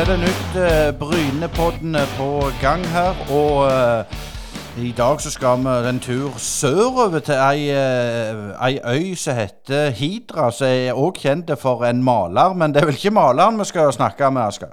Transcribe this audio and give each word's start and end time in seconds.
er 0.00 0.04
det 0.04 0.20
nytt 0.20 0.54
eh, 0.56 0.98
Brynepodden 0.98 1.96
på 2.16 2.42
gang 2.60 2.86
her. 2.88 3.16
Og 3.30 3.66
eh, 3.68 4.04
i 4.86 4.94
dag 4.96 5.20
så 5.20 5.30
skal 5.30 5.58
vi 5.58 5.88
en 5.88 6.00
tur 6.00 6.38
sørover 6.38 7.18
til 7.18 7.34
ei, 7.34 7.66
uh, 7.74 8.54
ei 8.66 8.78
øy 8.84 9.14
som 9.14 9.36
heter 9.36 9.90
Hidra. 9.90 10.50
Som 10.50 10.70
er 10.70 10.96
òg 10.96 11.20
kjent 11.20 11.52
for 11.60 11.84
en 11.84 12.00
maler, 12.04 12.54
men 12.54 12.72
det 12.72 12.80
er 12.80 12.88
vel 12.88 12.96
ikke 12.96 13.12
maleren 13.12 13.60
vi 13.60 13.68
skal 13.68 13.92
snakke 13.92 14.30
med, 14.30 14.42
Asker? 14.42 14.72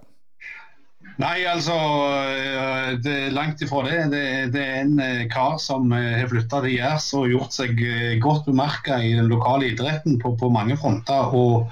Nei, 1.18 1.48
altså 1.50 1.74
det 3.02 3.14
er 3.14 3.32
langt 3.34 3.62
ifra 3.66 3.80
det. 3.88 4.02
Det, 4.12 4.26
det 4.54 4.62
er 4.62 4.84
en 4.84 5.00
kar 5.34 5.56
som 5.58 5.90
har 5.90 6.28
flytta 6.30 6.60
til 6.62 6.76
Jærs 6.76 7.08
og 7.18 7.32
gjort 7.32 7.56
seg 7.56 7.80
godt 8.22 8.46
bemerka 8.46 9.00
i 9.02 9.16
den 9.18 9.32
lokale 9.32 9.72
idretten 9.72 10.20
på, 10.22 10.36
på 10.38 10.52
mange 10.54 10.78
fronter. 10.78 11.34
og 11.34 11.72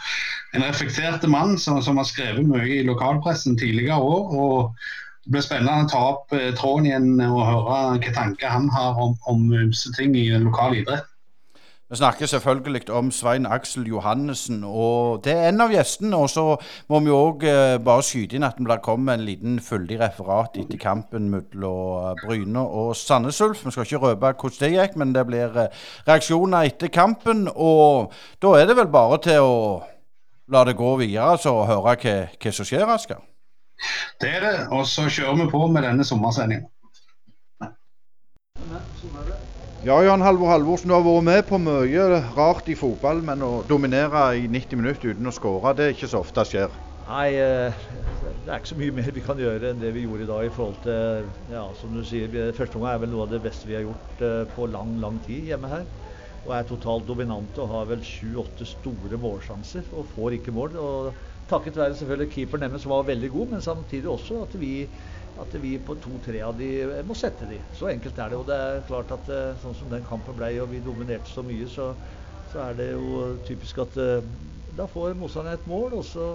en 0.56 0.64
reflekterte 0.64 1.28
mann 1.28 1.58
som, 1.60 1.82
som, 1.82 1.98
har 2.00 2.08
skrevet 2.08 2.48
mye 2.48 2.80
i 2.80 2.86
lokalpressen 2.88 3.58
tidligere 3.60 4.00
år. 4.00 4.32
og 4.36 4.86
Det 5.26 5.34
blir 5.34 5.46
spennende 5.46 5.88
å 5.88 5.92
ta 5.92 6.04
opp 6.14 6.36
eh, 6.38 6.54
tråden 6.58 6.90
igjen 6.90 7.10
og 7.26 7.42
høre 7.48 7.82
hvilke 7.96 8.14
tanker 8.16 8.54
han 8.54 8.70
har 8.74 9.02
om, 9.02 9.18
om 9.30 9.50
ting 9.98 10.16
i 10.16 10.30
den 10.32 10.48
lokale 10.50 10.84
idretten. 10.84 11.12
Vi 11.90 11.96
snakker 11.96 12.26
selvfølgelig 12.26 12.90
om 12.90 13.12
Svein 13.12 13.46
Aksel 13.46 13.88
Johannessen, 13.88 14.64
og 14.64 15.22
det 15.24 15.36
er 15.38 15.52
en 15.52 15.62
av 15.62 15.70
gjestene. 15.70 16.18
Og 16.18 16.32
så 16.34 16.46
må 16.90 17.00
vi 17.06 17.14
òg 17.14 17.46
eh, 17.46 17.76
bare 17.78 18.02
skyte 18.02 18.40
inn 18.40 18.48
at 18.48 18.58
det 18.58 18.80
kommer 18.82 19.14
en 19.14 19.26
liten 19.28 19.60
fyldig 19.62 20.00
referat 20.02 20.58
etter 20.58 20.82
kampen 20.82 21.30
mellom 21.30 22.18
Bryne 22.24 22.64
og 22.66 22.96
Sandnes 22.98 23.42
Ulf. 23.46 23.62
Vi 23.68 23.76
skal 23.76 23.86
ikke 23.86 24.02
røpe 24.02 24.34
hvordan 24.34 24.58
det 24.64 24.72
gikk, 24.74 24.98
men 24.98 25.14
det 25.14 25.28
blir 25.30 25.62
eh, 25.62 25.86
reaksjoner 26.10 26.72
etter 26.72 26.90
kampen. 26.90 27.46
Og 27.54 28.10
da 28.42 28.58
er 28.58 28.66
det 28.66 28.80
vel 28.82 28.90
bare 28.90 29.22
til 29.30 29.46
å 29.46 29.56
la 30.50 30.66
det 30.66 30.80
gå 30.82 30.96
videre 31.04 31.38
og 31.54 31.68
høre 31.70 31.86
hva, 31.86 32.20
hva 32.34 32.52
som 32.58 32.66
skjer, 32.66 32.90
Asker? 32.98 33.22
Det 34.22 34.34
er 34.40 34.42
det, 34.42 34.58
og 34.74 34.88
så 34.90 35.06
kjører 35.06 35.44
vi 35.44 35.52
på 35.54 35.68
med 35.70 35.86
denne 35.86 36.08
sommersendinga. 36.08 36.66
Ja, 39.86 40.00
Jan 40.02 40.24
Halvor 40.26 40.50
Halvorsen, 40.50 40.90
du 40.90 40.96
har 40.96 41.04
vært 41.06 41.26
med 41.28 41.44
på 41.46 41.60
mye 41.62 42.06
rart 42.34 42.72
i 42.74 42.74
fotball, 42.74 43.20
men 43.22 43.44
å 43.46 43.60
dominere 43.70 44.24
i 44.34 44.48
90 44.50 44.80
minutter 44.80 45.12
uten 45.14 45.30
å 45.30 45.34
skåre, 45.36 45.76
det 45.78 45.86
er 45.86 45.94
ikke 45.94 46.10
så 46.10 46.24
ofte 46.24 46.42
skjer? 46.50 46.74
Nei, 47.06 47.28
eh, 47.38 47.84
det 48.48 48.50
er 48.50 48.56
ikke 48.56 48.72
så 48.72 48.80
mye 48.80 48.96
mer 48.98 49.12
vi 49.14 49.22
kan 49.28 49.38
gjøre 49.38 49.70
enn 49.70 49.84
det 49.84 49.92
vi 49.94 50.08
gjorde 50.08 50.26
i 50.26 50.32
dag 50.32 50.48
i 50.48 50.56
forhold 50.56 50.80
til 50.88 51.30
ja, 51.54 51.68
som 51.78 51.94
du 51.94 52.02
sier, 52.02 52.34
Første 52.58 52.80
omgang 52.80 52.96
er 52.96 53.04
vel 53.04 53.14
noe 53.14 53.28
av 53.28 53.36
det 53.36 53.44
beste 53.46 53.70
vi 53.70 53.78
har 53.78 53.86
gjort 53.86 54.26
eh, 54.26 54.42
på 54.56 54.66
lang, 54.74 54.98
lang 55.06 55.22
tid 55.22 55.52
hjemme 55.52 55.70
her 55.70 55.86
og 56.46 56.54
er 56.54 56.66
totalt 56.70 57.08
dominante 57.08 57.62
og 57.64 57.72
har 57.72 57.88
vel 57.90 58.04
sju-åtte 58.06 58.68
store 58.70 59.18
målsjanser 59.18 59.88
og 59.98 60.06
får 60.14 60.38
ikke 60.38 60.54
mål. 60.54 60.76
og 60.78 61.24
Takket 61.50 61.78
være 61.78 61.98
selvfølgelig 61.98 62.34
keeperen 62.34 62.66
deres 62.68 62.86
var 62.90 63.06
veldig 63.06 63.32
god, 63.34 63.48
men 63.54 63.62
samtidig 63.62 64.10
også 64.10 64.44
at 64.46 64.54
vi, 64.62 64.88
at 65.42 65.56
vi 65.60 65.76
på 65.84 65.98
to-tre 66.00 66.40
av 66.46 66.56
de 66.58 66.70
må 67.08 67.16
sette 67.18 67.48
de. 67.50 67.60
Så 67.76 67.90
enkelt 67.92 68.20
er 68.20 68.32
det. 68.32 68.40
Og 68.40 68.48
det 68.48 68.56
er 68.56 68.86
klart 68.88 69.12
at 69.16 69.32
eh, 69.32 69.56
sånn 69.62 69.76
som 69.78 69.92
den 69.92 70.06
kampen 70.08 70.38
ble 70.38 70.54
og 70.64 70.72
vi 70.72 70.84
dominerte 70.84 71.32
så 71.32 71.44
mye, 71.46 71.68
så, 71.72 71.92
så 72.52 72.70
er 72.70 72.78
det 72.80 72.92
jo 72.94 73.26
typisk 73.48 73.84
at 73.84 73.98
eh, 74.00 74.30
da 74.76 74.88
får 74.92 75.16
motstanderen 75.20 75.60
et 75.60 75.70
mål, 75.72 76.00
og 76.00 76.06
så 76.08 76.30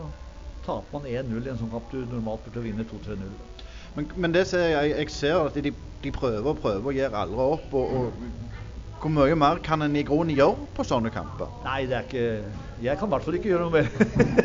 taper 0.66 0.98
man 0.98 1.08
1-0 1.08 1.46
i 1.46 1.52
en 1.52 1.60
sånn 1.60 1.72
kamp 1.72 1.88
du 1.92 2.02
normalt 2.04 2.44
burde 2.46 2.64
vinne 2.64 2.84
2-3-0. 2.88 3.32
Men, 3.96 4.10
men, 4.14 4.34
det 4.36 4.46
ser 4.52 4.68
jeg, 4.70 4.92
jeg 4.92 5.14
ser 5.16 5.40
at 5.48 5.56
de, 5.56 5.72
de 6.04 6.12
prøver 6.14 6.52
og 6.52 6.60
prøver 6.60 6.92
og 6.92 6.98
gir 7.00 7.16
aldri 7.24 7.46
opp. 7.56 7.72
og, 7.74 7.96
og 7.96 8.58
hvor 9.00 9.08
mye 9.08 9.36
mer 9.38 9.62
kan 9.64 9.80
en 9.80 9.94
i 9.96 10.02
grunnen 10.04 10.36
gjøre 10.36 10.66
på 10.76 10.84
sånne 10.84 11.08
kamper? 11.14 11.48
Nei, 11.64 11.86
det 11.88 11.96
er 11.96 12.04
ikke 12.04 12.84
Jeg 12.84 13.00
kan 13.00 13.08
i 13.08 13.14
hvert 13.14 13.24
fall 13.24 13.38
ikke 13.38 13.48
gjøre 13.48 13.64
noe 13.64 13.80
mer. 13.80 13.88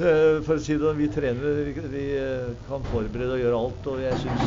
Eh, 0.00 0.38
for 0.46 0.56
å 0.56 0.62
si 0.62 0.76
det, 0.80 0.90
Vi 0.96 1.08
trenere 1.12 1.64
vi, 1.66 1.72
vi 1.92 2.04
eh, 2.16 2.54
kan 2.64 2.86
forberede 2.88 3.36
og 3.36 3.42
gjøre 3.42 3.58
alt. 3.58 3.88
og 3.92 4.00
Jeg 4.00 4.16
syns, 4.16 4.46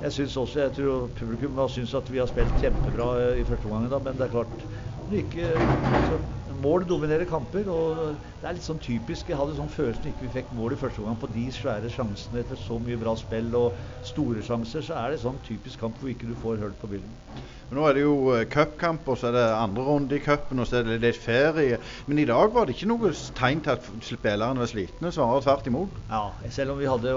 jeg 0.00 0.12
syns 0.16 0.36
også 0.36 0.60
Jeg 0.66 0.74
tror 0.76 1.06
publikum 1.16 1.56
har 1.60 1.70
syntes 1.72 1.94
at 1.96 2.10
vi 2.12 2.20
har 2.20 2.28
spilt 2.28 2.58
kjempebra 2.60 3.06
eh, 3.22 3.40
i 3.40 3.46
første 3.48 3.70
omgang, 3.70 3.88
men 4.04 4.18
det 4.20 4.28
er 4.28 4.34
klart 4.34 4.66
ikke, 5.10 5.46
altså, 5.90 6.20
Mål 6.60 6.84
dominerer 6.88 7.28
kamper. 7.28 7.68
og 7.72 8.18
Det 8.40 8.48
er 8.48 8.56
litt 8.56 8.66
sånn 8.66 8.82
typisk. 8.82 9.30
Jeg 9.30 9.40
hadde 9.40 9.56
sånn 9.56 9.72
følelsen 9.72 10.10
ikke 10.12 10.26
vi 10.26 10.34
fikk 10.36 10.52
mål 10.56 10.76
i 10.76 10.80
første 10.80 11.02
omgang 11.02 11.20
på 11.22 11.32
de 11.32 11.46
svære 11.54 11.92
sjansene 11.92 12.42
etter 12.44 12.60
så 12.60 12.78
mye 12.82 13.00
bra 13.00 13.16
spill 13.18 13.54
og 13.56 13.80
store 14.12 14.44
sjanser. 14.44 14.84
Så 14.84 14.96
er 14.98 15.14
det 15.14 15.22
sånn 15.24 15.40
typisk 15.46 15.80
kamp 15.80 16.00
hvor 16.00 16.12
ikke 16.12 16.28
du 16.28 16.36
får 16.38 16.60
hull 16.64 16.76
på. 16.80 16.90
Men 16.90 17.78
Nå 17.78 17.84
er 17.86 17.94
det 17.94 18.02
jo 18.02 18.14
uh, 18.34 18.42
cupkamp, 18.50 19.06
og 19.06 19.18
så 19.20 19.28
er 19.28 19.36
det 19.36 19.44
andre 19.54 19.84
runde 19.86 20.16
i 20.16 20.22
cupen, 20.24 20.58
og 20.58 20.66
så 20.66 20.80
er 20.80 20.88
det 20.88 20.96
litt 21.04 21.20
ferie. 21.22 21.78
Men 22.10 22.18
i 22.18 22.26
dag 22.26 22.50
var 22.50 22.66
det 22.66 22.74
ikke 22.74 22.88
noe 22.90 23.12
tegn 23.38 23.62
til 23.62 23.76
at 23.76 23.86
spillerne 24.02 24.64
var 24.64 24.70
slitne, 24.72 25.12
snarere 25.14 25.44
tvert 25.46 25.70
imot. 25.70 26.00
Ja, 26.10 26.24
selv 26.50 26.74
om 26.74 26.80
vi 26.82 26.90
hadde 26.90 27.14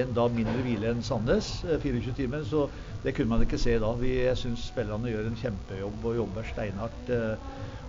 en 0.00 0.16
dag 0.16 0.32
mindre 0.40 0.64
hvile 0.64 0.94
enn 0.94 1.04
Sandnes, 1.04 1.52
24 1.68 2.00
uh, 2.00 2.16
timer, 2.16 2.48
så 2.48 2.64
det 3.04 3.12
kunne 3.12 3.34
man 3.34 3.44
ikke 3.44 3.60
se 3.60 3.76
da. 3.80 3.92
Vi, 4.00 4.14
jeg 4.24 4.40
syns 4.40 4.64
spillerne 4.70 5.12
gjør 5.12 5.28
en 5.28 5.38
kjempejobb 5.38 6.08
og 6.08 6.18
jobber 6.22 6.48
steinhardt. 6.48 7.12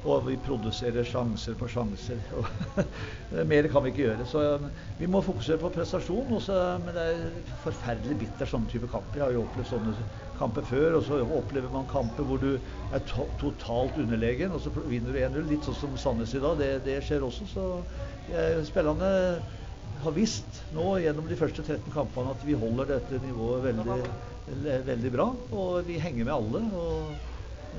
Og 0.06 0.28
vi 0.28 0.36
produserer 0.38 1.06
sjanser 1.08 1.56
på 1.58 1.68
sjanser. 1.72 2.20
mer 3.52 3.70
kan 3.72 3.82
vi 3.82 3.90
ikke 3.90 4.04
gjøre. 4.04 4.28
Så 4.30 4.44
vi 5.00 5.08
må 5.10 5.24
fokusere 5.26 5.58
på 5.64 5.72
prestasjon. 5.74 6.36
Også, 6.38 6.58
men 6.84 6.94
det 6.94 7.06
er 7.08 7.56
forferdelig 7.64 8.20
bitter 8.22 8.50
sånne 8.50 8.70
type 8.70 8.90
kamper. 8.92 9.22
Jeg 9.22 9.26
har 9.26 9.34
jo 9.34 9.46
opplevd 9.48 9.72
sånne 9.72 9.96
kamper 10.38 10.68
før, 10.68 11.00
og 11.00 11.08
så 11.08 11.22
opplever 11.24 11.74
man 11.74 11.90
kamper 11.90 12.28
hvor 12.28 12.44
du 12.44 12.52
er 12.54 13.06
to 13.10 13.32
totalt 13.42 13.98
underlegen, 14.04 14.54
og 14.54 14.62
så 14.62 14.74
vinner 14.84 15.16
du 15.16 15.24
1-0. 15.24 15.50
Litt 15.50 15.66
sånn 15.66 15.80
som 15.80 15.98
Sandnes 15.98 16.36
i 16.38 16.44
dag. 16.44 16.60
Det, 16.62 16.72
det 16.86 17.00
skjer 17.08 17.26
også. 17.26 17.50
Så 17.50 17.68
jeg, 18.30 18.62
spillerne 18.70 19.10
har 20.04 20.16
visst 20.16 20.62
nå 20.76 20.98
gjennom 21.04 21.28
de 21.30 21.38
første 21.40 21.64
13 21.64 21.94
kampene 21.94 22.34
at 22.34 22.44
vi 22.46 22.58
holder 22.58 22.92
dette 22.96 23.22
nivået 23.24 23.64
veldig, 23.70 24.76
veldig 24.90 25.14
bra. 25.14 25.30
Og 25.56 25.88
vi 25.88 26.00
henger 26.02 26.28
med 26.28 26.34
alle. 26.36 26.62
og 26.76 27.16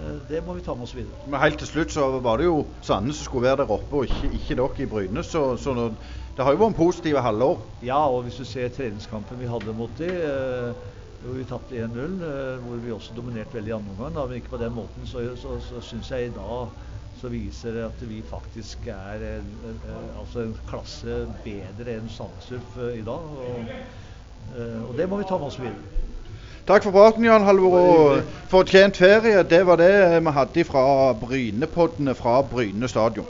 eh, 0.00 0.18
det 0.30 0.42
må 0.46 0.56
vi 0.56 0.64
ta 0.66 0.74
med 0.74 0.88
oss 0.88 0.96
videre. 0.96 1.18
Men 1.26 1.40
Helt 1.40 1.58
til 1.62 1.70
slutt 1.70 1.94
så 1.94 2.08
var 2.24 2.40
det 2.40 2.48
jo 2.48 2.64
Sandnes 2.80 3.20
som 3.20 3.30
skulle 3.30 3.48
være 3.48 3.62
der 3.64 3.76
oppe, 3.78 4.02
og 4.02 4.10
ikke, 4.10 4.32
ikke 4.40 4.58
dere 4.62 4.82
i 4.82 4.90
Bryne. 4.90 5.24
Så, 5.24 5.46
så 5.56 5.76
det 5.76 6.44
har 6.44 6.52
jo 6.52 6.60
vært 6.60 6.74
en 6.74 6.80
positiv 6.80 7.20
halvår. 7.24 7.62
Ja, 7.86 8.02
og 8.08 8.26
hvis 8.26 8.40
du 8.40 8.44
ser 8.44 8.68
treningskampen 8.68 9.40
vi 9.40 9.48
hadde 9.48 9.76
mot 9.76 9.92
dem 9.98 10.12
eh, 10.12 10.92
hvor 11.22 11.38
vi 11.38 11.46
tapte 11.48 11.78
1-0, 11.80 12.18
eh, 12.22 12.58
hvor 12.64 12.82
vi 12.82 12.92
også 12.92 13.14
dominerte 13.16 13.56
veldig 13.56 13.72
i 13.72 13.76
andre 13.78 13.94
omgang. 13.94 14.18
Men 14.28 14.36
ikke 14.36 14.52
på 14.52 14.60
den 14.60 14.74
måten. 14.76 15.06
Så, 15.06 15.24
så, 15.40 15.56
så 15.60 15.80
syns 15.80 16.10
jeg 16.10 16.28
i 16.28 16.34
dag 17.26 17.32
så 17.32 17.32
viser 17.32 17.72
det 17.72 17.84
at 17.84 18.08
vi 18.08 18.22
faktisk 18.22 18.86
er 18.86 19.38
en, 19.38 19.80
altså 20.18 20.40
en 20.40 20.56
klasse 20.68 21.26
bedre 21.44 21.96
enn 21.96 22.08
Sandsurf 22.08 22.76
eh, 22.78 22.98
i 23.00 23.04
dag. 23.04 23.24
Og, 23.46 23.64
eh, 24.56 24.88
og, 24.88 24.96
det 24.96 25.08
må 25.08 25.16
vi 25.16 25.24
ta 25.28 25.38
med 25.38 25.46
oss 25.46 25.60
videre. 25.60 25.74
Takk 26.66 26.82
for 26.82 26.90
praten, 26.90 27.24
Jan 27.24 27.44
Halvor. 27.44 27.78
Og 27.78 28.22
fortjent 28.48 28.96
ferie. 28.96 29.42
Det 29.42 29.66
var 29.66 29.76
det 29.76 30.22
vi 30.22 30.30
hadde 30.30 30.64
fra 30.64 31.12
Brynepoddene 31.14 32.14
fra 32.14 32.42
Bryne 32.42 32.88
stadion. 32.88 33.26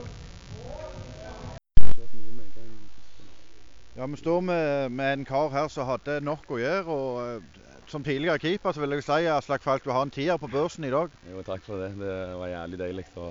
Ja, 3.97 4.07
Vi 4.07 4.17
står 4.17 4.41
med, 4.41 4.91
med, 4.91 5.13
en 5.13 5.25
kar 5.25 5.49
her 5.49 5.69
som 5.69 5.87
hadde 5.87 6.21
nok 6.21 6.51
å 6.51 6.59
gjøre. 6.59 6.85
og 6.85 7.43
som 7.87 8.03
tidligere 8.05 8.39
keeper 8.39 8.73
så 8.73 8.81
vil 8.81 8.97
jeg 8.97 9.05
si 9.07 9.27
Aslak 9.31 9.63
Falk, 9.63 9.85
du 9.85 9.91
har 9.91 10.03
en 10.03 10.11
tier 10.11 10.37
på 10.37 10.49
børsen 10.51 10.85
i 10.85 10.91
dag. 10.91 11.09
Jo, 11.31 11.43
takk 11.47 11.63
for 11.65 11.79
det. 11.79 11.93
Det 12.01 12.15
var 12.35 12.49
jævlig 12.51 12.79
deilig 12.79 13.05
å, 13.15 13.31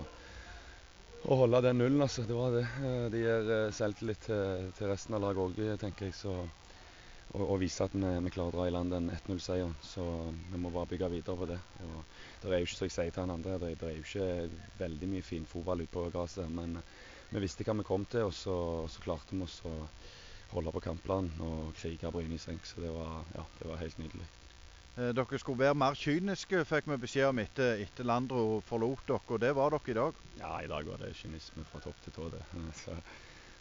å 1.26 1.38
holde 1.40 1.62
den 1.66 1.80
nullen. 1.82 2.02
altså. 2.06 2.26
Det 2.28 2.38
var 2.38 2.54
det. 2.54 2.66
Eh, 2.86 3.08
det 3.14 3.24
gir 3.24 3.50
eh, 3.56 3.72
selvtillit 3.74 4.22
til, 4.28 4.70
til 4.78 4.92
resten 4.92 5.18
av 5.18 5.24
laget 5.24 5.42
òg, 5.46 5.62
tenker 5.82 6.10
jeg. 6.10 6.18
Så, 6.18 6.34
og, 7.34 7.44
og 7.44 7.60
vise 7.62 7.86
at 7.86 7.96
vi, 7.96 8.04
vi, 8.06 8.34
klarer 8.34 8.54
å 8.54 8.58
dra 8.60 8.68
i 8.70 8.76
land 8.76 8.94
den 8.94 9.10
1-0-seieren. 9.14 9.76
Så 9.84 10.06
vi 10.52 10.62
må 10.62 10.74
bare 10.74 10.92
bygge 10.94 11.12
videre 11.16 11.40
på 11.40 11.50
det. 11.50 11.60
Og 11.86 11.98
det 12.44 12.54
er 12.54 12.62
jo 12.62 12.70
ikke, 12.70 12.80
som 12.80 12.90
jeg 12.90 12.98
sier 12.98 13.12
til 13.16 13.26
han 13.26 13.36
andre, 13.38 13.58
det, 13.64 13.74
det 13.82 13.90
er 13.90 13.98
jo 13.98 14.06
ikke 14.06 14.30
veldig 14.84 15.12
mye 15.16 15.26
fin 15.26 15.50
fotball 15.50 15.86
ute 15.86 15.94
på 15.96 16.08
gresset. 16.14 16.52
Men 16.52 16.78
vi 17.32 17.44
visste 17.44 17.66
hva 17.68 17.78
vi 17.82 17.88
kom 17.88 18.06
til, 18.10 18.30
og 18.30 18.36
så, 18.38 18.58
så 18.92 19.06
klarte 19.06 19.36
vi 19.36 19.46
oss 19.48 19.60
å 19.66 19.76
holde 20.54 20.72
på 20.72 20.86
kampplanen 20.86 21.42
og 21.44 21.74
krige 21.80 22.14
Bryne 22.14 22.38
i 22.38 22.42
senk. 22.42 22.68
Så 22.70 22.84
det 22.86 22.94
var, 22.94 23.24
ja, 23.34 23.48
det 23.60 23.72
var 23.72 23.82
helt 23.82 24.02
nydelig. 24.04 24.30
Eh, 24.96 25.12
dere 25.12 25.38
skulle 25.42 25.60
være 25.60 25.76
mer 25.76 25.98
kyniske, 26.00 26.62
fikk 26.70 26.86
vi 26.88 26.96
beskjed 27.04 27.28
om 27.28 27.40
etter, 27.44 27.82
etter 27.84 28.08
Landro 28.08 28.62
forlot 28.64 29.02
dere. 29.10 29.20
Og 29.28 29.42
det 29.44 29.50
var 29.58 29.74
dere 29.76 29.92
i 29.92 29.98
dag? 29.98 30.22
Ja, 30.40 30.52
i 30.64 30.70
dag 30.72 30.88
var 30.88 31.02
det 31.04 31.16
kynisme 31.20 31.66
fra 31.68 31.82
topp 31.84 32.00
til 32.06 32.16
tå. 32.16 32.30
Det. 32.32 32.44
Så 32.82 32.96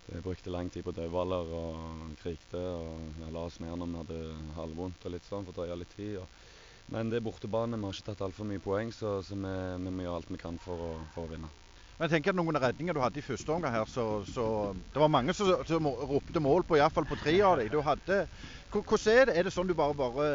det 0.06 0.22
brukte 0.22 0.52
lang 0.54 0.70
tid 0.70 0.84
på 0.86 0.94
dødballer 0.94 1.50
og 1.58 2.14
krigte. 2.22 2.60
og 2.60 3.18
ja, 3.18 3.32
La 3.34 3.48
oss 3.48 3.58
ned 3.58 3.74
når 3.74 3.90
vi 3.90 4.02
hadde 4.04 4.20
halvvondt 4.60 5.08
og 5.08 5.16
litt 5.16 5.26
sånn, 5.26 5.48
for 5.48 5.50
å 5.50 5.58
drøye 5.58 5.80
litt 5.82 5.96
tid. 5.96 6.20
Og, 6.22 6.46
men 6.94 7.10
det 7.10 7.18
er 7.18 7.26
bortebane. 7.26 7.82
Vi 7.82 7.88
har 7.88 7.98
ikke 7.98 8.10
tatt 8.12 8.26
altfor 8.28 8.46
mye 8.46 8.62
poeng, 8.62 8.94
så, 8.94 9.18
så 9.26 9.34
vi, 9.34 9.54
vi, 9.88 9.90
må 9.90 10.06
gjøre 10.06 10.22
alt 10.22 10.34
vi 10.36 10.42
kan 10.44 10.62
for 10.62 10.86
å, 10.86 10.94
for 11.16 11.26
å 11.26 11.34
vinne. 11.34 11.50
Men 11.94 12.08
jeg 12.08 12.16
tenker 12.16 12.34
at 12.34 12.38
Noen 12.40 12.58
redninger 12.58 12.96
du 12.96 12.98
hadde 13.02 13.20
i 13.20 13.24
første 13.24 13.52
omgang 13.54 13.74
her, 13.76 13.86
så, 13.86 14.04
så 14.26 14.44
det 14.74 14.98
var 14.98 15.12
mange 15.14 15.34
som, 15.36 15.52
som 15.68 15.86
ropte 15.86 16.42
mål 16.42 16.66
på 16.66 16.80
iallfall 16.80 17.06
på 17.06 17.20
tre 17.20 17.36
av 17.46 17.60
dem. 17.60 17.70
Hvordan 17.70 19.12
er 19.12 19.28
det? 19.30 19.36
Er 19.38 19.46
det 19.46 19.54
sånn 19.54 19.70
du 19.70 19.76
bare, 19.78 19.94
bare 19.94 20.26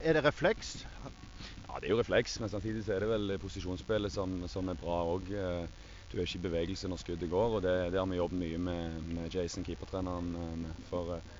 Er 0.00 0.16
det 0.16 0.24
refleks? 0.24 0.78
Ja, 1.04 1.76
det 1.76 1.90
er 1.90 1.92
jo 1.92 2.00
refleks, 2.00 2.38
men 2.40 2.48
samtidig 2.48 2.86
er 2.88 3.04
det 3.04 3.10
vel 3.10 3.36
posisjonsspillet 3.42 4.14
som, 4.14 4.44
som 4.48 4.72
er 4.72 4.80
bra 4.80 5.02
òg. 5.10 5.28
Eh, 5.28 5.92
du 6.08 6.16
er 6.16 6.24
ikke 6.24 6.38
i 6.38 6.44
bevegelse 6.44 6.88
når 6.88 7.00
skuddet 7.02 7.30
går, 7.32 7.56
og 7.58 7.64
det, 7.64 7.72
det 7.92 7.98
har 7.98 8.06
vi 8.08 8.20
jobbet 8.20 8.40
mye 8.40 8.60
med, 8.62 9.00
med 9.16 9.34
Jason, 9.34 9.66
keepertreneren. 9.66 10.30
Eh, 10.70 10.84
for 10.88 11.16
eh, 11.18 11.32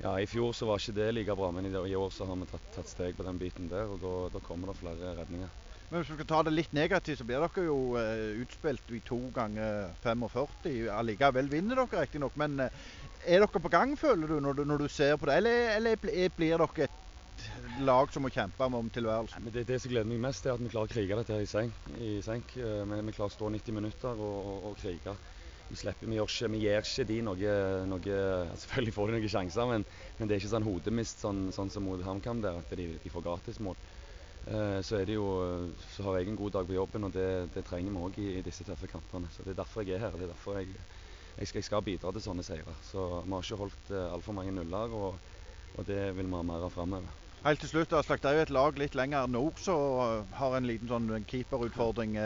ja, 0.00 0.16
I 0.18 0.26
fjor 0.26 0.56
så 0.56 0.66
var 0.66 0.80
ikke 0.80 0.96
det 0.96 1.10
like 1.14 1.36
bra, 1.38 1.52
men 1.54 1.68
i, 1.68 1.94
år 1.94 2.10
så 2.10 2.26
har 2.26 2.40
vi 2.40 2.48
tatt, 2.50 2.70
tatt, 2.74 2.90
steg 2.90 3.14
på 3.14 3.26
den 3.28 3.38
biten 3.38 3.70
der. 3.70 3.92
og 3.94 4.32
da 4.34 4.42
kommer 4.42 4.72
det 4.72 4.80
flere 4.80 5.14
redninger. 5.20 5.52
Men 5.90 6.00
hvis 6.00 6.10
vi 6.10 6.16
skal 6.16 6.28
ta 6.30 6.40
det 6.46 6.54
litt 6.54 6.72
negativt, 6.74 7.20
så 7.20 7.26
blir 7.28 7.42
dere 7.44 7.64
jo 7.66 7.78
uh, 7.94 8.40
utspilt 8.42 8.92
i 8.96 9.00
to 9.04 9.18
ganger 9.36 9.92
45. 10.02 10.88
Allikevel 10.96 11.50
vinner 11.52 11.78
dere 11.82 12.04
riktignok. 12.06 12.36
Men 12.40 12.56
uh, 12.64 12.82
er 13.24 13.44
dere 13.44 13.62
på 13.62 13.72
gang, 13.72 13.92
føler 14.00 14.32
du, 14.32 14.38
når 14.42 14.60
du, 14.60 14.64
når 14.68 14.84
du 14.84 14.88
ser 14.88 15.18
på 15.20 15.28
det? 15.28 15.38
Eller, 15.42 15.74
eller 15.76 16.00
blir 16.00 16.56
dere 16.56 16.88
et 16.88 17.00
lag 17.84 18.10
som 18.14 18.24
må 18.24 18.32
kjempe 18.32 18.66
om 18.66 18.90
tilværelsen? 18.94 19.50
Det, 19.52 19.66
det, 19.68 19.80
som 19.82 19.92
gleder 19.92 20.08
meg 20.08 20.22
mest, 20.24 20.46
er 20.46 20.56
at 20.56 20.64
vi 20.64 20.72
klarer 20.72 20.88
å 20.88 20.94
krige 20.94 21.18
dette 21.20 21.40
i 21.44 21.48
senk. 21.50 21.88
I 22.00 22.12
senk. 22.24 22.56
Uh, 22.56 22.82
vi, 22.88 23.00
vi, 23.10 23.16
klarer 23.16 23.32
å 23.32 23.36
stå 23.36 23.50
90 23.54 23.80
minutter 23.80 24.24
og, 24.28 24.36
og, 24.40 24.68
og 24.70 24.78
krige. 24.80 25.18
Vi, 25.68 25.78
slipper, 25.80 26.08
vi, 26.08 26.16
ikke, 26.20 26.48
vi 26.52 26.62
gir 26.64 26.80
ikke 26.80 27.06
de 27.08 27.18
noe, 27.24 27.58
noe 27.88 28.16
Selvfølgelig 28.60 28.96
får 28.96 29.10
de 29.10 29.14
noen 29.14 29.30
sjanser, 29.32 29.68
men, 29.68 29.86
men, 30.18 30.28
det 30.28 30.36
er 30.36 30.42
ikke 30.42 30.56
sånn 30.56 30.66
hodemist 30.66 31.22
sånn, 31.24 31.46
sånn 31.56 31.72
som 31.72 31.86
mot 31.88 32.02
HamKam, 32.04 32.42
der 32.44 32.60
at 32.60 32.74
de, 32.76 32.96
de 33.00 33.12
får 33.12 33.24
gratismål. 33.24 33.78
Eh, 34.44 34.82
så, 34.84 34.98
er 34.98 35.08
det 35.08 35.14
jo, 35.16 35.26
så 35.96 36.02
har 36.02 36.18
jeg 36.18 36.28
en 36.28 36.36
god 36.36 36.50
dag 36.50 36.66
på 36.66 36.76
jobben, 36.76 37.04
og 37.04 37.12
det, 37.12 37.48
det 37.54 37.64
trenger 37.64 37.92
vi 37.92 38.04
òg 38.06 38.18
i, 38.20 38.28
i, 38.38 38.44
disse 38.44 38.64
tøffe 38.64 38.90
kampene. 38.90 39.30
Så 39.32 39.42
Det 39.42 39.54
er 39.54 39.62
derfor 39.62 39.82
jeg 39.82 39.96
er 39.96 40.04
her. 40.04 40.16
det 40.16 40.28
er 40.28 40.32
derfor 40.34 40.58
jeg, 40.58 40.68
jeg, 41.38 41.46
skal, 41.46 41.58
jeg 41.58 41.64
skal, 41.64 41.82
bidra 41.82 42.12
til 42.12 42.24
sånne 42.26 42.44
seire. 42.44 42.76
Så 42.84 43.22
Vi 43.24 43.32
har 43.32 43.46
ikke 43.46 43.60
holdt 43.62 43.92
uh, 43.92 44.12
altfor 44.12 44.36
mange 44.36 44.52
nuller, 44.52 44.92
og, 44.92 45.18
og, 45.74 45.86
det 45.86 46.16
vil 46.16 46.28
vi 46.28 46.36
ha 46.36 46.42
mer 46.42 46.66
av 46.66 46.74
framover. 46.74 47.20
Helt 47.44 47.60
til 47.60 47.68
slutt, 47.68 47.92
Aslak, 47.92 48.22
det 48.22 48.30
er 48.30 48.36
jo 48.38 48.44
et 48.46 48.56
lag 48.56 48.78
litt 48.80 48.94
lenger 48.96 49.28
nord 49.28 49.58
som 49.60 50.28
har 50.32 50.56
en 50.56 50.68
liten 50.68 50.88
sånn 50.88 51.26
keeperutfordring. 51.28 52.16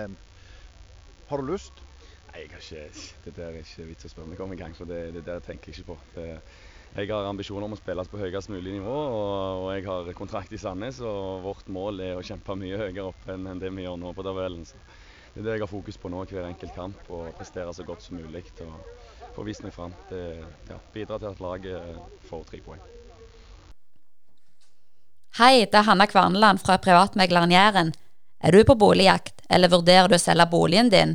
Har 1.28 1.42
du 1.42 1.50
lyst? 1.50 1.82
Nei, 2.28 2.44
jeg 2.44 2.52
har 2.52 2.62
ikke, 2.62 3.06
Det 3.24 3.32
der 3.34 3.48
er 3.48 3.64
ikke 3.64 3.86
vits 3.88 4.06
å 4.06 4.10
spørre 4.12 4.30
meg 4.30 4.42
om 4.44 4.52
engang, 4.54 4.76
for 4.78 4.86
det, 4.86 5.00
det 5.16 5.24
der 5.26 5.42
tenker 5.42 5.72
jeg 5.72 5.80
ikke 5.80 5.94
på. 5.94 5.98
Det, 6.14 6.28
jeg 6.96 7.10
har 7.12 7.28
ambisjoner 7.28 7.68
om 7.68 7.74
å 7.76 7.78
spille 7.78 8.04
på 8.08 8.20
høyest 8.20 8.50
mulig 8.50 8.72
nivå, 8.78 8.94
og, 8.94 9.64
og, 9.64 9.68
jeg 9.76 9.84
har 9.86 10.08
kontrakt 10.18 10.52
i 10.54 10.60
Sandnes. 10.60 11.00
Og 11.04 11.44
vårt 11.44 11.68
mål 11.72 12.00
er 12.06 12.18
å 12.18 12.24
kjempe 12.24 12.56
mye 12.58 12.80
høyere 12.80 13.10
opp 13.10 13.28
enn, 13.30 13.46
det 13.60 13.70
vi 13.74 13.84
gjør 13.84 14.00
nå 14.00 14.14
på 14.16 14.24
tabellen. 14.26 14.64
Så 14.66 14.80
det 15.34 15.42
er 15.42 15.46
det 15.46 15.56
jeg 15.58 15.66
har 15.66 15.70
fokus 15.70 16.00
på 16.00 16.10
nå 16.10 16.24
hver 16.26 16.48
enkelt 16.48 16.74
kamp, 16.74 17.10
og 17.12 17.30
prestere 17.38 17.74
så 17.76 17.86
godt 17.86 18.02
som 18.02 18.18
mulig. 18.18 18.44
Og 18.64 19.34
få 19.36 19.46
vist 19.46 19.62
meg 19.62 19.74
fram. 19.76 19.94
Det 20.10 20.22
ja, 20.70 20.78
bidrar 20.94 21.22
til 21.22 21.30
at 21.30 21.42
laget 21.44 22.00
får 22.30 22.46
tre 22.48 22.62
poeng. 22.64 22.82
Hei, 25.38 25.68
det 25.70 25.78
er 25.78 25.86
Hanna 25.86 26.08
Kvarneland 26.10 26.58
fra 26.64 26.80
privatmegleren 26.82 27.52
Jæren. 27.54 27.92
Er 28.42 28.54
du 28.54 28.64
på 28.66 28.74
boligjakt, 28.78 29.44
eller 29.50 29.70
vurderer 29.70 30.10
du 30.10 30.16
å 30.16 30.22
selge 30.22 30.48
boligen 30.50 30.90
din? 30.90 31.14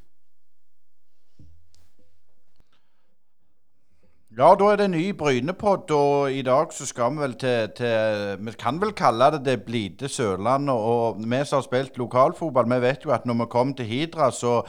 Ja, 4.37 4.53
da 4.55 4.69
er 4.71 4.77
det 4.79 4.85
ny 4.93 5.09
Brynepod, 5.11 5.89
og 5.91 6.31
i 6.31 6.41
dag 6.41 6.69
så 6.71 6.85
skal 6.87 7.11
vi 7.11 7.19
vel 7.19 7.33
til, 7.35 7.67
til 7.75 8.37
Vi 8.39 8.51
kan 8.55 8.77
vel 8.79 8.93
kalle 8.95 9.27
det 9.33 9.41
det 9.45 9.63
blide 9.65 10.07
Sørlandet. 10.07 10.71
Og 10.71 11.17
vi 11.19 11.39
som 11.45 11.57
har 11.57 11.65
spilt 11.65 11.97
lokalfotball, 11.99 12.69
vi 12.71 12.77
vet 12.81 13.03
jo 13.05 13.11
at 13.11 13.25
når 13.25 13.33
vi 13.41 13.47
kom 13.51 13.73
til 13.73 13.85
Hidra, 13.85 14.29
så 14.31 14.61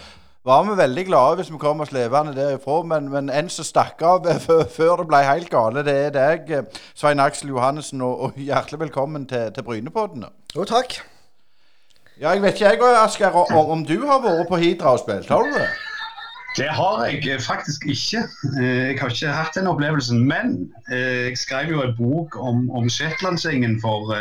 var 0.44 0.64
vi 0.66 0.74
veldig 0.76 1.04
glade 1.06 1.36
hvis 1.36 1.52
vi 1.52 1.58
kom 1.62 1.80
oss 1.80 1.92
levende 1.92 2.34
derifra. 2.34 2.82
Men, 2.82 3.08
men 3.08 3.30
en 3.30 3.48
som 3.48 3.64
stakk 3.64 4.02
av 4.02 4.26
før 4.78 4.96
det 4.96 5.06
ble 5.12 5.22
helt 5.30 5.50
gale, 5.50 5.86
det 5.86 5.94
er 6.08 6.10
deg, 6.18 6.74
Svein 6.94 7.22
Aksel 7.22 7.54
Johannessen. 7.54 8.02
Og, 8.02 8.20
og 8.20 8.42
hjertelig 8.42 8.80
velkommen 8.80 9.30
til, 9.30 9.52
til 9.54 9.62
Brynepodden. 9.62 10.26
Jo, 10.56 10.66
takk. 10.66 10.98
Ja, 12.18 12.34
jeg 12.34 12.42
vet 12.42 12.58
ikke 12.58 12.74
jeg, 12.74 12.98
Asker, 13.06 13.40
om 13.54 13.86
du 13.86 14.00
har 14.10 14.26
vært 14.26 14.50
på 14.50 14.58
Hidra 14.58 14.98
og 14.98 15.04
spilt, 15.06 15.30
har 15.30 15.46
du 15.46 15.54
det? 15.54 15.70
Det 16.56 16.68
har 16.68 17.04
jeg 17.06 17.28
eh, 17.28 17.40
faktisk 17.40 17.86
ikke. 17.88 18.26
Eh, 18.60 18.92
jeg 18.92 18.98
har 19.00 19.12
ikke 19.12 19.32
hatt 19.32 19.54
den 19.56 19.70
opplevelsen. 19.70 20.24
Men 20.28 20.58
eh, 20.92 21.28
jeg 21.30 21.38
skrev 21.40 21.72
jo 21.72 21.84
en 21.84 21.94
bok 21.96 22.36
om, 22.36 22.66
om 22.70 22.90
Shetlandsgjengen 22.92 23.78
for, 23.80 24.12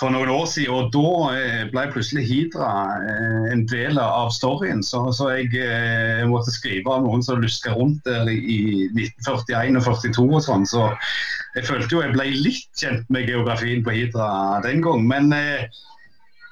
for, 0.00 0.12
noen 0.12 0.28
år 0.28 0.44
siden. 0.52 0.74
Og 0.74 0.92
da 0.92 1.64
ble 1.72 1.86
plutselig 1.94 2.26
Hidra 2.28 2.68
en 3.54 3.64
del 3.70 4.00
av 4.02 4.34
storyen. 4.36 4.84
Så, 4.84 5.06
så 5.16 5.32
jeg, 5.38 5.48
måtte 6.28 6.52
skrive 6.52 6.98
om 6.98 7.08
noen 7.08 7.24
som 7.24 7.40
luska 7.40 7.72
rundt 7.78 8.04
der 8.04 8.28
i 8.28 8.88
1941 8.92 9.80
og 9.80 9.88
42 9.88 10.28
og 10.28 10.44
sånn. 10.44 10.68
Så 10.68 10.90
jeg 11.56 11.68
følte 11.70 11.94
jo 11.94 12.04
jeg 12.04 12.16
ble 12.18 12.30
litt 12.36 12.68
kjent 12.76 13.08
med 13.08 13.30
geografien 13.32 13.80
på 13.86 13.96
Hidra 13.96 14.60
den 14.66 14.84
gang. 14.84 15.08
Men 15.08 15.32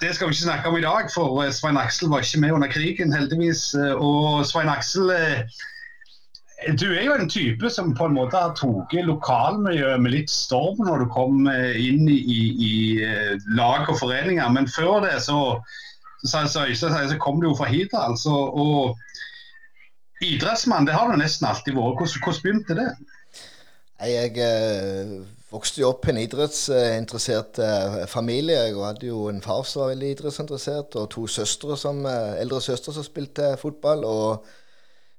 det 0.00 0.14
skal 0.14 0.28
vi 0.28 0.34
ikke 0.34 0.43
snakke 0.43 0.69
om 0.69 0.76
i 0.76 0.84
dag, 0.84 1.08
for 1.14 1.40
eh, 1.44 1.52
Svein 1.52 1.78
Aksel 1.81 2.10
var 2.12 2.25
ikke 2.25 2.40
med 2.40 2.52
under 2.52 2.69
krigen, 2.69 3.12
heldigvis. 3.12 3.70
Eh, 3.75 3.94
og 3.94 4.44
Svein 4.46 4.69
Aksel, 4.69 5.10
eh, 5.10 6.76
du 6.76 6.87
er 6.90 7.04
jo 7.06 7.14
en 7.16 7.31
type 7.31 7.70
som 7.72 7.94
på 7.96 8.08
en 8.08 8.16
måte 8.16 8.37
har 8.37 8.52
tatt 8.56 8.93
lokalmiljøet 9.06 10.02
med 10.02 10.12
litt 10.12 10.32
storm 10.32 10.81
når 10.84 11.04
du 11.04 11.08
kom 11.12 11.48
inn 11.48 12.08
i, 12.08 12.16
i, 12.16 12.40
i 12.69 12.75
lag 13.58 13.88
og 13.88 13.98
foreninger. 14.00 14.48
Men 14.52 14.69
før 14.69 15.04
det 15.04 15.19
så, 15.25 15.60
så, 16.25 16.46
så, 16.49 16.64
så 16.72 17.19
kom 17.20 17.40
du 17.40 17.50
jo 17.50 17.58
fra 17.58 17.69
Hidra. 17.69 18.06
Altså, 18.08 18.32
og 18.32 18.96
idrettsmann, 20.25 20.88
det 20.88 20.96
har 20.96 21.12
du 21.12 21.20
nesten 21.20 21.49
alltid 21.49 21.76
vært. 21.76 22.00
Hvordan, 22.00 22.25
hvordan 22.25 22.42
begynte 22.49 22.81
det? 22.81 22.88
Jeg 24.00 25.26
vokste 25.56 25.81
jo 25.81 25.91
opp 25.93 26.05
i 26.06 26.12
en 26.12 26.20
idrettsinteressert 26.20 27.61
eh, 27.64 28.03
familie. 28.11 28.58
Jeg 28.69 28.76
hadde 28.76 29.08
jo 29.08 29.26
en 29.31 29.43
far 29.44 29.64
som 29.69 29.85
var 29.85 29.94
veldig 29.94 30.12
idrettsinteressert, 30.14 30.99
og 31.00 31.08
to 31.14 31.26
søstre 31.31 31.79
som, 31.81 32.05
eh, 32.06 32.37
eldre 32.43 32.61
søstre 32.64 32.93
som 32.93 33.06
spilte 33.06 33.55
fotball. 33.61 34.05
og 34.05 34.44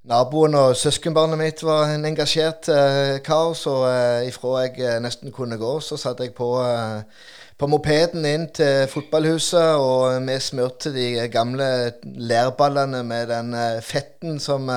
Naboen 0.07 0.53
og 0.55 0.75
søskenbarnet 0.79 1.39
mitt 1.39 1.63
var 1.67 1.89
en 1.91 2.05
engasjert 2.07 2.69
eh, 2.71 3.17
kar, 3.25 3.51
så 3.57 3.73
ifra 4.27 4.67
jeg 4.67 5.01
nesten 5.03 5.33
kunne 5.35 5.57
gå, 5.59 5.73
så 5.83 5.97
satte 5.99 6.23
jeg 6.23 6.35
på, 6.37 6.47
på 7.57 7.67
mopeden 7.67 8.25
inn 8.29 8.45
til 8.55 8.85
fotballhuset, 8.87 9.81
og 9.81 10.21
vi 10.29 10.37
smurte 10.39 10.93
de 10.95 11.09
gamle 11.33 11.67
lærballene 12.05 13.01
med 13.03 13.33
den 13.33 13.57
fetten 13.83 14.39
som 14.39 14.69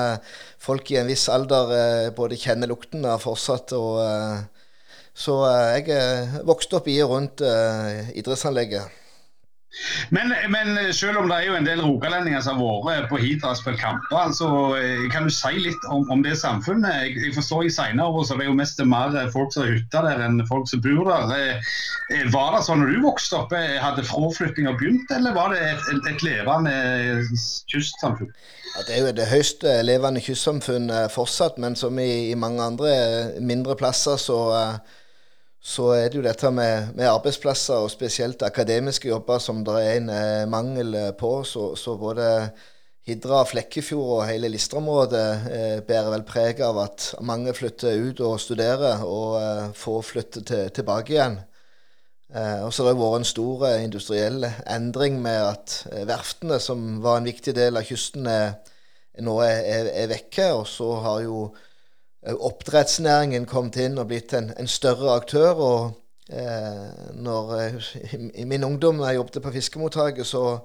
folk 0.59 0.91
i 0.91 0.99
en 0.99 1.07
viss 1.07 1.29
alder 1.29 2.11
både 2.17 2.39
kjenner 2.41 2.73
lukten 2.73 3.05
av 3.05 3.23
fortsatt. 3.23 3.71
og 3.77 4.01
så 5.13 5.41
eh, 5.43 5.81
jeg 5.81 5.91
eh, 5.97 6.41
vokste 6.47 6.79
opp 6.79 6.89
i 6.89 7.01
og 7.03 7.15
rundt 7.15 7.43
uh, 7.43 8.09
idrettsanlegget. 8.15 8.97
Men, 10.11 10.33
men, 10.51 10.75
selv 10.91 11.21
om 11.21 11.29
det 11.31 11.35
er 11.37 11.45
jo 11.47 11.53
en 11.55 11.67
del 11.67 11.79
rogalendinger 11.79 12.41
som 12.43 12.59
har 12.59 12.81
vært 12.83 13.07
på 13.07 13.21
Hidra 13.21 13.53
og 13.53 13.59
spilt 13.61 13.79
kamper, 13.79 14.17
altså, 14.19 14.49
kan 15.13 15.23
du 15.23 15.31
si 15.31 15.61
litt 15.63 15.85
om, 15.87 16.03
om 16.11 16.19
det 16.25 16.33
samfunnet? 16.41 16.91
Jeg, 17.05 17.13
jeg 17.23 17.37
forstår 17.37 17.63
i 17.63 17.71
senere 17.71 18.09
år 18.11 18.27
så 18.27 18.35
det 18.35 18.43
er 18.43 18.51
jo 18.51 18.57
mest 18.59 18.83
mer 18.83 19.15
folk 19.31 19.55
som 19.55 19.63
har 19.63 19.71
hytta 19.77 20.03
der 20.09 20.25
enn 20.27 20.43
folk 20.51 20.67
som 20.67 20.83
bor 20.83 21.07
der. 21.07 21.63
Var 22.35 22.51
det 22.51 22.61
sånn 22.67 22.83
når 22.83 22.91
du 22.91 23.07
vokste 23.07 23.39
opp, 23.39 23.55
hadde 23.55 24.03
fraflyttinga 24.11 24.75
begynt, 24.75 25.15
eller 25.15 25.39
var 25.39 25.55
det 25.55 25.63
et, 25.63 25.87
et, 25.95 26.13
et 26.17 26.27
levende 26.27 26.75
kystsamfunn? 27.71 28.35
Ja, 28.75 28.87
det 28.89 28.97
er 28.97 29.05
jo 29.05 29.17
det 29.23 29.31
høyst 29.31 29.63
levende 29.87 30.23
kystsamfunn 30.23 30.91
fortsatt, 31.15 31.55
men 31.63 31.79
som 31.79 31.95
i, 31.95 32.27
i 32.27 32.35
mange 32.35 32.67
andre 32.73 32.91
mindre 33.39 33.79
plasser 33.79 34.19
så 34.19 34.41
uh, 34.51 34.97
så 35.61 35.91
er 35.93 36.09
det 36.09 36.17
jo 36.17 36.25
dette 36.25 36.49
med, 36.49 36.95
med, 36.97 37.05
arbeidsplasser, 37.05 37.83
og 37.85 37.91
spesielt 37.93 38.41
akademiske 38.41 39.11
jobber, 39.11 39.37
som 39.37 39.61
det 39.65 39.77
er 39.77 39.97
en 39.99 40.09
eh, 40.09 40.49
mangel 40.49 40.95
eh, 40.97 41.11
på. 41.17 41.43
Så, 41.45 41.75
så, 41.77 41.93
både 42.01 42.25
Hidra, 43.05 43.43
Flekkefjord 43.45 44.15
og 44.15 44.25
hele 44.25 44.49
Listre-området 44.49 45.27
eh, 45.53 45.77
bærer 45.85 46.09
vel 46.15 46.25
preg 46.25 46.63
av 46.65 46.81
at 46.81 47.11
mange 47.21 47.53
flytter 47.53 48.01
ut 48.09 48.25
og 48.25 48.41
studerer, 48.41 49.05
og 49.05 49.37
eh, 49.37 49.71
få 49.77 49.99
flytte 50.05 50.41
til, 50.49 50.73
tilbake 50.73 51.13
igjen. 51.13 51.39
Eh, 52.33 52.59
og 52.63 52.73
så 52.73 52.85
har 52.85 52.93
det 52.93 53.01
vært 53.01 53.21
en 53.21 53.27
stor 53.27 53.65
eh, 53.67 53.81
industriell 53.83 54.45
endring 54.47 55.17
med 55.21 55.39
at 55.45 55.73
eh, 55.91 56.05
verftene, 56.07 56.61
som 56.63 57.01
var 57.03 57.19
en 57.19 57.27
viktig 57.27 57.53
del 57.57 57.77
av 57.77 57.85
kysten, 57.85 58.25
er, 58.25 58.53
nå 59.21 59.35
er, 59.43 59.59
er, 59.67 59.89
er 60.05 60.13
vekke. 60.15 60.53
Og 60.57 60.65
så 60.71 60.93
har 61.05 61.21
jo 61.25 61.49
oppdrettsnæringen 62.21 63.45
kommet 63.49 63.79
inn 63.81 63.97
og 63.97 64.07
blitt 64.11 64.33
en, 64.37 64.51
en 64.59 64.67
større 64.67 65.15
aktør. 65.15 65.53
og 65.53 65.91
eh, 66.29 67.13
når, 67.13 67.55
i, 67.59 68.29
I 68.41 68.43
min 68.43 68.63
ungdom, 68.63 68.99
da 68.99 69.09
jeg 69.09 69.15
jobbet 69.15 69.41
på 69.41 69.51
fiskemottaket, 69.51 70.27
så, 70.27 70.59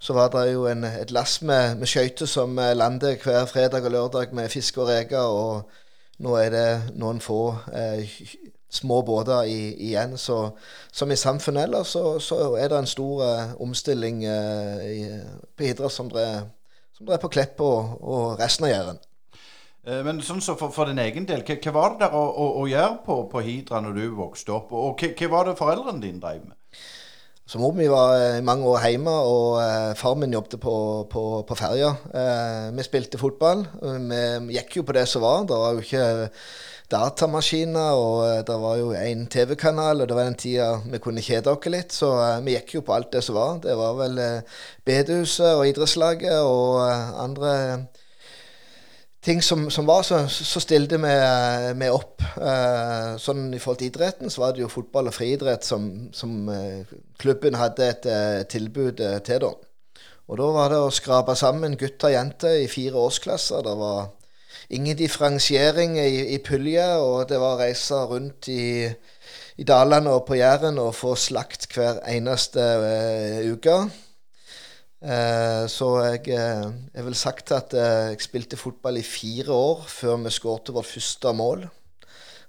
så, 0.00 0.12
var 0.12 0.28
det 0.28 0.52
jo 0.52 0.66
en, 0.66 0.84
et 0.84 1.10
lass 1.10 1.42
med, 1.42 1.76
med 1.76 1.86
skøyter 1.86 2.26
som 2.26 2.58
eh, 2.58 2.76
landet 2.76 3.22
hver 3.22 3.46
fredag 3.46 3.84
og 3.84 3.90
lørdag 3.90 4.34
med 4.34 4.48
fisk 4.48 4.78
og 4.78 4.88
reker. 4.88 5.18
Og 5.18 5.62
nå 6.18 6.36
er 6.36 6.54
det 6.54 6.70
noen 7.00 7.20
få 7.20 7.42
eh, 7.74 8.06
små 8.70 9.02
båter 9.02 9.42
igjen. 9.50 10.16
Så 10.18 10.50
som 10.92 11.10
i 11.10 11.16
samfunnet 11.16 11.66
ellers, 11.66 11.96
så, 11.96 12.18
så, 12.18 12.54
er 12.54 12.68
det 12.68 12.78
en 12.78 12.86
stor 12.86 13.26
eh, 13.26 13.54
omstilling 13.60 14.24
eh, 14.24 14.88
i, 14.94 15.04
på 15.56 15.66
Hidra 15.66 15.90
som 15.90 16.08
det 16.12 16.26
er 17.00 17.20
på 17.22 17.32
Klepp 17.32 17.60
og, 17.64 17.96
og 18.04 18.40
resten 18.40 18.68
av 18.68 18.70
Jæren. 18.70 18.98
Eh, 19.90 20.00
men 20.06 20.22
sånn 20.24 20.42
så 20.44 20.56
for, 20.60 20.72
for 20.74 20.90
din 20.90 21.02
egen 21.02 21.26
del, 21.28 21.42
hva, 21.42 21.74
var 21.74 21.96
det 21.96 22.06
der 22.06 22.16
å, 22.16 22.22
å, 22.30 22.48
å 22.62 22.64
gjøre 22.70 23.02
på, 23.06 23.18
på, 23.32 23.44
Hidra 23.46 23.82
når 23.84 23.98
du 23.98 24.06
vokste 24.20 24.54
opp? 24.56 24.72
Og 24.76 25.02
hva, 25.02 25.30
var 25.34 25.50
det 25.50 25.58
foreldrene 25.58 26.04
dine 26.04 26.22
drev 26.22 26.46
med? 26.46 26.56
Så 27.50 27.58
Mor 27.58 27.74
mi 27.74 27.88
var 27.90 28.14
i 28.14 28.24
eh, 28.38 28.42
mange 28.46 28.70
år 28.70 28.84
hjemme, 28.86 29.10
og 29.26 29.60
eh, 29.64 29.92
far 29.98 30.14
min 30.14 30.36
jobbet 30.36 30.60
på, 30.62 30.74
på, 31.10 31.22
på 31.48 31.58
ferja. 31.58 31.94
Eh, 32.14 32.66
vi 32.76 32.86
spilte 32.86 33.18
fotball. 33.18 33.66
Vi 33.80 34.58
gikk 34.58 34.78
jo 34.78 34.86
på 34.86 34.94
det 34.94 35.08
som 35.10 35.26
var. 35.26 35.48
Det 35.50 35.58
var 35.58 35.74
jo 35.74 35.82
ikke 35.82 36.04
datamaskiner, 36.90 37.92
og 37.94 38.18
eh, 38.26 38.42
det 38.46 38.56
var 38.62 38.76
jo 38.80 38.92
én 38.96 39.26
TV-kanal, 39.30 40.02
og 40.02 40.08
det 40.08 40.16
var 40.16 40.28
den 40.28 40.38
tida 40.40 40.68
vi 40.90 41.00
kunne 41.02 41.24
kjede 41.24 41.52
oss 41.52 41.70
litt. 41.70 41.94
Så 41.94 42.10
vi 42.44 42.56
gikk 42.56 42.76
jo 42.78 42.84
på 42.86 42.94
alt 42.96 43.12
det 43.14 43.22
som 43.26 43.38
var. 43.38 43.58
Det 43.64 43.76
var 43.78 43.96
vel 43.98 44.18
eh, 44.22 44.60
bedehuset 44.86 45.54
og 45.54 45.66
idrettslaget 45.70 46.40
og 46.42 46.80
andre 47.24 47.52
ting 49.24 49.42
som, 49.44 49.68
som, 49.70 49.86
var, 49.86 50.02
så, 50.02 50.22
så 50.28 50.60
stilte 50.62 50.98
vi, 51.00 51.14
vi 51.80 51.88
opp. 51.92 52.22
Eh, 52.40 53.16
sånn 53.20 53.50
I 53.54 53.60
forhold 53.60 53.82
til 53.82 53.90
idretten 53.90 54.32
så 54.32 54.44
var 54.44 54.54
det 54.56 54.64
jo 54.64 54.72
fotball 54.72 55.10
og 55.10 55.16
friidrett 55.16 55.66
som, 55.66 55.90
som 56.16 56.48
eh, 56.52 56.88
klubben 57.20 57.58
hadde 57.60 57.90
et 57.90 58.08
eh, 58.08 58.40
tilbud 58.48 59.02
eh, 59.04 59.18
til. 59.26 59.44
da. 59.44 59.52
Og 60.30 60.38
da 60.38 60.48
var 60.54 60.70
det 60.70 60.80
å 60.80 60.94
skrape 60.94 61.34
sammen 61.36 61.76
gutter 61.76 62.12
og 62.12 62.14
jenter 62.14 62.60
i 62.62 62.68
fire 62.70 63.00
årsklasser. 63.02 63.64
Det 63.66 63.76
var 63.80 64.12
ingen 64.70 64.96
differensiering 64.96 65.98
i, 65.98 66.36
i 66.36 66.38
pulje, 66.38 66.86
og 67.02 67.24
det 67.28 67.40
var 67.42 67.56
å 67.56 67.60
reise 67.60 67.98
rundt 68.06 68.48
i, 68.52 68.86
i 69.58 69.66
dalene 69.66 70.14
og 70.14 70.28
på 70.28 70.38
Jæren 70.38 70.78
og 70.78 70.94
få 70.94 71.16
slakt 71.18 71.66
hver 71.74 71.98
eneste 72.08 72.62
uh, 72.62 73.40
uke. 73.50 73.74
Eh, 75.00 75.64
så 75.72 75.86
jeg, 76.04 76.26
eh, 76.28 76.66
jeg 76.92 77.04
vil 77.06 77.14
sagt 77.16 77.52
at 77.56 77.72
eh, 77.72 78.10
jeg 78.12 78.20
spilte 78.20 78.58
fotball 78.60 78.98
i 79.00 79.04
fire 79.06 79.54
år 79.54 79.86
før 79.88 80.18
vi 80.20 80.32
skårte 80.34 80.74
vårt 80.76 80.90
første 80.90 81.32
mål. 81.32 81.64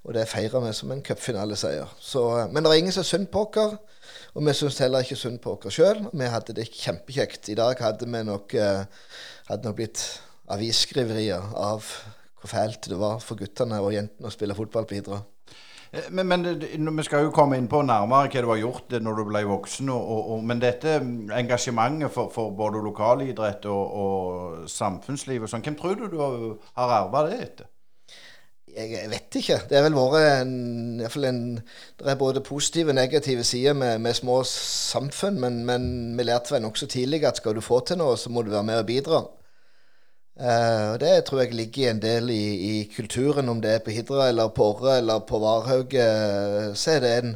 Og 0.04 0.16
det 0.18 0.28
feira 0.28 0.60
vi 0.60 0.74
som 0.74 0.92
en 0.92 1.04
cupfinaleseier. 1.06 1.88
Men 2.52 2.64
det 2.64 2.72
er 2.72 2.82
ingen 2.82 2.96
som 2.96 3.06
synd 3.08 3.30
på 3.32 3.46
oss. 3.56 3.78
Og 4.34 4.44
vi 4.44 4.54
syns 4.56 4.80
heller 4.82 5.06
ikke 5.06 5.16
synd 5.16 5.40
på 5.40 5.54
oss 5.54 5.78
sjøl. 5.78 6.04
Vi 6.12 6.26
hadde 6.34 6.56
det 6.58 6.72
kjempekjekt. 6.74 7.52
I 7.54 7.60
dag 7.60 7.78
hadde 7.80 8.08
vi 8.10 8.24
nok, 8.26 8.56
hadde 8.56 9.68
nok 9.68 9.78
blitt 9.78 10.02
avisskriverier 10.52 11.54
av 11.56 11.86
hvor 12.42 12.50
fælt 12.50 12.90
det 12.90 12.98
var 12.98 13.22
for 13.22 13.38
guttene 13.38 13.78
og 13.80 13.94
jentene 13.94 14.28
å 14.28 14.34
spille 14.34 14.58
fotball 14.58 14.90
på 14.90 14.98
Hidra. 14.98 15.22
Eh, 15.92 16.08
men, 16.10 16.28
men, 16.28 16.98
vi 16.98 17.04
skal 17.04 17.26
jo 17.26 17.34
komme 17.36 17.60
inn 17.60 17.68
på 17.72 17.82
nærmere 17.84 18.30
hva 18.32 18.44
du 18.44 18.50
har 18.54 18.62
gjort 18.62 18.96
når 19.04 19.20
du 19.20 19.26
ble 19.28 19.44
voksen. 19.50 19.92
Og, 19.92 20.32
og, 20.36 20.46
men 20.48 20.64
dette 20.64 21.00
engasjementet 21.02 22.14
for, 22.14 22.32
for 22.34 22.56
både 22.56 22.84
lokalidrett 22.86 23.68
og, 23.72 24.00
og 24.06 24.72
samfunnsliv 24.72 25.46
og 25.46 25.52
sånn, 25.52 25.66
hvem 25.66 25.78
tror 25.80 26.00
du 26.00 26.08
du 26.12 26.18
har 26.22 26.98
arva 27.04 27.28
det 27.30 27.44
etter? 27.48 27.72
Jeg 28.72 29.10
vet 29.12 29.36
ikke. 29.36 29.58
Det 29.68 29.76
er 29.76 29.84
vel 29.84 29.98
vært 29.98 30.46
en, 30.46 31.02
en 31.04 31.42
Det 31.60 32.08
er 32.08 32.16
både 32.16 32.40
positive 32.40 32.94
og 32.94 32.96
negative 32.96 33.44
sider 33.44 33.74
med, 33.76 34.00
med 34.00 34.16
små 34.16 34.38
samfunn, 34.48 35.42
men, 35.44 35.66
men 35.68 35.84
vi 36.16 36.24
lærte 36.24 36.56
vel 36.56 36.64
nokså 36.64 36.88
tidlig 36.88 37.26
at 37.28 37.42
skal 37.42 37.58
du 37.58 37.62
få 37.62 37.82
til 37.84 38.00
noe, 38.00 38.16
så 38.16 38.32
må 38.32 38.46
du 38.46 38.54
være 38.54 38.64
med 38.64 38.80
og 38.80 38.88
bidra. 38.88 39.22
Uh, 40.42 40.98
det 40.98 41.26
tror 41.28 41.44
jeg 41.44 41.54
ligger 41.54 41.92
en 41.92 42.00
del 42.02 42.32
i, 42.34 42.46
i, 42.66 42.76
kulturen, 42.96 43.50
om 43.50 43.60
det 43.62 43.76
er 43.76 43.84
på 43.86 43.94
Hidra 43.94 44.30
eller 44.32 44.48
på 44.50 44.72
Orre 44.72 44.96
eller 44.98 45.20
på 45.30 45.38
Varhaug. 45.38 45.94
Uh, 45.94 46.72
så 46.74 46.96
er 46.96 47.04
det 47.04 47.12
en, 47.20 47.36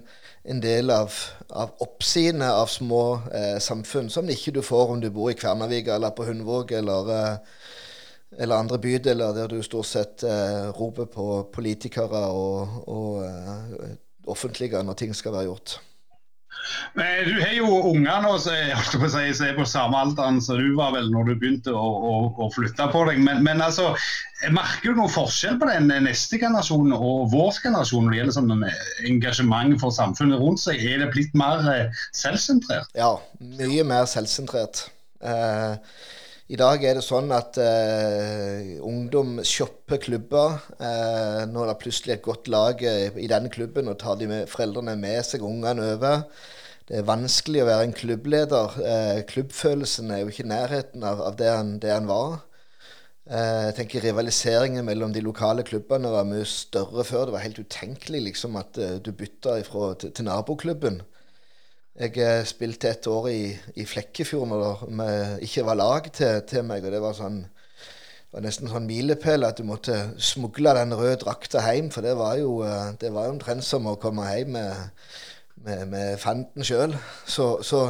en 0.56 0.62
del 0.64 0.90
av, 0.90 1.14
av 1.54 1.76
oppsynet 1.86 2.50
av 2.50 2.66
små 2.74 3.04
uh, 3.30 3.60
samfunn 3.62 4.10
som 4.10 4.30
ikke 4.30 4.56
du 4.56 4.64
får 4.66 4.96
om 4.96 5.04
du 5.04 5.12
bor 5.14 5.30
i 5.30 5.38
Kvernavika 5.38 6.00
eller 6.00 6.18
på 6.18 6.26
Hundvåg 6.26 6.74
eller, 6.80 7.14
eller 8.40 8.56
andre 8.58 8.82
bydeler 8.82 9.38
der 9.38 9.54
du 9.54 9.62
stort 9.62 9.92
sett 9.92 10.26
roper 10.80 11.06
på 11.06 11.28
politikere 11.54 12.26
og, 12.34 12.88
og 12.90 14.32
offentlige 14.34 14.82
når 14.82 14.98
ting 14.98 15.14
skal 15.14 15.38
være 15.38 15.52
gjort. 15.52 15.78
Men 16.96 17.28
Du 17.28 17.36
har 17.42 17.54
jo 17.56 17.68
unger 17.92 18.24
nå 18.24 18.34
som 18.40 18.54
si, 19.12 19.46
er 19.48 19.58
på 19.58 19.68
samme 19.68 20.00
alder 20.00 20.40
som 20.44 20.60
du 20.60 20.72
var 20.78 20.94
vel 20.96 21.10
når 21.12 21.30
du 21.30 21.34
begynte 21.42 21.74
å, 21.76 21.84
å, 21.84 22.14
å 22.46 22.50
flytte 22.56 22.88
på 22.94 23.04
deg. 23.10 23.22
Men, 23.26 23.44
men 23.46 23.64
altså, 23.64 23.92
merker 24.56 24.94
du 24.94 25.02
noen 25.02 25.14
forskjell 25.14 25.60
på 25.62 25.70
den 25.70 25.92
neste 26.08 26.40
generasjonen 26.42 26.96
og 26.96 27.30
vår 27.34 27.62
generasjon 27.64 28.08
når 28.08 28.16
det 28.16 28.22
gjelder 28.22 28.38
sånn 28.40 28.68
engasjement 29.12 29.80
for 29.84 29.96
samfunnet 29.96 30.42
rundt 30.42 30.64
seg? 30.64 30.82
Er 30.82 31.04
det 31.04 31.12
blitt 31.16 31.36
mer 31.38 31.64
eh, 31.72 32.04
selvsentrert? 32.16 32.92
Ja, 32.98 33.16
mye 33.60 33.88
mer 33.88 34.08
selvsentrert. 34.10 34.88
Eh, 35.26 35.76
i 36.46 36.58
dag 36.62 36.84
er 36.86 37.00
det 37.00 37.02
sånn 37.02 37.32
at 37.34 37.58
uh, 37.58 38.76
ungdom 38.86 39.40
shopper 39.42 39.98
klubber. 40.04 40.60
Uh, 40.78 41.42
når 41.50 41.72
det 41.72 41.78
plutselig 41.82 42.14
er 42.14 42.20
et 42.20 42.28
godt 42.28 42.50
lag 42.54 42.84
i 42.86 43.30
denne 43.32 43.50
klubben, 43.50 43.90
og 43.90 43.98
tar 44.02 44.20
de 44.20 44.28
med, 44.30 44.52
foreldrene 44.52 44.94
med 45.02 45.26
seg 45.26 45.46
ungene 45.46 45.88
over. 45.96 46.22
Det 46.86 47.00
er 47.00 47.08
vanskelig 47.08 47.64
å 47.64 47.70
være 47.72 47.88
en 47.88 47.98
klubbleder. 47.98 48.78
Uh, 48.78 49.24
klubbfølelsen 49.32 50.14
er 50.14 50.22
jo 50.22 50.30
ikke 50.30 50.46
i 50.46 50.52
nærheten 50.52 51.08
av, 51.10 51.24
av 51.32 51.40
det, 51.40 51.50
han, 51.50 51.74
det, 51.82 51.96
han, 51.96 52.12
var. 52.12 52.38
jeg 53.26 53.74
tenker 53.80 54.06
Rivaliseringen 54.06 54.86
mellom 54.86 55.16
de 55.16 55.26
lokale 55.26 55.66
klubbene 55.66 56.14
var 56.14 56.30
mye 56.30 56.46
større 56.46 57.08
før. 57.10 57.26
Det 57.26 57.38
var 57.40 57.48
helt 57.48 57.64
utenkelig 57.66 58.22
liksom, 58.30 58.62
at 58.62 58.78
du 59.02 59.10
bytta 59.18 59.58
ifra, 59.64 59.96
til, 59.98 60.14
til 60.14 60.30
naboklubben. 60.30 61.02
Jeg 61.96 62.18
eh, 62.20 62.42
spilte 62.44 62.90
et 62.92 63.08
år 63.08 63.30
i, 63.32 63.44
i 63.80 63.86
Flekkefjord 63.88 64.50
når 64.52 64.64
det 65.00 65.12
ikke 65.48 65.64
var 65.64 65.78
lag 65.80 66.08
til, 66.12 66.42
til, 66.44 66.66
meg. 66.68 66.84
og 66.84 66.92
Det 66.92 67.00
var, 67.00 67.14
sånn, 67.16 67.38
var 68.34 68.44
nesten 68.44 68.68
sånn 68.68 68.88
milepæl 68.90 69.48
at 69.48 69.62
du 69.62 69.64
måtte 69.64 69.96
smugle 70.20 70.74
den 70.76 70.92
røde 70.92 71.22
drakta 71.22 71.62
hjem. 71.64 71.88
For 71.96 72.04
det 72.04 72.18
var 72.20 72.36
jo 72.42 72.58
eh, 72.68 72.90
det 73.00 73.14
var 73.16 73.32
omtrent 73.32 73.64
som 73.64 73.88
å 73.88 73.94
komme 74.02 74.28
hjem 74.28 74.52
med, 74.58 75.06
med, 75.64 75.86
med 75.94 76.20
fanten 76.20 76.68
sjøl. 76.68 76.98
Så, 77.24 77.46
så 77.64 77.86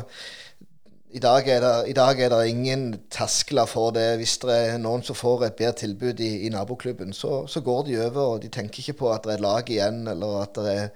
i, 1.09 1.21
dag 1.23 1.49
det, 1.49 1.71
i 1.89 1.95
dag, 1.97 2.21
er 2.21 2.29
det, 2.29 2.41
ingen 2.51 2.83
terskler 3.09 3.65
for 3.65 3.89
det. 3.95 4.19
Hvis 4.21 4.35
det 4.43 4.59
er 4.67 4.77
noen 4.83 5.01
som 5.07 5.17
får 5.17 5.47
et 5.47 5.57
bedre 5.63 5.79
tilbud 5.79 6.21
i, 6.21 6.43
i 6.45 6.51
naboklubben, 6.53 7.09
så, 7.09 7.47
så, 7.49 7.63
går 7.65 7.87
de 7.89 7.97
over. 8.03 8.35
og 8.35 8.45
De 8.45 8.53
tenker 8.53 8.85
ikke 8.85 8.99
på 9.01 9.09
at 9.15 9.25
det 9.25 9.39
er 9.39 9.47
lag 9.47 9.65
igjen, 9.65 10.03
eller 10.13 10.43
at 10.43 10.61
det 10.61 10.77
er, 10.83 10.93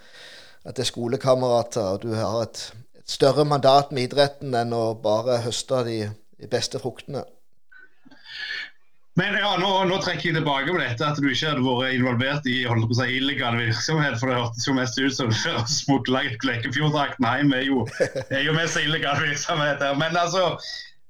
at 0.69 0.77
er 0.77 0.91
skolekamerater. 0.91 1.89
og 1.95 2.05
du 2.05 2.13
har 2.13 2.43
et 2.43 2.67
større 3.09 3.45
mandat 3.47 3.91
med 3.95 4.09
idretten 4.09 4.53
enn 4.55 4.75
å 4.75 4.93
bare 5.01 5.41
høste 5.45 5.83
de, 5.87 5.99
de 6.39 6.49
beste 6.51 6.81
fruktene. 6.81 7.25
Men 9.19 9.35
ja, 9.35 9.55
nå, 9.59 9.69
nå, 9.89 9.97
trekker 9.99 10.29
jeg 10.29 10.35
tilbake 10.37 10.71
med 10.71 10.85
dette 10.85 11.03
at 11.03 11.17
du 11.19 11.25
ikke 11.27 11.49
hadde 11.49 11.63
vært 11.65 11.95
involvert 11.97 12.45
i 12.47 12.61
holdt 12.69 12.87
på 12.87 12.95
å 12.95 12.99
si, 13.01 13.07
illegal 13.17 13.57
virksomhet. 13.59 14.15
For 14.21 14.31
det 14.31 14.37
hørtes 14.37 14.67
jo 14.69 14.75
mest 14.77 14.99
ut 15.01 15.17
som 15.17 15.33
Flekkefjorddrakten 16.05 17.27
hjem 17.27 17.51
er 17.57 17.65
jo, 17.67 17.83
er 18.29 18.45
jo 18.45 18.53
mest 18.55 18.79
illegal 18.79 19.19
virksomhet. 19.19 19.83
her. 19.83 19.97
Men 19.99 20.15
altså, 20.15 20.53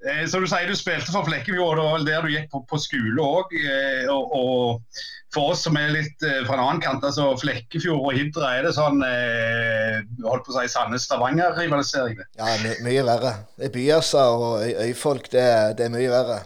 eh, 0.07 0.25
som 0.29 0.43
du 0.43 0.49
sier, 0.49 0.69
du 0.69 0.77
spilte 0.77 1.11
for 1.13 1.27
Flekkefjord, 1.27 1.79
og 1.79 1.79
det 1.79 1.87
var 1.87 2.05
der 2.07 2.27
du 2.27 2.35
gikk 2.35 2.51
på, 2.53 2.63
på 2.69 2.79
skole 2.81 3.25
òg. 3.25 3.55
Eh, 3.59 4.05
og, 4.11 4.35
og, 4.35 5.01
for 5.33 5.53
oss 5.53 5.61
som 5.67 5.77
er 5.77 5.91
litt 5.93 6.23
eh, 6.25 6.41
fra 6.47 6.57
en 6.57 6.63
annen 6.63 6.83
kant, 6.83 7.05
altså 7.05 7.27
Flekkefjord 7.37 8.01
og 8.01 8.15
Hidra, 8.17 8.53
er 8.57 8.65
det 8.65 8.75
sånn 8.77 9.03
eh, 9.05 9.99
holdt 10.25 10.47
på 10.47 10.55
å 10.55 10.57
si 10.57 10.71
Sandnes-Stavanger-rivalisering? 10.73 12.23
Ja, 12.39 12.53
my 12.63 12.77
mye 12.87 13.03
verre. 13.05 13.33
Er 13.61 13.73
byasser 13.73 14.37
og 14.37 14.63
øy 14.65 14.87
øyfolk, 14.87 15.29
det, 15.33 15.49
det, 15.77 15.85
er 15.85 15.93
mye 15.93 16.13
verre. 16.13 16.39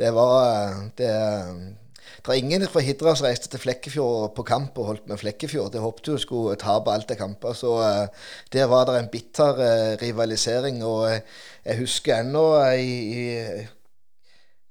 Det 0.00 0.12
var 0.16 0.38
eh, 0.46 0.78
det, 0.96 1.10
det 2.16 2.32
er 2.32 2.40
ingen 2.40 2.64
fra 2.72 2.84
Hidra 2.86 3.12
som 3.18 3.28
reiste 3.28 3.52
til 3.52 3.60
Flekkefjord 3.66 4.32
på 4.38 4.46
kamp 4.48 4.80
og 4.80 4.94
holdt 4.94 5.12
med 5.12 5.20
Flekkefjord. 5.20 5.74
Det 5.74 5.84
håpet 5.84 6.08
du 6.08 6.16
skulle 6.22 6.56
tape 6.60 6.94
alt 6.94 7.12
av 7.12 7.20
kamper. 7.20 7.52
Så 7.54 7.76
uh, 7.78 8.32
der 8.50 8.66
var 8.72 8.88
det 8.88 8.96
en 8.98 9.12
bitter 9.12 9.60
rivalisering. 10.00 10.80
Og 10.82 11.06
jeg 11.66 11.80
husker 11.80 12.20
ennå 12.20 12.44
i, 12.78 12.92
i 13.10 13.24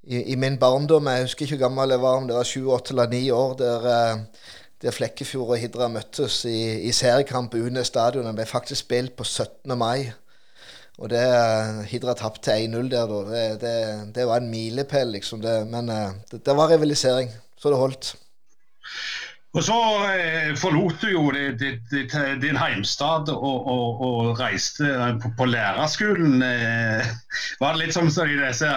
i, 0.06 0.22
i, 0.32 0.36
min 0.38 0.58
barndom, 0.62 1.08
jeg 1.10 1.26
husker 1.26 1.46
ikke 1.46 1.58
hvor 1.58 1.64
gammel 1.66 1.94
jeg 1.96 2.02
var, 2.04 2.20
om 2.20 2.28
det 2.30 2.36
var 2.38 2.46
sju, 2.46 2.68
åtte 2.74 2.94
eller 2.94 3.10
ni 3.10 3.24
år, 3.34 3.56
der, 3.58 3.88
eh, 3.90 4.44
der 4.84 4.94
Flekkefjord 4.94 5.56
og 5.56 5.62
Hidra 5.62 5.88
møttes 5.90 6.44
i, 6.50 6.60
i 6.86 6.92
seriekamp 6.94 7.52
på 7.52 7.64
UNE 7.66 7.84
stadion. 7.88 8.28
Den 8.28 8.38
ble 8.38 8.46
faktisk 8.46 8.86
spilt 8.86 9.16
på 9.18 9.26
17. 9.26 9.74
mai. 9.78 10.12
Og 11.00 11.10
det, 11.12 11.24
eh, 11.24 11.82
Hidra 11.90 12.14
tapte 12.20 12.54
1-0 12.54 12.92
der 12.92 13.10
da. 13.10 13.24
Det, 13.32 13.46
det, 13.64 13.74
det, 14.16 14.28
var 14.30 14.44
en 14.44 14.52
milepæl, 14.52 15.16
liksom. 15.18 15.42
men 15.74 15.90
eh, 15.90 16.14
det, 16.32 16.44
det 16.46 16.58
var 16.58 16.70
rivalisering, 16.70 17.34
så 17.58 17.74
det 17.74 17.82
holdt. 17.82 18.14
Og 19.56 19.64
Så 19.64 19.76
eh, 20.12 20.50
forlot 20.60 21.00
du 21.00 21.14
jo 21.14 21.30
din 21.32 22.58
heimstad 22.60 23.30
og, 23.32 23.68
og, 23.72 24.02
og 24.04 24.40
reiste 24.40 24.90
på, 25.24 25.32
på 25.38 25.48
lærerskolen. 25.48 26.44
Eh, 26.44 27.08
var 27.62 27.76
det 27.76 27.86
litt 27.86 27.96
som 27.96 28.10
i 28.10 28.36
disse 28.42 28.74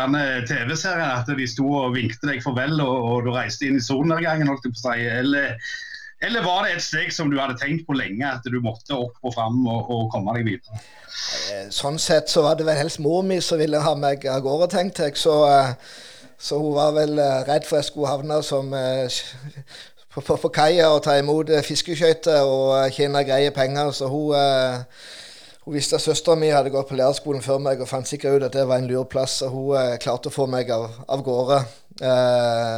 TV-seriene, 0.47 1.09
at 1.19 1.33
de 1.35 1.49
sto 1.51 1.67
og 1.81 1.97
vinkte 1.97 2.31
deg 2.31 2.45
farvel 2.47 2.79
og, 2.85 2.95
og 3.11 3.27
du 3.27 3.33
reiste 3.35 3.67
inn 3.67 3.81
i 3.81 3.83
solnedgangen? 3.83 4.55
Eller, 4.95 5.59
eller, 6.23 6.47
var 6.47 6.63
det 6.63 6.77
et 6.77 6.87
steg 6.87 7.11
som 7.15 7.35
du 7.35 7.41
hadde 7.43 7.59
tenkt 7.59 7.83
på 7.89 7.99
lenge, 7.99 8.31
at 8.31 8.47
du 8.47 8.61
måtte 8.63 8.95
opp 8.95 9.19
og 9.27 9.35
fram 9.35 9.59
og, 9.67 10.07
komme 10.15 10.39
deg 10.39 10.47
videre? 10.47 10.87
Eh, 11.51 11.67
sånn 11.75 11.99
sett 11.99 12.31
så 12.31 12.47
var 12.47 12.55
det 12.55 12.71
vel 12.71 12.79
helst 12.79 13.03
mor 13.03 13.27
mi 13.27 13.43
som 13.43 13.59
ville 13.59 13.83
ha 13.83 13.99
meg 13.99 14.31
av 14.31 14.47
gårde, 14.47 14.71
tenkte 14.79 15.11
jeg. 15.11 15.19
Så, 15.19 15.41
Så 16.39 16.55
hun 16.63 16.71
var 16.71 16.93
vel 16.95 17.19
redd 17.49 17.65
for 17.67 17.81
jeg 17.81 17.91
skulle 17.91 18.15
havne 18.15 18.37
som 18.47 18.71
på, 20.19 20.25
på, 20.27 20.37
på 20.43 20.51
kaia 20.55 20.89
og 20.91 21.03
ta 21.07 21.15
imot 21.19 21.51
uh, 21.53 21.63
fiskeskøyter 21.63 22.43
og 22.43 22.95
tjene 22.95 23.23
greie 23.27 23.51
penger. 23.55 23.93
Så 23.95 24.09
hun, 24.11 24.35
hun 25.65 25.77
visste 25.77 25.99
at 25.99 26.03
søstera 26.03 26.39
mi 26.39 26.51
hadde 26.51 26.73
gått 26.75 26.91
på 26.91 26.99
lærerskolen 26.99 27.45
før 27.45 27.61
meg 27.63 27.83
og 27.83 27.91
fant 27.91 28.09
sikkert 28.09 28.39
ut 28.39 28.49
at 28.49 28.57
det 28.57 28.67
var 28.69 28.83
en 28.83 28.89
lur 28.91 29.07
plass. 29.11 29.41
Og 29.47 29.55
hun 29.55 30.01
klarte 30.03 30.33
å 30.33 30.35
få 30.35 30.49
meg 30.51 30.73
av, 30.75 30.89
av 31.09 31.23
gårde. 31.23 31.61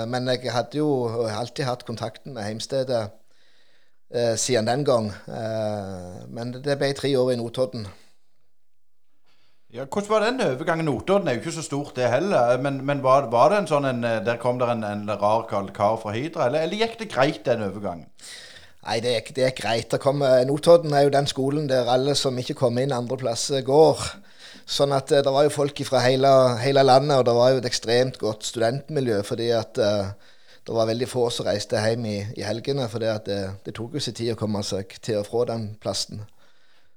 men 0.09 0.29
jeg 0.33 0.53
hadde 0.53 0.79
jo 0.79 0.91
alltid 1.29 1.65
hatt 1.69 1.85
kontakten 1.85 2.35
med 2.35 2.45
heimstedet 2.45 3.03
siden 4.41 4.67
den 4.67 4.85
gang. 4.85 5.13
men 6.29 6.53
det 6.53 6.79
ble 6.79 6.93
tre 6.93 7.17
år 7.17 7.33
i 7.33 7.37
Notodden. 7.37 7.87
Ja, 9.73 9.85
Hvordan 9.85 10.09
var 10.09 10.25
den 10.25 10.41
overgangen? 10.41 10.85
Notodden 10.85 11.29
er 11.29 11.37
jo 11.37 11.39
ikke 11.39 11.53
så 11.53 11.63
stort, 11.63 11.93
det 11.97 12.09
heller. 12.11 12.59
Men, 12.59 12.81
men 12.87 13.03
var, 13.05 13.29
var, 13.31 13.53
det 13.53 13.59
en 13.61 13.69
sånn 13.71 13.85
en, 13.87 14.01
eh, 14.03 14.17
Der 14.27 14.41
kom 14.43 14.59
det 14.59 14.67
en, 14.67 14.83
en 14.83 15.05
rar 15.21 15.45
kar 15.47 15.99
fra 16.03 16.11
Hydra, 16.11 16.49
eller, 16.49 16.65
eller, 16.67 16.81
gikk 16.81 16.97
det 16.99 17.07
greit, 17.13 17.45
den 17.47 17.63
overgangen? 17.69 18.09
Nei, 18.83 18.97
det 19.05 19.13
er, 19.15 19.31
det 19.37 19.45
er 19.47 19.55
greit. 19.55 19.95
Eh, 19.95 20.41
Notodden 20.49 20.97
er 20.97 21.05
jo 21.07 21.13
den 21.15 21.31
skolen 21.31 21.69
der 21.71 21.87
alle 21.87 22.17
som 22.19 22.41
ikke 22.43 22.59
kommer 22.59 22.83
inn 22.83 22.97
andreplass, 22.97 23.47
går. 23.63 24.03
Sånn 24.67 24.97
at 24.97 25.15
eh, 25.15 25.23
det 25.23 25.37
var 25.39 25.47
jo 25.47 25.55
folk 25.55 25.85
fra 25.87 26.03
hele, 26.03 26.35
hele, 26.65 26.83
landet, 26.83 27.21
og 27.21 27.31
det 27.31 27.37
var 27.39 27.55
jo 27.55 27.63
et 27.63 27.71
ekstremt 27.71 28.19
godt 28.19 28.51
studentmiljø. 28.51 29.23
fordi 29.23 29.53
at 29.55 29.79
det 29.79 30.75
var 30.75 30.91
veldig 30.91 31.07
få 31.09 31.29
som 31.31 31.47
reiste 31.47 31.79
hjem 31.79 32.11
i, 32.11 32.19
i 32.43 32.43
helgene. 32.43 32.91
For 32.91 32.99
det, 32.99 33.39
det 33.63 33.79
tok 33.79 33.95
jo 33.95 34.03
sin 34.03 34.19
tid 34.19 34.35
å 34.35 34.41
komme 34.43 34.67
seg 34.67 34.99
til 34.99 35.23
og 35.23 35.31
fra 35.31 35.47
den 35.55 35.77
plassen. 35.79 36.27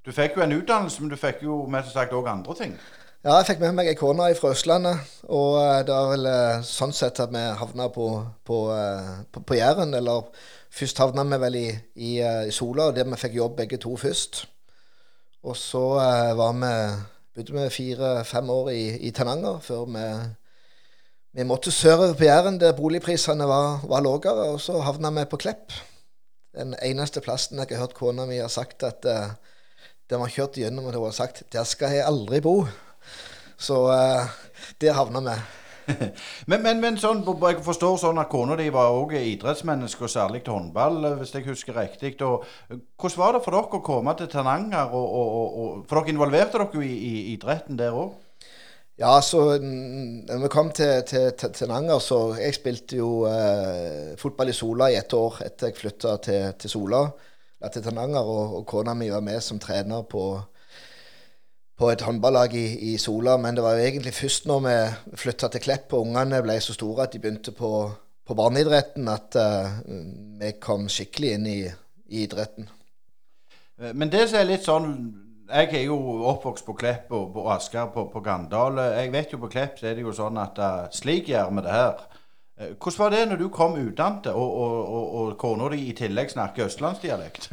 Du 0.05 0.11
fikk 0.11 0.35
jo 0.35 0.43
en 0.43 0.51
utdannelse, 0.51 1.01
men 1.01 1.11
du 1.13 1.15
fikk 1.15 1.45
jo 1.45 1.61
mest 1.71 1.93
sagt 1.95 2.11
òg 2.15 2.27
andre 2.27 2.55
ting. 2.59 2.75
Ja, 3.23 3.37
jeg 3.37 3.53
fikk 3.53 3.61
med 3.61 3.77
meg 3.77 3.87
ei 3.87 3.95
kone 3.95 4.25
fra 4.35 4.49
Østlandet. 4.51 5.11
Og 5.31 5.53
eh, 5.61 5.77
det 5.87 5.93
er 5.95 6.09
vel 6.11 6.25
eh, 6.27 6.65
sånn 6.67 6.91
sett 6.91 7.21
at 7.23 7.31
vi 7.31 7.43
havna 7.55 7.85
på, 7.95 8.07
på, 8.43 8.57
eh, 8.75 9.13
på, 9.31 9.43
på 9.47 9.55
Jæren. 9.55 9.95
Eller 9.95 10.25
først 10.67 10.99
havna 10.99 11.23
vi 11.29 11.39
vel 11.45 11.55
i, 11.55 11.69
i, 11.95 12.09
i 12.19 12.51
Sola, 12.51 12.89
der 12.91 13.07
vi 13.07 13.19
fikk 13.21 13.37
jobb 13.37 13.55
begge 13.61 13.79
to 13.79 13.93
først. 14.01 14.41
Og 15.47 15.55
så 15.59 15.85
var 16.35 16.51
vi 16.59 16.73
bodde 17.33 17.55
vi 17.55 17.63
fire-fem 17.71 18.51
år 18.51 18.69
i, 18.71 18.83
i 19.07 19.11
Tananger 19.15 19.57
før 19.63 19.87
vi, 19.91 20.03
vi 21.39 21.47
måtte 21.47 21.71
sørover 21.71 22.13
på 22.19 22.27
Jæren, 22.27 22.59
der 22.59 22.75
boligprisene 22.75 23.47
var, 23.47 23.87
var 23.87 24.03
lavere. 24.03 24.51
Og 24.51 24.59
så 24.67 24.83
havna 24.83 25.15
vi 25.15 25.25
på 25.31 25.39
Klepp. 25.47 25.71
Den 26.59 26.75
eneste 26.83 27.23
plassen 27.23 27.63
jeg 27.63 27.71
har 27.71 27.85
hørt 27.87 27.95
kona 27.95 28.27
mi 28.27 28.43
har 28.43 28.51
sagt 28.51 28.83
at 28.83 29.07
der 30.09 30.19
vi 30.19 30.27
har 30.27 30.35
kjørt 30.37 30.59
gjennom 30.59 30.87
og 30.87 30.93
det 30.93 31.01
var 31.01 31.11
sagt 31.11 31.43
'Der 31.51 31.63
skal 31.63 31.95
jeg 31.95 32.05
aldri 32.05 32.39
bo'. 32.39 32.67
Så 33.57 33.75
uh, 33.87 34.29
der 34.81 34.93
havna 34.93 35.19
vi. 35.19 35.37
men, 36.49 36.61
men, 36.63 36.79
men 36.79 36.97
sånn, 36.99 37.23
jeg 37.23 37.63
forstår 37.65 37.97
sånn 37.99 38.21
at 38.21 38.29
kona 38.31 38.55
di 38.59 38.69
var 38.73 38.95
òg 38.95 39.15
idrettsmenneske, 39.19 40.05
og 40.07 40.11
særlig 40.11 40.43
til 40.43 40.55
håndball, 40.55 40.99
eh, 41.03 41.15
hvis 41.19 41.33
jeg 41.35 41.47
husker 41.47 41.77
riktig. 41.77 42.13
Og, 42.23 42.45
eh, 42.69 42.79
hvordan 42.99 43.19
var 43.19 43.35
det 43.35 43.43
for 43.45 43.57
dere 43.57 43.79
å 43.79 43.85
komme 43.85 44.15
til 44.19 44.29
Tananger? 44.31 44.93
Og, 44.93 45.17
og, 45.21 45.57
og, 45.63 45.81
for 45.89 45.99
dere 45.99 46.15
involverte 46.15 46.61
dere 46.61 46.85
i, 46.85 46.93
i 46.93 47.13
idretten 47.33 47.79
der 47.79 47.97
òg? 47.97 48.13
Ja, 49.01 49.17
så 49.25 49.57
når 49.57 50.43
vi 50.43 50.49
kom 50.53 50.67
til, 50.69 51.01
til, 51.09 51.31
så 51.99 52.17
Jeg 52.37 52.53
spilte 52.53 52.99
jo 52.99 53.25
eh, 53.25 54.13
fotball 54.21 54.51
i 54.51 54.53
Sola 54.53 54.91
i 54.91 54.99
ett 54.99 55.13
år 55.17 55.41
etter 55.47 55.71
jeg 55.71 55.79
flytta 55.79 56.17
til, 56.21 56.51
til 56.61 56.69
Sola 56.69 57.07
til 57.71 57.83
Tananger, 57.85 58.19
og, 58.23 58.57
og 58.57 58.65
kona 58.67 58.95
mi 58.97 59.09
var 59.11 59.23
med 59.23 59.41
som 59.43 59.59
trener 59.61 60.03
på, 60.09 60.23
på 61.79 61.89
et 61.91 62.03
håndballag 62.03 62.55
i, 62.57 62.65
i, 62.91 62.97
Sola. 63.01 63.37
Men 63.37 63.55
det 63.55 63.63
var 63.63 63.77
jo 63.77 63.87
egentlig 63.87 64.13
først 64.17 64.47
når 64.49 64.63
vi 64.67 64.75
flytta 65.23 65.49
til 65.53 65.63
Klepp 65.63 65.93
og 65.93 66.07
ungene 66.07 66.41
ble 66.43 66.59
så 66.61 66.75
store 66.75 67.07
at 67.07 67.15
de 67.15 67.21
begynte 67.23 67.55
på, 67.55 67.73
på 68.27 68.37
barneidretten, 68.37 69.07
at 69.11 69.39
uh, 69.39 69.81
vi 70.39 70.53
kom 70.63 70.89
skikkelig 70.91 71.35
inn 71.37 71.49
i, 71.49 71.59
i, 72.07 72.23
idretten. 72.25 72.69
Eh, 73.79 73.93
men 73.93 74.11
det 74.11 74.27
som 74.29 74.41
er 74.41 74.49
litt 74.49 74.65
sånn 74.67 74.89
Jeg 75.53 75.73
er 75.75 75.81
jo 75.85 75.97
oppvokst 76.31 76.65
på 76.65 76.73
Klepp 76.79 77.11
og 77.13 77.33
på 77.35 77.43
Asker 77.51 77.89
på, 77.93 78.07
på 78.09 78.21
Gandal. 78.25 78.79
Jeg 78.95 79.11
vet 79.13 79.33
jo 79.35 79.41
på 79.41 79.51
Klepp 79.51 79.79
så 79.79 79.89
er 79.89 79.97
det 79.97 80.05
jo 80.05 80.13
sånn 80.15 80.39
at 80.41 80.59
uh, 80.59 80.91
slik 80.95 81.29
gjør 81.29 81.51
vi 81.51 81.65
det 81.65 81.73
her. 81.75 82.05
Eh, 82.59 82.75
hvordan 82.77 82.99
var 82.99 83.09
det 83.09 83.25
når 83.29 83.41
du 83.41 83.49
kom 83.49 83.75
utdannet 83.79 84.29
og, 84.31 84.57
og, 84.61 84.87
og, 84.87 85.13
og 85.19 85.37
kona 85.41 85.69
di 85.73 85.87
i 85.89 85.97
tillegg 85.97 86.33
snakker 86.33 86.67
østlandsdialekt? 86.69 87.49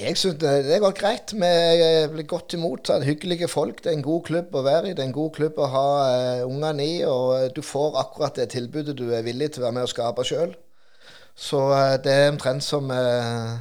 Jeg 0.00 0.16
syns 0.16 0.38
det 0.40 0.78
går 0.80 0.94
greit. 0.96 1.34
Vi 1.36 1.48
blir 2.14 2.26
godt 2.26 2.54
imot 2.56 2.88
Hyggelige 3.04 3.48
folk. 3.48 3.82
Det 3.84 3.90
er 3.92 3.98
en 3.98 4.04
god 4.04 4.22
klubb 4.24 4.54
å 4.56 4.62
være 4.64 4.90
i. 4.90 4.94
Det 4.96 5.04
er 5.04 5.10
en 5.10 5.18
god 5.18 5.34
klubb 5.36 5.58
å 5.60 5.68
ha 5.68 5.88
uh, 6.00 6.46
ungene 6.48 6.86
i. 6.86 6.94
Og 7.04 7.52
du 7.56 7.60
får 7.62 7.98
akkurat 8.00 8.40
det 8.40 8.48
tilbudet 8.54 8.96
du 8.96 9.10
er 9.12 9.24
villig 9.26 9.50
til 9.52 9.62
å 9.62 9.66
være 9.66 9.76
med 9.76 9.84
og 9.84 9.92
skape 9.92 10.24
sjøl. 10.24 10.54
Så 11.36 11.60
uh, 11.68 12.00
det 12.02 12.14
er 12.14 12.32
omtrent 12.32 12.64
som 12.64 12.88
uh, 12.88 13.60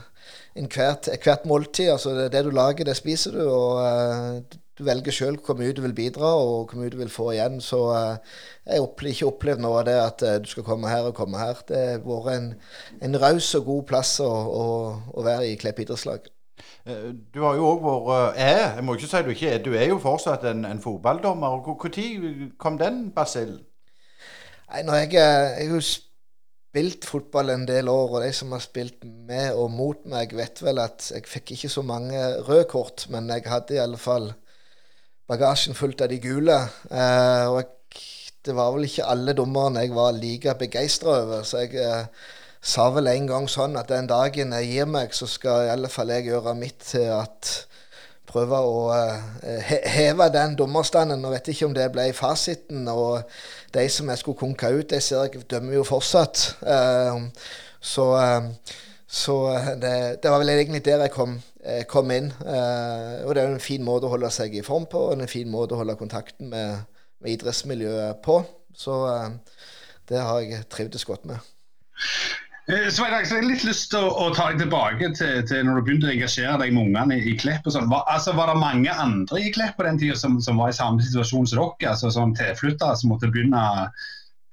hvert, 0.56 1.10
hvert, 1.24 1.46
måltid. 1.46 1.92
Altså 1.92 2.16
det, 2.16 2.32
det, 2.34 2.44
du 2.46 2.50
lager, 2.50 2.86
det 2.86 2.98
spiser 2.98 3.32
du. 3.32 3.44
Og 3.50 3.80
uh, 3.80 4.42
du 4.78 4.84
velger 4.88 5.14
sjøl 5.14 5.38
hvor 5.46 5.56
mye 5.60 5.74
du 5.74 5.82
vil 5.82 5.94
bidra, 5.96 6.34
og 6.36 6.72
hvor 6.72 6.82
mye 6.82 6.90
du 6.90 6.98
vil 6.98 7.10
få 7.10 7.32
igjen. 7.32 7.62
Så 7.62 7.80
uh, 7.92 8.18
jeg 8.66 8.82
har 8.82 9.08
ikke 9.14 9.32
opplevd 9.32 9.64
noe 9.64 9.80
av 9.80 9.88
det 9.88 9.98
at 10.02 10.28
uh, 10.28 10.36
du 10.44 10.52
skal 10.52 10.68
komme 10.68 10.92
her 10.92 11.08
og 11.10 11.16
komme 11.16 11.40
her. 11.40 11.64
Det 11.68 11.82
har 11.94 12.06
vært 12.06 12.36
en, 12.36 12.54
en 13.02 13.22
raus 13.22 13.56
og 13.56 13.66
god 13.66 13.90
plass 13.94 14.20
å, 14.20 14.30
å, 14.30 14.68
å 15.14 15.26
være 15.26 15.52
i 15.52 15.58
Klepp 15.62 15.84
idrettslag. 15.86 16.32
Eh, 16.86 17.10
du 17.34 17.44
har 17.46 17.58
jo 17.58 17.68
òg 17.76 17.84
vært 17.86 18.40
er, 18.42 18.62
jeg 18.76 18.86
må 18.86 18.96
ikke 18.98 19.10
si 19.10 19.20
du 19.26 19.34
ikke 19.34 19.50
er, 19.54 19.60
du 19.62 19.74
er 19.78 19.88
jo 19.92 20.00
fortsatt 20.02 20.46
en, 20.50 20.66
en 20.66 20.82
fotballdommer. 20.82 21.62
Når 21.62 22.56
kom 22.62 22.80
den 22.82 23.04
basillen? 23.16 23.62
Nei, 24.72 24.86
når 24.88 25.02
jeg, 25.04 25.14
jeg 25.14 25.82
spilt 26.72 27.04
fotball 27.04 27.52
en 27.52 27.66
del 27.68 27.90
år, 27.92 28.14
og 28.16 28.22
de 28.24 28.32
som 28.32 28.54
har 28.56 28.62
spilt 28.64 29.04
med 29.04 29.58
og 29.60 29.74
mot 29.76 30.06
meg, 30.08 30.32
vet 30.40 30.62
vel 30.64 30.80
at 30.80 31.10
jeg 31.12 31.28
fikk 31.28 31.52
ikke 31.58 31.70
så 31.74 31.84
mange 31.84 32.22
røde 32.48 32.64
kort, 32.72 33.10
men 33.12 33.28
jeg 33.28 33.44
hadde 33.52 33.76
i 33.76 33.82
alle 33.84 34.00
fall 34.00 34.30
bagasjen 35.28 35.76
fullt 35.76 36.06
av 36.06 36.12
de 36.12 36.20
gule. 36.24 36.56
Eh, 36.88 37.44
og 37.52 37.58
jeg, 37.60 37.68
det 38.48 38.56
var 38.56 38.72
vel 38.74 38.88
ikke 38.88 39.10
alle 39.12 39.36
dommerne 39.36 39.84
jeg 39.84 39.92
var 39.94 40.16
like 40.16 40.56
begeistra 40.64 41.18
over. 41.26 41.44
Så 41.44 41.66
jeg 41.66 41.76
eh, 41.76 42.08
sa 42.64 42.88
vel 42.96 43.12
en 43.12 43.28
gang 43.28 43.50
sånn 43.52 43.76
at 43.76 43.92
den 43.92 44.08
dagen 44.08 44.56
jeg 44.56 44.72
gir 44.72 44.88
meg, 44.90 45.12
så 45.12 45.28
skal 45.28 45.68
i 45.68 45.74
alle 45.76 45.92
fall 45.92 46.16
jeg 46.16 46.30
gjøre 46.32 46.56
mitt 46.56 46.80
til 46.94 47.12
at 47.20 47.52
prøve 48.32 48.64
å 48.64 48.82
eh, 48.96 49.76
heve 49.92 50.32
den 50.34 50.56
dommerstanden. 50.56 51.28
Og 51.28 51.36
vet 51.36 51.52
ikke 51.52 51.68
om 51.68 51.76
det 51.76 51.92
ble 51.94 52.08
fasiten. 52.16 52.88
Og 52.88 53.20
de 53.74 53.88
som 53.90 54.10
jeg 54.10 54.22
skulle 54.22 54.40
konka 54.40 54.70
ut, 54.74 54.90
de 54.90 55.02
ser 55.02 55.28
jeg 55.28 55.44
dømmer 55.50 55.80
jo 55.80 55.84
fortsatt. 55.88 56.44
Uh, 56.62 57.30
så, 57.82 58.08
uh, 58.18 58.76
så 59.08 59.38
det, 59.82 59.94
det, 60.24 60.32
var 60.32 60.40
vel 60.44 60.54
egentlig 60.56 60.86
der 60.86 61.06
jeg 61.06 61.14
kom 61.16 61.40
Eh, 61.64 61.84
kom 61.86 62.10
inn. 62.12 62.32
Eh, 62.42 63.22
og 63.26 63.36
det 63.36 63.44
er 63.44 63.52
en 63.52 63.62
fin 63.62 63.84
måte 63.86 64.08
å 64.08 64.14
holde 64.16 64.32
seg 64.34 64.56
i 64.58 64.64
form 64.66 64.88
på, 64.90 65.04
og 65.12 65.14
en 65.14 65.30
fin 65.30 65.50
måte 65.50 65.76
å 65.76 65.82
holde 65.82 65.98
kontakten 66.00 66.50
med, 66.50 66.88
med 67.22 67.36
idrettsmiljøet 67.36 68.22
på. 68.26 68.40
Så 68.74 68.98
eh, 69.12 69.60
det 70.10 70.24
har 70.26 70.42
jeg 70.42 70.66
trivdes 70.74 71.06
godt 71.06 71.28
med. 71.30 71.38
Svein 72.70 73.14
jeg 73.16 73.26
har 73.32 73.46
litt 73.48 73.64
lyst 73.66 73.90
til 73.90 74.06
å, 74.06 74.10
å 74.22 74.26
ta 74.38 74.52
deg 74.52 74.62
tilbake 74.62 75.08
til, 75.18 75.40
til, 75.50 75.64
når 75.66 75.80
du 75.80 75.86
begynte 75.88 76.08
å 76.08 76.12
engasjere 76.14 76.60
deg 76.62 76.76
med 76.76 76.92
ungene 76.92 77.18
i, 77.18 77.32
i 77.32 77.38
Klepp. 77.40 77.66
og 77.66 77.74
sånn. 77.74 77.90
Var, 77.90 78.04
altså, 78.12 78.36
var 78.38 78.52
det 78.52 78.62
mange 78.62 78.94
andre 78.94 79.42
i 79.42 79.50
Klepp 79.56 79.80
på 79.80 79.88
den 79.88 79.98
tida 80.00 80.18
som, 80.20 80.38
som, 80.46 80.62
var 80.62 80.70
i 80.70 80.78
samme 80.78 81.02
situasjon 81.02 81.50
som 81.50 81.58
dere? 81.58 81.96
altså 81.96 82.12
Som 82.14 82.36
tilflyttere 82.38 83.00
som 83.00 83.12
måtte 83.12 83.32
begynne 83.34 83.64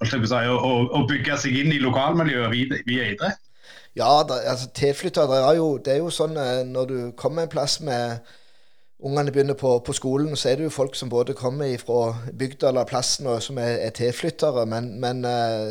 å, 0.00 0.08
å, 0.56 0.72
å, 0.96 1.04
bygge 1.10 1.36
seg 1.42 1.60
inn 1.60 1.74
i 1.74 1.82
lokalmiljøet 1.84 2.50
via, 2.54 2.80
via 2.88 3.12
idrett? 3.12 3.44
Ja, 3.98 4.22
da, 4.24 4.40
altså 4.54 4.70
tilflyttere 4.72 5.42
er 5.44 5.58
jo, 5.58 5.70
Det 5.76 5.92
er 5.94 6.00
jo 6.00 6.10
sånn 6.14 6.36
eh, 6.40 6.64
når 6.64 6.88
du 6.88 6.98
kommer 7.18 7.44
en 7.44 7.52
plass 7.52 7.78
med 7.84 8.24
Ungene 8.98 9.30
begynner 9.30 9.54
på, 9.54 9.76
på, 9.86 9.94
skolen, 9.94 10.32
så 10.34 10.48
er 10.50 10.56
det 10.58 10.64
jo 10.64 10.74
folk 10.74 10.96
som 10.98 11.06
både 11.06 11.36
kommer 11.38 11.70
fra 11.78 12.16
bygda 12.34 12.72
eller 12.72 12.88
plassen 12.88 13.28
og 13.30 13.38
som 13.44 13.60
er, 13.62 13.76
er 13.84 13.92
tilflyttere. 13.94 14.64
Men, 14.66 14.88
men 14.98 15.22
uh, 15.22 15.70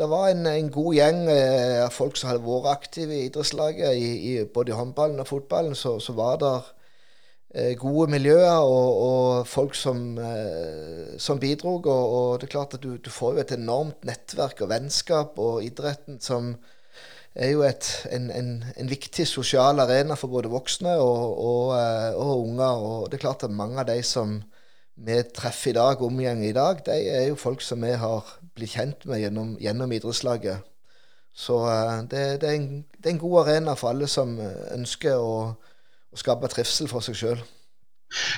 det 0.00 0.08
var 0.08 0.30
en, 0.30 0.46
en 0.48 0.72
god 0.72 0.94
gjeng 0.96 1.22
av 1.30 1.92
folk 1.92 2.16
som 2.16 2.30
hadde 2.30 2.44
vært 2.46 2.68
aktive 2.72 3.16
i 3.16 3.26
idrettslaget. 3.28 3.92
I, 3.94 4.10
i, 4.30 4.34
både 4.48 4.72
i 4.72 4.78
håndballen 4.78 5.20
og 5.20 5.28
fotballen 5.28 5.76
så, 5.76 5.98
så 6.00 6.14
var 6.16 6.40
det 6.40 6.54
eh, 7.54 7.74
gode 7.78 8.08
miljøer 8.16 8.64
og, 8.64 9.04
og 9.04 9.46
folk 9.48 9.76
som, 9.76 10.18
som 11.20 11.40
bidrog. 11.42 11.86
Og, 11.86 12.16
og, 12.18 12.28
det 12.40 12.48
er 12.48 12.56
klart 12.56 12.76
at 12.78 12.84
du, 12.84 12.94
du, 12.96 13.12
får 13.12 13.36
jo 13.36 13.44
et 13.44 13.56
enormt 13.58 14.08
nettverk 14.08 14.64
og 14.64 14.72
vennskap 14.72 15.38
og 15.38 15.64
idretten 15.68 16.18
som 16.24 16.54
er 17.34 17.52
jo 17.52 17.62
et, 17.62 17.88
en, 18.10 18.30
en, 18.34 18.50
en, 18.76 18.90
viktig 18.90 19.26
sosial 19.28 19.80
arena 19.80 20.16
for 20.18 20.32
både 20.32 20.50
voksne 20.50 20.96
og, 20.98 21.36
og, 21.38 21.66
eh, 21.78 22.14
og, 22.16 22.46
unger. 22.48 22.86
Og 22.88 23.10
det 23.10 23.18
er 23.18 23.26
klart 23.26 23.44
at 23.46 23.54
mange 23.54 23.78
av 23.80 23.86
de 23.90 24.00
som 24.02 24.40
vi 25.06 25.20
treffer 25.36 25.72
i 25.72 25.76
dag, 25.78 26.02
omgjeng 26.04 26.42
i 26.44 26.54
dag, 26.56 26.82
de 26.86 26.96
er 27.12 27.28
jo 27.30 27.38
folk 27.40 27.62
som 27.64 27.84
vi 27.84 27.92
har 27.98 28.34
blitt 28.56 28.74
kjent 28.74 29.06
med 29.08 29.22
gjennom, 29.22 29.54
gjennom 29.60 29.94
idrettslaget. 29.96 30.66
Så 31.32 31.60
eh, 31.70 32.02
det, 32.10 32.26
det, 32.42 32.50
er 32.50 32.58
en, 32.58 32.68
det, 32.98 33.06
er 33.06 33.14
en, 33.14 33.22
god 33.22 33.38
arena 33.44 33.76
for 33.78 33.94
alle 33.94 34.10
som 34.10 34.36
ønsker 34.74 35.16
å, 35.16 35.54
å 36.10 36.20
skape 36.20 36.50
trivsel 36.52 36.90
for 36.90 37.06
seg 37.06 37.18
sjøl. 37.18 37.48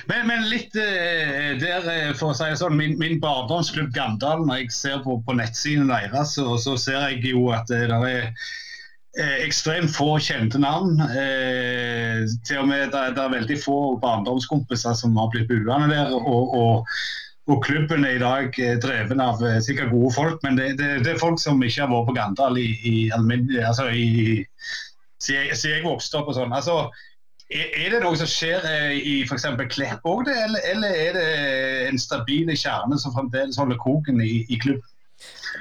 Men, 0.09 0.27
men 0.29 0.43
litt 0.51 0.75
eh, 0.77 1.55
der, 1.57 1.87
eh, 1.89 2.11
for 2.17 2.31
å 2.31 2.37
si 2.37 2.45
det 2.45 2.59
sånn, 2.61 2.75
min, 2.77 2.93
min 3.01 3.17
barndomsklubb 3.23 3.93
Gandal, 3.95 4.43
når 4.45 4.63
jeg 4.63 4.75
ser 4.75 4.99
på, 5.05 5.17
på 5.25 5.37
nettsiden 5.37 5.89
deres, 5.89 6.35
så, 6.37 6.45
så, 6.61 6.75
ser 6.77 6.99
jeg 7.07 7.33
jo 7.33 7.47
at 7.55 7.65
det 7.71 7.87
er 7.87 7.95
eh, 8.09 8.51
ekstremt 9.45 9.91
få 9.93 10.15
kjente 10.23 10.61
navn. 10.61 10.97
Eh, 11.05 12.23
til 12.47 12.63
og 12.63 12.69
med 12.71 12.87
det, 12.93 13.03
det, 13.17 13.25
er 13.25 13.35
veldig 13.35 13.59
få 13.61 13.77
barndomskompiser 14.01 14.97
som 14.97 15.19
har 15.21 15.29
blitt 15.33 15.51
buende 15.51 15.91
der. 15.93 16.15
og, 16.17 16.57
og 16.57 16.97
og 17.51 17.59
klubben 17.59 18.05
er 18.07 18.15
i 18.15 18.19
dag 18.21 18.55
dreven 18.79 19.19
av 19.19 19.41
sikkert 19.65 19.89
gode 19.91 20.13
folk, 20.15 20.37
men 20.45 20.55
det, 20.55 20.77
det, 20.79 21.01
det 21.03 21.11
er 21.11 21.19
folk 21.19 21.41
som 21.43 21.59
ikke 21.59 21.81
har 21.81 21.89
vært 21.91 22.05
på 22.07 22.15
Gandal 22.15 22.55
i, 22.55 22.69
i, 22.87 22.93
altså 23.11 23.89
siden 25.23 25.49
jeg, 25.49 25.57
jeg 25.59 25.83
vokste 25.83 26.21
opp. 26.21 26.29
og 26.31 26.37
sånn. 26.37 26.55
Altså, 26.55 26.77
er 27.51 27.91
det 27.91 27.99
noe 28.03 28.17
som 28.19 28.29
skjer 28.29 28.63
eh, 28.69 28.95
i 28.95 29.15
f.eks. 29.27 29.49
Klepp 29.75 30.07
òg, 30.07 30.31
eller, 30.31 30.63
eller 30.71 30.95
er 31.03 31.19
det 31.19 31.27
en 31.89 31.99
stabil 32.01 32.49
kjerne 32.55 32.97
som 32.99 33.13
fremdeles 33.15 33.59
holder 33.59 33.79
koken 33.81 34.23
i, 34.23 34.45
i 34.47 34.59
klubben? 34.63 34.87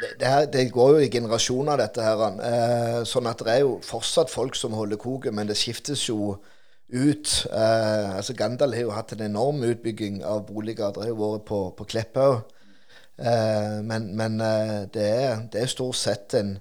Det, 0.00 0.08
det, 0.20 0.28
her, 0.28 0.46
det, 0.46 0.72
går 0.72 0.90
jo 0.94 1.04
i 1.04 1.10
generasjoner, 1.12 1.76
dette 1.80 2.04
her. 2.04 2.24
Eh, 2.48 2.98
sånn 3.08 3.28
at 3.30 3.44
det 3.44 3.54
er 3.54 3.62
jo 3.64 3.76
fortsatt 3.84 4.32
folk 4.32 4.56
som 4.58 4.76
holder 4.76 5.00
koken, 5.00 5.36
men 5.36 5.50
det 5.50 5.58
skiftes 5.60 6.06
jo 6.08 6.36
ut. 6.92 7.32
Eh, 7.52 8.16
altså 8.16 8.36
Gandal 8.38 8.76
har 8.76 8.86
jo 8.86 8.96
hatt 8.96 9.14
en 9.16 9.26
enorm 9.28 9.62
utbygging 9.68 10.22
av 10.24 10.46
boliger. 10.48 10.92
Det 10.92 11.04
har 11.04 11.12
jo 11.12 11.20
vært 11.20 11.48
på, 11.48 11.62
på 11.78 11.88
Klepp 11.92 12.20
òg. 12.20 12.38
Eh, 13.20 13.80
men, 13.84 14.12
men 14.16 14.40
eh, 14.40 14.78
det, 14.92 15.08
er, 15.26 15.44
det, 15.52 15.64
er, 15.64 15.74
stort 15.74 16.00
sett 16.00 16.38
en 16.40 16.56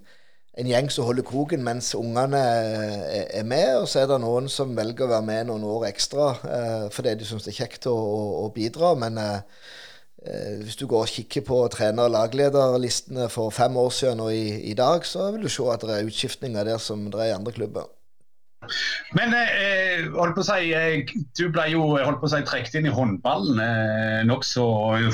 en 0.59 0.67
gjeng 0.67 0.89
som 0.91 1.07
holder 1.07 1.23
koken 1.25 1.63
mens 1.63 1.93
ungene 1.95 2.39
er 2.41 3.45
med. 3.47 3.77
Og 3.81 3.87
så 3.89 4.03
er 4.03 4.09
det 4.11 4.19
noen 4.23 4.49
som 4.51 4.75
velger 4.77 5.07
å 5.07 5.13
være 5.13 5.27
med 5.27 5.47
noen 5.49 5.65
år 5.67 5.87
ekstra 5.91 6.31
eh, 6.57 6.89
fordi 6.93 7.15
de 7.19 7.27
syns 7.27 7.47
det 7.47 7.53
er 7.53 7.61
kjekt 7.63 7.87
å, 7.91 7.95
å, 7.95 8.25
å 8.45 8.49
bidra. 8.55 8.93
Men 8.99 9.19
eh, 9.21 9.39
eh, 9.39 9.41
hvis 10.21 10.75
du 10.77 10.85
går 10.85 11.07
og 11.07 11.09
kikker 11.09 11.41
på 11.41 11.55
trener- 11.73 12.05
og 12.05 12.13
laglederlistene 12.13 13.25
for 13.33 13.49
fem 13.49 13.77
år 13.77 13.89
siden 13.89 14.19
og 14.21 14.35
i, 14.35 14.59
i, 14.69 14.75
dag, 14.77 15.05
så 15.05 15.31
vil 15.33 15.47
du 15.47 15.49
se 15.49 15.65
at 15.73 15.81
det 15.81 15.95
er 15.95 16.11
utskiftninger 16.11 16.67
der 16.67 16.77
som 16.77 17.07
det 17.09 17.23
er 17.23 17.31
i 17.31 17.37
andre 17.39 17.55
klubber. 17.55 17.89
Men 19.17 19.33
eh, 19.33 20.05
holdt 20.13 20.35
på 20.37 20.43
å 20.43 20.45
si, 20.45 20.69
eh, 20.77 21.09
du 21.37 21.47
ble 21.53 21.63
jo 21.73 21.81
holdt 21.95 22.19
på 22.21 22.27
å 22.29 22.31
si, 22.31 22.41
trukket 22.45 22.77
inn 22.77 22.87
i 22.87 22.93
håndballen 22.93 23.57
eh, 23.63 24.19
nokså 24.29 24.65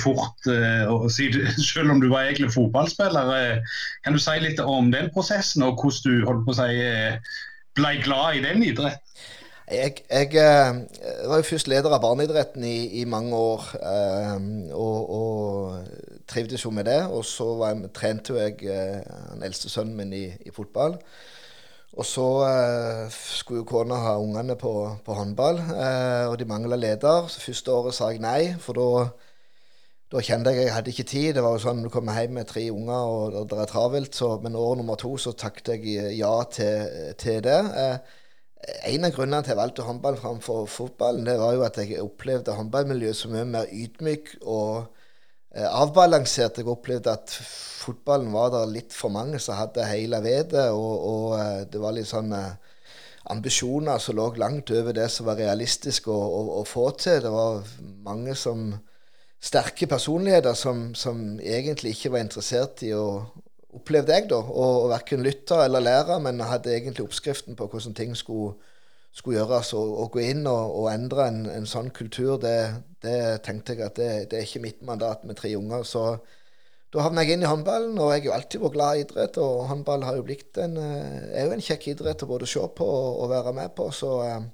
fort. 0.03 0.49
Eh, 0.51 0.91
selv 1.69 1.95
om 1.95 2.03
du 2.03 2.09
var 2.11 2.27
egentlig 2.27 2.51
fotballspiller. 2.57 3.31
Eh, 3.37 3.79
kan 4.03 4.17
du 4.17 4.21
si 4.21 4.35
litt 4.43 4.59
om 4.63 4.91
den 4.91 5.09
prosessen, 5.15 5.63
og 5.63 5.79
hvordan 5.79 6.19
du 6.19 6.27
holdt 6.27 6.45
på 6.47 6.55
å 6.55 6.59
si, 6.59 6.69
eh, 6.83 7.39
ble 7.79 7.95
glad 8.03 8.41
i 8.41 8.45
den 8.45 8.67
idretten? 8.67 9.03
Jeg, 9.67 9.97
jeg, 10.09 10.33
jeg, 10.33 10.85
var 11.27 11.41
jo 11.41 11.43
først 11.43 11.67
leder 11.67 11.91
av 11.91 11.99
barneidretten 12.01 12.63
i, 12.63 13.01
i 13.01 13.05
mange 13.05 13.35
år, 13.35 13.65
og, 14.71 15.09
og, 15.17 16.05
trivdes 16.27 16.63
jo 16.63 16.71
med 16.71 16.87
det. 16.87 17.01
Og 17.11 17.25
så 17.27 17.49
jeg, 17.65 17.89
trente 17.95 18.37
jeg 18.39 18.61
den 18.63 19.43
eldste 19.43 19.69
sønnen 19.69 19.97
min 19.99 20.13
i, 20.15 20.25
i 20.45 20.55
fotball. 20.55 20.95
Og 21.97 22.05
så 22.05 22.25
eh, 22.45 23.05
skulle 23.09 23.63
jo 23.63 23.69
kona 23.69 23.97
ha 24.03 24.17
ungene 24.21 24.55
på, 24.59 24.71
på 25.05 25.15
håndball, 25.17 25.57
eh, 25.57 26.25
og 26.29 26.35
de 26.37 26.45
mangla 26.45 26.77
leder. 26.77 27.25
Så 27.31 27.41
første 27.41 27.73
året 27.73 27.97
sa 27.97 28.11
jeg 28.13 28.21
nei, 28.21 28.41
for 28.61 28.77
da, 28.77 30.21
kjente 30.21 30.53
jeg 30.53 30.67
jeg 30.67 30.75
hadde 30.75 30.93
ikke 30.93 31.07
tid. 31.09 31.31
Det 31.37 31.43
var 31.45 31.55
jo 31.55 31.63
sånn 31.63 31.81
du 31.81 31.89
kommer 31.93 32.19
hjem 32.19 32.37
med 32.37 32.49
tre 32.51 32.67
unger, 32.69 33.09
og, 33.15 33.39
det 33.49 33.57
er 33.63 33.71
travelt. 33.71 34.13
Så, 34.15 34.35
men 34.43 34.59
år 34.59 34.77
nummer 34.77 34.99
to 34.99 35.15
så 35.17 35.33
takket 35.33 35.73
jeg 35.73 36.13
ja 36.19 36.33
til, 36.53 36.93
til 37.17 37.41
det. 37.47 37.59
Eh, 37.81 38.16
en 38.65 39.05
av 39.05 39.13
grunnene 39.13 39.43
til 39.45 39.53
jeg 39.53 39.59
valgte 39.59 39.85
håndball 39.85 40.17
framfor 40.19 40.65
fotballen, 40.71 41.25
det 41.27 41.37
var 41.39 41.55
jo 41.55 41.65
at 41.67 41.77
jeg 41.81 42.01
opplevde 42.01 42.55
håndballmiljøet 42.57 43.19
som 43.19 43.35
mye 43.35 43.45
mer 43.47 43.69
ydmyk 43.71 44.33
og 44.41 44.87
eh, 45.53 45.67
avbalansert. 45.67 46.57
Jeg 46.57 46.71
opplevde 46.71 47.13
at 47.13 47.33
fotballen 47.33 48.33
var 48.33 48.51
der 48.55 48.71
litt 48.71 48.95
for 48.95 49.13
mange 49.13 49.39
som 49.43 49.59
hadde 49.59 49.85
hele 49.87 50.21
vedet, 50.25 50.69
og, 50.73 50.95
og, 51.11 51.37
eh, 51.39 51.61
det 51.69 51.83
var 51.83 51.95
litt 51.95 52.09
sånn 52.09 52.33
eh, 52.35 52.57
ambisjoner 53.31 54.01
som 54.01 54.17
lå 54.17 54.31
langt 54.39 54.71
over 54.71 54.95
det 54.95 55.09
som 55.11 55.27
var 55.29 55.39
realistisk 55.39 56.09
å, 56.11 56.17
å, 56.17 56.43
å 56.61 56.67
få 56.67 56.89
til. 56.99 57.21
Det 57.23 57.33
var 57.33 57.61
mange 58.07 58.35
som 58.39 58.71
sterke 59.43 59.87
personligheter 59.87 60.55
som, 60.57 60.89
som, 60.95 61.37
egentlig 61.39 61.93
ikke 61.95 62.15
var 62.15 62.25
interessert 62.25 62.81
i 62.87 62.93
å 62.97 63.27
opplevde 63.77 64.15
jeg 64.15 64.29
da, 64.31 64.39
å, 64.41 64.87
verken 64.91 65.23
lytte 65.25 65.59
eller 65.63 65.83
lære, 65.83 66.19
men 66.23 66.43
hadde 66.45 66.73
egentlig 66.75 67.05
oppskriften 67.07 67.57
på 67.57 67.69
hvordan 67.71 67.95
ting 67.97 68.15
skulle, 68.17 68.55
skulle 69.15 69.39
gjøres. 69.39 69.73
Å 69.77 70.07
gå 70.13 70.23
inn 70.25 70.43
og, 70.49 70.73
og 70.81 70.89
endre 70.91 71.29
en, 71.31 71.45
en, 71.53 71.69
sånn 71.69 71.91
kultur, 71.95 72.35
det, 72.41 72.57
det 73.05 73.19
tenkte 73.47 73.75
jeg 73.77 73.87
at 73.87 73.99
det, 73.99 74.11
det, 74.31 74.41
er 74.41 74.49
ikke 74.49 74.65
mitt 74.65 74.83
mandat 74.87 75.25
med 75.27 75.39
tre 75.39 75.53
unger. 75.59 75.87
så 75.87 76.09
da 76.93 77.03
havna 77.03 77.25
jeg 77.25 77.35
inn 77.35 77.43
i 77.43 77.49
håndballen, 77.49 77.97
og 77.99 78.13
jeg 78.13 78.21
har 78.21 78.27
jo 78.29 78.35
alltid 78.37 78.61
vært 78.63 78.75
glad 78.77 78.97
i 78.97 79.01
idrett. 79.03 79.39
Og 79.43 79.65
håndball 79.67 80.05
har 80.07 80.15
jo 80.15 80.23
blitt 80.23 80.57
en, 80.63 80.77
eh, 80.79 81.25
er 81.35 81.49
jo 81.49 81.57
en 81.57 81.63
kjekk 81.65 81.89
idrett 81.91 82.23
å 82.23 82.29
både 82.29 82.47
se 82.47 82.63
på 82.77 82.87
og, 82.87 83.09
og 83.25 83.31
være 83.33 83.53
med 83.57 83.73
på. 83.75 83.89
Så 83.91 84.11
eh, 84.23 84.45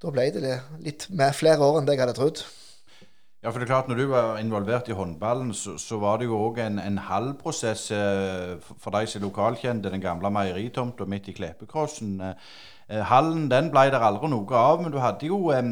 da 0.00 0.14
ble 0.14 0.24
det 0.32 0.56
litt 0.82 1.06
med 1.12 1.36
flere 1.36 1.60
år 1.60 1.78
enn 1.78 1.88
det 1.88 1.98
jeg 1.98 2.02
hadde 2.06 2.16
trodd. 2.16 2.40
Ja, 3.42 3.50
for 3.50 3.58
det 3.58 3.66
er 3.66 3.72
klart 3.72 3.88
Når 3.90 3.98
du 3.98 4.06
var 4.06 4.36
involvert 4.38 4.88
i 4.88 4.94
håndballen, 4.94 5.54
så, 5.54 5.74
så 5.78 5.98
var 5.98 6.20
det 6.20 6.28
jo 6.28 6.38
òg 6.38 6.60
en, 6.62 6.78
en 6.78 6.98
halv 6.98 7.34
prosess 7.40 7.88
eh, 7.90 8.52
for 8.78 8.94
de 8.94 9.06
som 9.10 9.24
lokalkjente, 9.24 9.90
den 9.90 10.00
gamle 10.00 10.30
meieritomta 10.30 11.04
midt 11.10 11.26
i 11.28 11.34
Kleppekrossen. 11.34 12.20
Eh, 12.20 12.52
eh, 12.88 13.02
hallen 13.10 13.48
den 13.50 13.72
ble 13.74 13.88
der 13.90 14.06
aldri 14.06 14.30
noe 14.30 14.54
av, 14.54 14.78
men 14.82 14.94
du 14.94 15.00
hadde 15.02 15.26
jo 15.26 15.50
eh, 15.50 15.62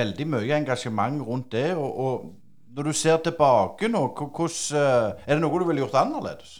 veldig 0.00 0.26
mye 0.32 0.56
engasjement 0.62 1.20
rundt 1.28 1.52
det. 1.52 1.74
og, 1.76 2.00
og 2.00 2.30
når 2.76 2.88
du 2.88 2.92
ser 2.92 3.20
tilbake 3.24 3.88
nå, 3.92 4.02
hvordan, 4.16 4.80
eh, 4.80 5.24
er 5.26 5.36
det 5.36 5.42
noe 5.44 5.60
du 5.60 5.68
ville 5.68 5.84
gjort 5.84 6.00
annerledes? 6.00 6.56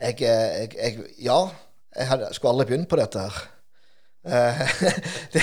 Jeg, 0.00 0.22
eh, 0.26 0.46
jeg, 0.58 0.74
jeg, 0.74 1.08
ja. 1.22 1.40
Jeg 1.96 2.06
hadde, 2.06 2.34
skulle 2.34 2.56
aldri 2.56 2.72
begynt 2.72 2.90
på 2.90 2.98
dette 2.98 3.22
her. 3.28 3.42
Uh, 4.20 4.60
det, 5.32 5.42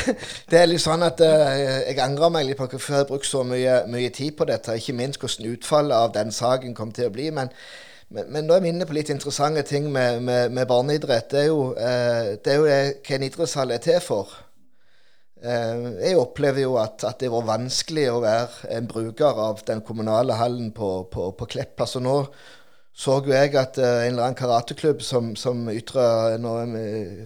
det, 0.52 0.60
er 0.60 0.68
litt 0.70 0.84
sånn 0.84 1.02
at 1.02 1.22
uh, 1.26 1.50
jeg 1.88 1.98
angrer 2.04 2.30
meg 2.34 2.46
litt 2.46 2.60
på 2.60 2.68
hvorfor 2.70 2.94
jeg 2.94 3.02
har 3.02 3.10
brukt 3.10 3.26
så 3.26 3.42
mye, 3.48 3.80
mye, 3.90 4.12
tid 4.14 4.38
på 4.38 4.48
dette. 4.50 4.78
Ikke 4.78 4.98
minst 4.98 5.22
hvordan 5.22 5.52
utfallet 5.56 5.98
av 5.98 6.16
den 6.18 6.34
saken 6.36 6.78
kom 6.78 6.94
til 6.94 7.10
å 7.10 7.14
bli. 7.14 7.32
Men, 7.34 7.50
men, 8.14 8.30
men 8.34 8.46
nå 8.46 8.58
er 8.58 8.66
vi 8.66 8.74
inne 8.74 8.88
på 8.88 8.98
litt 8.98 9.10
interessante 9.14 9.66
ting 9.68 9.90
med, 9.92 10.22
med, 10.24 10.54
med 10.54 10.70
barneidrett. 10.70 11.32
Det 11.34 11.46
er 11.46 11.50
jo, 11.50 11.72
uh, 11.74 12.36
det 12.38 12.54
er 12.54 12.60
jo 12.62 12.68
hva 12.68 13.18
en 13.18 13.32
idrettshall 13.32 13.74
er 13.78 13.88
til 13.88 14.04
for. 14.04 14.36
Eh, 15.38 15.82
jeg 16.02 16.18
opplever 16.18 16.64
jo 16.64 16.78
at, 16.82 17.04
at, 17.06 17.20
det 17.22 17.30
var 17.30 17.46
vanskelig 17.46 18.08
å 18.10 18.22
være 18.24 18.72
en 18.74 18.88
bruker 18.90 19.38
av 19.44 19.60
den 19.68 19.84
kommunale 19.86 20.34
hallen 20.40 20.72
på, 20.74 21.06
på, 21.14 21.30
på 21.38 21.50
Klepp. 21.52 21.76
Altså 21.86 22.02
nå 22.02 22.16
så 22.98 23.20
jo 23.22 23.34
jeg 23.34 23.54
at 23.60 23.78
uh, 23.78 23.86
en 23.86 24.16
eller 24.16 24.26
annen 24.26 24.38
karateklubb 24.38 25.04
som, 25.06 25.36
som 25.38 25.68
ytra 25.70 26.36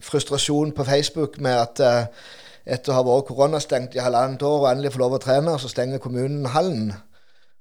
frustrasjon 0.03 0.73
på 0.75 0.83
Facebook 0.83 1.37
med 1.39 1.55
at 1.55 1.83
uh, 1.85 2.25
etter 2.65 2.91
å 2.91 2.97
ha 2.97 3.05
vært 3.07 3.29
koronastengt 3.29 3.95
i 3.95 4.03
halvannet 4.03 4.43
år 4.43 4.57
og 4.59 4.67
endelig 4.71 4.91
få 4.93 5.01
lov 5.01 5.15
å 5.17 5.21
trene, 5.23 5.55
så 5.59 5.71
stenger 5.71 6.03
kommunen 6.03 6.49
hallen. 6.53 6.91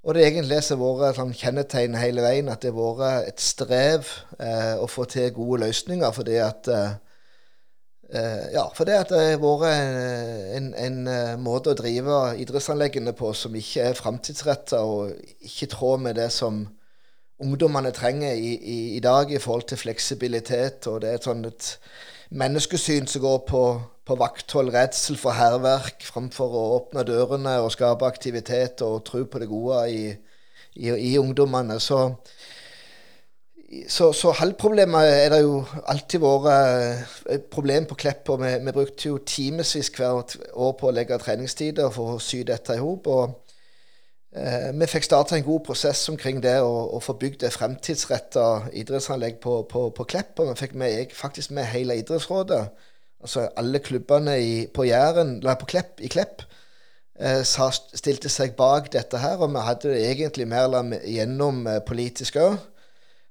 Og 0.03 0.17
det 0.17 0.25
egentlig 0.27 0.57
det 0.57 0.65
som 0.65 0.83
har 0.83 0.99
vært 0.99 1.21
sånn 1.21 1.37
kjennetegn 1.37 1.95
hele 2.01 2.25
veien, 2.25 2.51
at 2.51 2.65
det 2.65 2.73
har 2.75 2.99
vært 2.99 3.31
et 3.31 3.45
strev 3.45 4.11
uh, 4.41 4.81
å 4.83 4.91
få 4.91 5.07
til 5.09 5.31
gode 5.37 5.63
løsninger. 5.67 6.13
fordi 6.17 6.43
at 6.43 6.75
Uh, 8.11 8.51
ja, 8.51 8.65
for 8.75 8.89
det 8.89 8.97
at 8.99 9.13
det 9.15 9.19
har 9.23 9.37
vært 9.39 9.69
en, 9.71 10.73
en, 10.75 10.97
en, 11.07 11.43
måte 11.45 11.71
å 11.71 11.77
drive 11.79 12.17
idrettsanleggene 12.43 13.13
på 13.15 13.31
som 13.39 13.55
ikke 13.55 13.85
er 13.87 13.95
framtidsretta 13.95 14.81
og 14.83 15.13
ikke 15.47 15.69
i 15.69 15.71
tråd 15.71 16.03
med 16.09 16.19
det 16.19 16.27
som 16.35 16.65
ungdommene 17.41 17.93
trenger 17.97 18.33
i, 18.33 18.55
i, 18.55 18.79
i, 18.97 19.01
dag 19.01 19.33
i 19.33 19.39
forhold 19.39 19.63
til 19.69 19.81
fleksibilitet. 19.81 20.87
Og 20.87 21.01
det 21.03 21.11
er 21.11 21.19
et 21.19 21.29
sånt 21.29 21.47
et 21.47 21.71
menneskesyn 22.31 23.09
som 23.11 23.25
går 23.25 23.43
på, 23.49 23.65
på 24.07 24.19
vakthold, 24.21 24.75
redsel 24.75 25.19
for 25.19 25.37
hærverk 25.37 26.05
framfor 26.07 26.55
å 26.55 26.65
åpne 26.77 27.05
dørene 27.09 27.59
og 27.65 27.73
skape 27.75 28.07
aktivitet 28.07 28.85
og 28.87 29.05
tro 29.09 29.25
på 29.25 29.43
det 29.43 29.51
gode 29.51 29.83
i, 29.91 30.05
i 30.77 31.19
ungdommene. 31.19 31.81
Så 31.81 32.09
så, 33.89 34.13
så 34.13 34.33
halvproblemet 34.35 35.09
er 35.09 35.29
det 35.31 35.45
jo 35.45 35.61
alltid 35.87 36.23
vært 36.25 36.49
eh, 36.51 37.13
et 37.37 37.45
problem 37.53 37.87
på 37.87 37.95
Klepp. 38.03 38.29
og 38.35 38.41
Vi, 38.43 38.51
vi 38.65 38.73
brukte 38.75 39.09
jo 39.09 39.21
timevis 39.27 39.93
hvert 39.95 40.37
år 40.53 40.73
på 40.79 40.89
å 40.89 40.95
legge 40.95 41.19
treningstider 41.23 41.93
for 41.95 42.17
å 42.17 42.23
sy 42.23 42.43
dette 42.47 42.75
i 42.75 42.83
hop. 42.83 43.07
Eh, 43.07 43.50
vi 44.31 44.87
fikk 44.87 45.09
starta 45.09 45.35
en 45.35 45.43
god 45.43 45.65
prosess 45.67 46.05
omkring 46.13 46.37
det 46.43 46.53
å 46.63 47.01
få 47.03 47.17
bygd 47.19 47.43
et 47.43 47.55
fremtidsretta 47.57 48.45
idrettsanlegg 48.79 49.41
på, 49.43 49.57
på, 49.67 49.89
på, 49.97 50.07
Klepp. 50.07 50.39
Og 50.39 50.53
vi 50.53 50.61
fikk 50.61 50.77
med, 50.79 51.11
faktisk 51.19 51.51
med 51.57 51.67
hele 51.73 51.97
Idrettsrådet. 51.99 52.61
Altså 53.21 53.49
alle 53.59 53.81
klubbene 53.83 54.37
i, 54.39 54.53
på 54.71 54.87
Jæren, 54.87 55.41
på 55.43 55.67
Klepp, 55.73 55.99
i 55.99 56.09
Klepp 56.13 56.45
eh, 57.21 57.43
stilte 57.45 58.31
seg 58.33 58.57
bak 58.59 58.93
dette 58.95 59.21
her. 59.21 59.41
Og 59.43 59.53
vi 59.53 59.65
hadde 59.67 59.95
det 59.95 60.05
egentlig 60.11 60.49
mer 60.49 60.69
eller 60.69 61.01
gjennom 61.05 61.67
eh, 61.67 61.83
politisk 61.87 62.39
òg. 62.41 62.59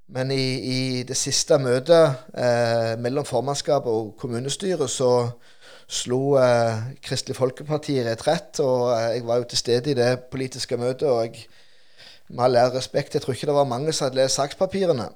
Men 0.09 0.31
i, 0.33 0.43
i 0.57 0.79
det 1.05 1.17
siste 1.17 1.59
møtet 1.61 2.33
eh, 2.33 2.95
mellom 3.01 3.25
formannskapet 3.29 3.93
og 3.93 4.15
kommunestyret 4.17 4.89
så 4.89 5.11
slo 5.89 6.37
eh, 6.37 6.91
Kristelig 7.03 7.37
Folkeparti 7.37 7.97
retrett. 8.05 8.61
Og 8.63 8.91
eh, 8.93 9.15
jeg 9.17 9.25
var 9.27 9.41
jo 9.41 9.49
til 9.49 9.61
stede 9.63 9.91
i 9.91 9.97
det 9.97 10.11
politiske 10.31 10.77
møtet, 10.77 11.09
og 11.09 11.23
jeg, 11.25 11.47
med 12.29 12.45
all 12.45 12.59
ære 12.61 12.77
respekt, 12.77 13.15
jeg 13.15 13.25
tror 13.25 13.33
ikke 13.33 13.49
det 13.49 13.57
var 13.57 13.69
mange 13.69 13.93
som 13.93 14.07
hadde 14.07 14.21
lest 14.21 14.37
sakspapirene. 14.37 15.09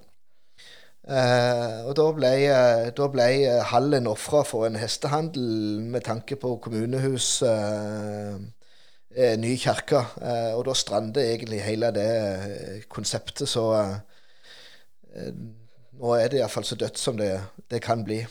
Eh, 1.04 1.80
og 1.84 1.94
da 2.00 2.08
ble, 2.16 2.32
eh, 2.48 2.90
da 2.96 3.08
ble 3.12 3.28
hallen 3.70 4.08
ofra 4.08 4.44
for 4.48 4.66
en 4.68 4.80
hestehandel 4.80 5.82
med 5.94 6.06
tanke 6.08 6.38
på 6.40 6.56
kommunehus, 6.64 7.42
eh, 7.44 8.38
eh 9.16 9.36
ny 9.38 9.56
kirke. 9.58 10.06
Eh, 10.22 10.54
og 10.56 10.66
da 10.66 10.74
strandet 10.74 11.24
egentlig 11.28 11.62
hele 11.62 11.92
det 11.92 12.08
eh, 12.08 12.82
konseptet. 12.90 13.48
Så 13.50 13.68
nå 15.94 16.14
er 16.18 16.28
det 16.28 16.40
iallfall 16.40 16.66
så 16.66 16.76
dødt 16.76 16.98
som 16.98 17.18
det, 17.18 17.36
det 17.70 17.82
kan 17.84 18.04
bli. 18.04 18.24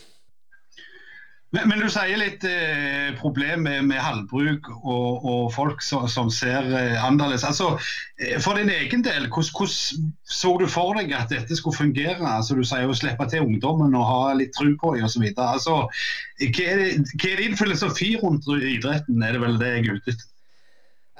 Men, 1.53 1.67
men, 1.69 1.83
du 1.83 1.89
sier 1.91 2.17
litt 2.17 2.41
eh, 2.49 3.11
problem 3.19 3.67
med, 3.67 3.83
med 3.85 4.01
halvbruk 4.01 4.71
og, 4.73 5.21
og 5.21 5.43
folk 5.53 5.83
som, 5.85 6.07
som 6.09 6.31
ser 6.33 6.65
eh, 6.65 6.97
annerledes. 6.97 7.45
Altså, 7.45 7.75
eh, 8.17 8.39
for 8.41 8.57
din 8.57 8.71
egen 8.73 9.05
del, 9.05 9.27
hvordan 9.29 10.09
så 10.25 10.55
du 10.57 10.65
for 10.71 10.97
deg 10.97 11.13
at 11.13 11.29
dette 11.29 11.59
skulle 11.59 11.77
fungere? 11.77 12.17
Altså, 12.25 12.57
du 12.57 12.65
sier 12.65 12.89
å 12.89 12.97
slippe 12.97 13.29
til 13.29 13.45
ungdommen 13.45 13.93
og 13.99 14.09
ha 14.09 14.35
litt 14.39 14.55
tro 14.57 14.71
på 14.81 14.95
dem 14.97 15.05
osv. 15.05 15.27
Altså, 15.29 15.83
hva, 15.85 16.69
hva 17.13 17.33
er 17.33 17.43
din 17.43 17.59
filosofi 17.59 18.15
rundt 18.23 18.49
idretten, 18.57 19.21
er 19.21 19.37
det 19.37 19.45
vel 19.45 19.61
det 19.61 19.75
jeg 19.75 19.85
er 19.85 19.99
ute 19.99 20.15
etter? 20.15 20.29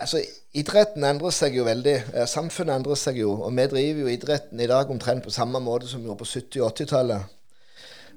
Altså, 0.02 0.24
Idretten 0.54 1.06
endrer 1.06 1.34
seg 1.34 1.56
jo 1.58 1.64
veldig. 1.66 1.96
Eh, 2.14 2.28
samfunnet 2.30 2.76
endrer 2.78 2.98
seg 3.00 3.18
jo. 3.24 3.32
Og 3.46 3.54
vi 3.58 3.64
driver 3.72 4.04
jo 4.06 4.12
idretten 4.12 4.60
i 4.62 4.70
dag 4.70 4.90
omtrent 4.94 5.26
på 5.26 5.34
samme 5.34 5.62
måte 5.64 5.90
som 5.90 6.02
vi 6.02 6.10
gjorde 6.10 6.22
på 6.22 6.30
70- 6.30 6.62
og 6.62 6.68
80-tallet. 6.74 7.32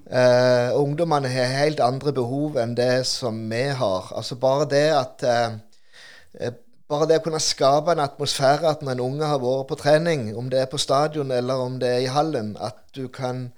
Uh, 0.06 0.70
ungdommene 0.78 1.28
har 1.28 1.48
helt 1.50 1.80
andre 1.82 2.12
behov 2.14 2.60
enn 2.62 2.76
det 2.78 3.06
som 3.10 3.40
vi 3.50 3.64
har. 3.74 4.12
Altså 4.14 4.36
Bare 4.38 4.68
det 4.70 4.84
at 4.94 5.24
uh, 5.26 6.52
bare 6.86 7.08
det 7.10 7.16
å 7.18 7.24
kunne 7.24 7.40
skape 7.42 7.90
en 7.90 8.04
atmosfære 8.04 8.70
at 8.70 8.84
når 8.86 8.94
en 8.94 9.02
unge 9.08 9.30
har 9.32 9.40
vært 9.42 9.66
på 9.72 9.78
trening, 9.80 10.28
om 10.38 10.46
det 10.52 10.60
er 10.62 10.70
på 10.70 10.78
stadion 10.78 11.34
eller 11.34 11.58
om 11.58 11.80
det 11.82 11.90
er 11.90 12.04
i 12.04 12.12
hallen, 12.14 12.54
at 12.62 12.78
du 12.94 13.08
kan 13.10 13.48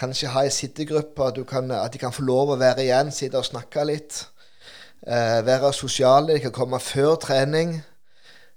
kanskje 0.00 0.32
ha 0.32 0.46
ei 0.46 0.54
sittegruppe, 0.54 1.28
at 1.28 1.92
de 1.92 2.00
kan 2.00 2.16
få 2.16 2.24
lov 2.24 2.54
å 2.54 2.58
være 2.60 2.86
igjen, 2.86 3.12
sitte 3.12 3.42
og 3.42 3.50
snakke 3.50 3.84
litt. 3.84 4.24
Uh, 5.04 5.44
være 5.44 5.74
sosiale. 5.76 6.32
De 6.32 6.40
kan 6.48 6.56
komme 6.56 6.80
før 6.80 7.20
trening. 7.20 7.82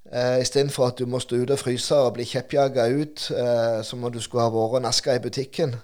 Uh, 0.08 0.40
Istedenfor 0.40 0.94
at 0.94 1.04
du 1.04 1.06
må 1.06 1.20
stå 1.20 1.44
ute 1.44 1.60
og 1.60 1.60
fryse 1.60 2.00
og 2.00 2.16
bli 2.16 2.24
kjeppjaga 2.28 2.88
ut 2.96 3.28
uh, 3.36 3.80
som 3.84 4.04
om 4.04 4.12
du 4.12 4.24
skulle 4.24 4.48
ha 4.48 4.52
vært 4.56 4.88
naska 4.88 5.20
i 5.20 5.24
butikken 5.24 5.76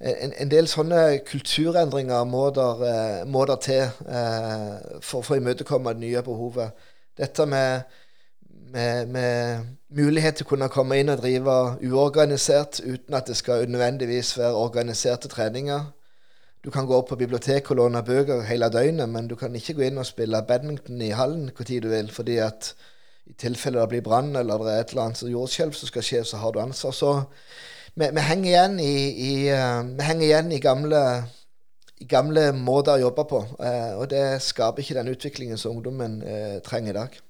en, 0.00 0.32
en, 0.32 0.48
del 0.48 0.68
sånne 0.68 1.20
kulturendringer 1.28 2.24
må 2.28 2.46
der, 2.56 2.84
eh, 2.88 3.26
må 3.28 3.44
der 3.48 3.60
til 3.60 3.82
eh, 4.08 4.76
for, 5.04 5.20
for, 5.20 5.34
å 5.36 5.40
imøtekomme 5.40 5.92
det 5.96 6.04
nye 6.06 6.22
behovet. 6.24 6.86
Dette 7.20 7.44
med, 7.46 7.82
med, 8.72 9.10
med, 9.12 9.66
mulighet 9.92 10.38
til 10.38 10.46
å 10.46 10.50
kunne 10.54 10.70
komme 10.72 11.00
inn 11.00 11.12
og 11.12 11.20
drive 11.20 11.56
uorganisert 11.84 12.80
uten 12.84 13.16
at 13.18 13.28
det 13.28 13.36
skal 13.36 13.66
nødvendigvis 13.68 14.36
være 14.38 14.56
organiserte 14.56 15.28
treninger. 15.28 15.90
Du 16.64 16.70
kan 16.72 16.86
gå 16.88 16.96
opp 16.96 17.10
på 17.10 17.18
biblioteket 17.20 17.72
og 17.72 17.80
låne 17.80 18.02
bøker 18.04 18.44
hele 18.48 18.68
døgnet, 18.72 19.08
men 19.08 19.28
du 19.28 19.34
kan 19.36 19.54
ikke 19.56 19.74
gå 19.78 19.88
inn 19.88 20.00
og 20.00 20.08
spille 20.08 20.40
badminton 20.48 21.00
i 21.02 21.12
hallen 21.16 21.48
når 21.48 21.80
du 21.80 21.88
vil, 21.88 22.10
fordi 22.12 22.36
at 22.44 22.74
i 23.26 23.34
tilfelle 23.36 23.80
det 23.80 23.88
blir 23.88 24.04
brann 24.04 24.36
eller 24.36 24.64
det 24.64 24.72
er 24.72 24.80
et 24.80 24.92
eller 24.94 25.08
annet 25.08 25.22
jordskjelv 25.32 25.76
som 25.76 25.88
skal 25.88 26.04
skje, 26.04 26.24
så 26.24 26.40
har 26.40 26.52
du 26.52 26.60
ansvar. 26.60 26.92
Så 26.92 27.12
vi, 27.94 28.08
vi, 28.14 28.20
henger 28.20 28.50
igjen 28.50 28.80
i, 28.80 28.94
i 29.10 29.32
uh, 29.52 29.82
vi 29.96 30.06
henger 30.06 30.26
igjen 30.26 30.52
i 30.52 30.60
gamle, 30.62 31.02
gamle 32.08 32.50
måter 32.56 32.96
å 32.96 33.04
jobbe 33.06 33.26
på. 33.30 33.42
Uh, 33.58 34.00
og 34.00 34.10
det 34.12 34.40
skaper 34.44 34.84
ikke 34.84 34.98
den 35.00 35.12
utviklingen 35.12 35.60
som 35.60 35.76
ungdommen 35.76 36.20
uh, 36.22 36.58
trenger 36.66 36.94
i 36.94 36.98
dag. 37.00 37.20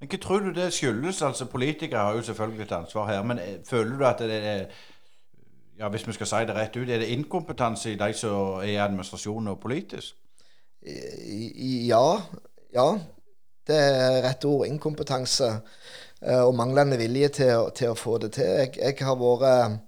Men 0.00 0.10
Hva 0.10 0.20
tror 0.22 0.44
du 0.44 0.52
det 0.54 0.72
skyldes? 0.74 1.22
Altså 1.22 1.48
Politikere 1.50 2.06
har 2.08 2.18
jo 2.18 2.26
selvfølgelig 2.26 2.66
et 2.66 2.76
ansvar 2.76 3.08
her. 3.10 3.22
Men 3.26 3.40
føler 3.66 3.96
du 3.98 4.04
at 4.06 4.22
det 4.22 4.40
er 4.42 4.66
ja, 5.78 5.88
hvis 5.90 6.06
vi 6.06 6.12
skal 6.14 6.28
si 6.30 6.42
det 6.46 6.54
rett 6.54 6.76
ut, 6.76 6.88
er 6.88 7.00
det 7.02 7.10
inkompetanse 7.10 7.90
i 7.90 7.98
de 7.98 8.12
som 8.14 8.60
er 8.60 8.68
i 8.68 8.76
administrasjon 8.78 9.48
og 9.50 9.58
politisk? 9.60 10.14
Ja. 10.84 12.04
Ja. 12.74 12.84
Det 13.66 13.78
er 13.80 14.20
rett 14.22 14.44
ord. 14.46 14.68
Inkompetanse. 14.68 15.48
Og 16.44 16.54
manglende 16.54 16.98
vilje 17.00 17.28
til, 17.40 17.72
til 17.74 17.90
å 17.90 17.98
få 17.98 18.20
det 18.22 18.30
til. 18.36 18.46
Jeg, 18.60 18.76
jeg 18.78 19.02
har 19.02 19.18
vært 19.18 19.42
Eh, 19.48 19.80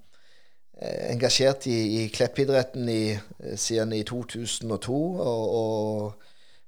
engasjert 0.82 1.66
i, 1.66 1.76
i 2.02 2.06
kleppidretten 2.12 2.88
i, 2.92 3.16
eh, 3.16 3.56
siden 3.56 3.94
i 3.96 4.02
2002 4.04 4.96
og, 5.16 5.44
og 5.60 6.12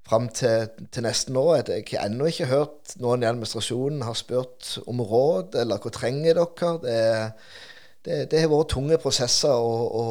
fram 0.08 0.28
til, 0.32 0.68
til 0.92 1.04
nesten 1.04 1.36
nå. 1.36 1.44
Jeg 1.58 1.84
har 1.92 2.06
ennå 2.06 2.30
ikke 2.30 2.48
hørt 2.48 2.94
noen 3.02 3.22
i 3.24 3.28
administrasjonen 3.28 4.06
har 4.06 4.16
spurt 4.16 4.78
om 4.88 5.02
råd, 5.04 5.58
eller 5.60 5.82
hva 5.82 5.92
trenger 5.92 6.40
dere? 6.40 6.70
Det, 6.84 7.00
det, 8.06 8.18
det 8.32 8.40
har 8.40 8.48
vært 8.48 8.72
tunge 8.72 8.96
prosesser 9.02 9.52
å, 9.52 9.74
å, 10.00 10.04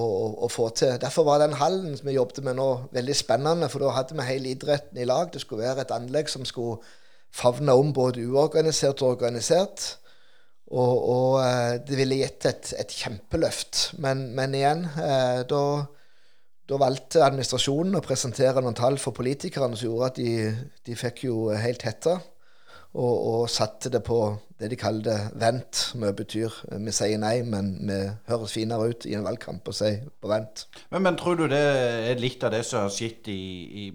å, 0.45 0.51
få 0.53 0.69
til. 0.77 0.93
Derfor 1.01 1.25
var 1.25 1.41
den 1.41 1.57
hallen 1.57 1.97
som 1.97 2.09
vi 2.09 2.17
jobbet 2.19 2.43
med 2.45 2.59
nå, 2.59 2.69
veldig 2.93 3.17
spennende. 3.17 3.71
For 3.73 3.81
da 3.81 3.95
hadde 3.95 4.17
vi 4.19 4.27
hele 4.27 4.53
idretten 4.53 5.01
i 5.01 5.07
lag. 5.09 5.31
Det 5.33 5.41
skulle 5.41 5.65
være 5.65 5.87
et 5.87 5.95
anlegg 5.95 6.29
som 6.29 6.45
skulle 6.45 6.77
favne 7.33 7.73
om 7.73 7.89
både 7.97 8.27
uorganisert 8.29 9.01
og 9.01 9.17
organisert. 9.17 9.95
Og, 10.67 11.09
og 11.09 11.35
eh, 11.45 11.77
det 11.87 11.99
ville 11.99 12.21
gitt 12.21 12.47
et, 12.49 12.73
et 12.81 12.95
kjempeløft. 13.01 13.91
Men, 14.03 14.27
men 14.35 14.55
igjen, 14.57 14.87
eh, 14.99 15.43
da, 15.47 15.61
da, 16.67 16.79
valgte 16.81 17.23
administrasjonen 17.23 17.99
å 17.99 18.03
presentere 18.03 18.63
noen 18.63 18.75
tall 18.77 18.99
for 18.99 19.15
politikerne 19.15 19.77
som 19.77 19.87
gjorde 19.87 20.09
at 20.11 20.19
de, 20.19 20.33
de 20.87 20.97
fikk 20.99 21.27
jo 21.29 21.45
helt 21.55 21.87
hetta. 21.87 22.19
Og, 22.97 23.13
og, 23.13 23.41
satte 23.51 23.91
det 23.93 23.99
på 24.07 24.15
det 24.57 24.71
de 24.71 24.77
kalte 24.79 25.13
vent, 25.37 25.75
som 25.91 26.03
betyr 26.17 26.49
eh, 26.71 26.79
vi 26.81 26.93
sier 26.95 27.19
nei, 27.21 27.35
men 27.47 27.73
vi 27.87 27.97
høres 28.27 28.55
finere 28.57 28.89
ut 28.91 29.07
i 29.07 29.13
en 29.15 29.23
valgkamp 29.27 29.69
å 29.69 29.75
si 29.75 29.93
på 30.19 30.31
vent. 30.31 30.65
Men, 30.89 31.05
men, 31.05 31.19
tror 31.19 31.39
du 31.39 31.45
det 31.51 31.63
er 32.11 32.19
litt 32.19 32.43
av 32.43 32.55
det 32.55 32.63
som 32.67 32.87
har 32.87 32.91
skjedd 32.91 33.31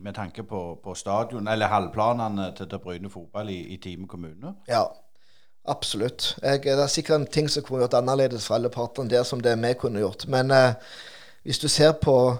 med 0.00 0.16
tanke 0.16 0.46
på, 0.48 0.64
på 0.80 0.96
stadion, 0.96 1.50
eller 1.52 1.72
halvplanene 1.72 2.52
til, 2.56 2.70
til 2.70 2.84
Bryne 2.84 3.12
fotball 3.12 3.52
i, 3.52 3.60
i 3.74 3.80
Time 3.82 4.08
kommune? 4.08 4.54
Ja, 4.70 4.86
Absolutt. 5.64 6.38
Jeg, 6.42 6.62
det 6.62 6.72
er 6.72 6.86
sikkert 6.86 7.20
en 7.20 7.26
ting 7.26 7.50
som 7.50 7.62
kunne 7.62 7.84
gjort 7.84 7.94
annerledes 7.94 8.46
for 8.46 8.54
alle 8.54 8.70
partene 8.70 9.10
der 9.10 9.22
som 9.22 9.40
det 9.40 9.54
vi 9.62 9.74
kunne 9.78 10.00
gjort. 10.00 10.26
Men 10.28 10.50
eh, 10.50 10.74
hvis 11.42 11.58
du 11.58 11.68
ser 11.68 11.92
på, 11.92 12.36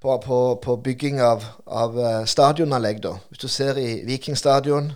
på, 0.00 0.16
på, 0.24 0.60
på 0.62 0.76
bygging 0.76 1.20
av, 1.20 1.44
av 1.66 1.98
eh, 1.98 2.26
stadionanlegg, 2.26 3.02
da. 3.02 3.14
Hvis 3.28 3.38
du 3.38 3.48
ser 3.48 3.76
i 3.76 4.02
Vikingstadion, 4.06 4.92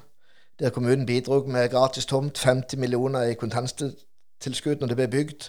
der 0.59 0.70
kommunen 0.70 1.07
bidro 1.07 1.40
med 1.46 1.70
gratis 1.70 2.07
tomt, 2.07 2.38
50 2.38 2.77
millioner 2.79 3.22
i 3.22 3.35
kontanttilskudd 3.35 4.81
når 4.81 4.87
det 4.92 4.96
ble 4.96 5.09
bygd. 5.09 5.48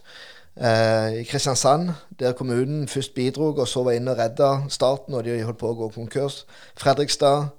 Eh, 0.55 1.19
I 1.19 1.23
Kristiansand, 1.23 1.89
der 2.19 2.31
kommunen 2.31 2.87
først 2.87 3.13
bidro, 3.13 3.51
og 3.53 3.67
så 3.67 3.83
var 3.83 3.91
inne 3.91 4.11
og 4.11 4.17
redda 4.17 4.69
starten 4.69 5.11
når 5.11 5.21
de 5.21 5.43
holdt 5.43 5.59
på 5.59 5.69
å 5.69 5.75
gå 5.75 5.89
konkurs. 5.97 6.45
Fredrikstad, 6.79 7.49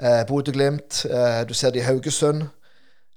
eh, 0.00 0.22
Bodø-Glimt. 0.26 1.04
Eh, 1.10 1.48
du 1.48 1.54
ser 1.54 1.70
det 1.70 1.82
i 1.82 1.88
Haugesund. 1.90 2.46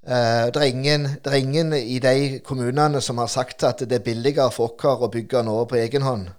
Uh, 0.01 0.49
det, 0.49 0.55
er 0.57 0.63
ingen, 0.63 1.03
det, 1.03 1.29
er 1.29 1.33
ingen, 1.35 1.73
i 1.73 1.99
de 1.99 2.39
kommunene 2.43 3.01
som 3.01 3.19
har 3.21 3.27
sagt 3.29 3.63
at 3.63 3.83
det 3.85 3.99
er 3.99 4.05
billigere 4.05 4.49
for 4.51 4.73
oss 4.73 5.03
å 5.05 5.09
bygge 5.13 5.43
nå 5.45 5.59
på 5.69 5.77
egen 5.77 6.01
hånd. 6.01 6.31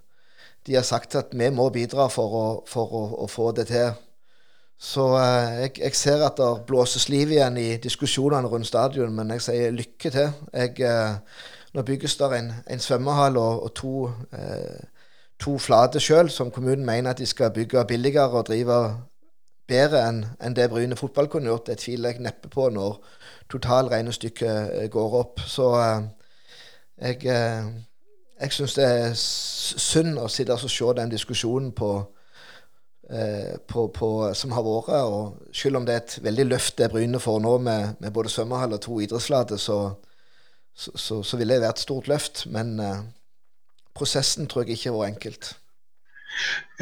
De 0.66 0.74
har 0.74 0.82
sagt 0.82 1.14
at 1.14 1.30
vi 1.30 1.50
må 1.50 1.68
bidra 1.70 2.08
for 2.10 2.34
å, 2.34 2.46
for 2.66 2.90
å, 2.90 3.02
å 3.22 3.28
få 3.30 3.52
det 3.54 3.68
til. 3.70 3.94
Så 4.82 5.06
uh, 5.14 5.60
jeg, 5.60 5.76
jeg, 5.78 5.94
ser 5.94 6.26
at 6.26 6.42
det 6.42 6.66
blåses 6.66 7.06
liv 7.08 7.30
igjen 7.30 7.60
i 7.62 7.76
diskusjonene 7.78 8.50
rundt 8.50 8.66
stadion, 8.66 9.14
men 9.14 9.30
jeg 9.36 9.46
sier 9.46 9.78
lykke 9.78 10.10
til. 10.10 10.34
Jeg, 10.50 10.74
uh, 10.82 11.46
nå 11.72 11.86
bygges 11.86 12.18
det 12.18 12.32
en, 12.40 12.52
en 12.66 12.82
svømmehall 12.82 13.38
og, 13.38 13.62
og 13.68 13.74
to, 13.78 13.94
to 15.40 15.54
flate 15.62 16.02
sjøl, 16.02 16.28
som 16.34 16.50
kommunen 16.50 16.84
mener 16.84 17.14
at 17.14 17.22
de 17.22 17.30
skal 17.30 17.54
bygge 17.54 17.86
billigere 17.88 18.42
og 18.42 18.50
drive 18.50 18.82
bedre 19.70 20.02
enn 20.08 20.24
en 20.42 20.54
det 20.56 20.68
Bryne 20.70 20.98
fotball 20.98 21.30
kunne 21.30 21.48
gjort. 21.48 21.70
Det 21.70 21.78
tviler 21.80 22.12
jeg 22.12 22.26
neppe 22.26 22.50
på 22.52 22.68
når 22.74 22.98
totalregnestykket 23.52 24.82
eh, 24.82 24.88
går 24.90 25.14
opp. 25.20 25.40
Så 25.46 25.68
eh, 25.80 26.02
jeg, 27.02 27.26
eh, 27.26 27.68
jeg 28.40 28.56
syns 28.56 28.74
det 28.78 28.88
er 28.88 29.14
synd 29.16 30.18
å 30.18 30.28
sitte 30.32 30.56
og 30.56 30.70
se 30.70 30.90
den 30.98 31.12
diskusjonen 31.12 31.72
på, 31.76 31.92
på, 33.68 33.82
på, 33.92 34.08
som 34.34 34.54
har 34.56 34.64
vært. 34.64 34.88
og 35.04 35.54
Selv 35.54 35.76
om 35.76 35.86
det 35.86 35.94
er 35.94 36.00
et 36.00 36.18
veldig 36.24 36.46
løft 36.48 36.78
det 36.78 36.88
Bryne 36.90 37.20
får 37.20 37.40
nå 37.44 37.56
med, 37.60 37.98
med 38.00 38.14
både 38.14 38.32
svømmehall 38.32 38.72
og 38.72 38.80
to 38.80 39.00
idrettsflater, 39.04 39.60
så, 39.60 39.78
så, 40.74 40.94
så, 40.94 41.22
så, 41.22 41.36
ville 41.36 41.54
det 41.54 41.60
vært 41.66 41.82
et 41.82 41.84
stort 41.84 42.08
løft. 42.08 42.46
Men 42.50 42.80
prosessen 43.94 44.48
tror 44.48 44.64
jeg 44.64 44.78
ikke 44.78 44.90
har 44.94 44.98
vært 44.98 45.14
enkelt. 45.14 45.50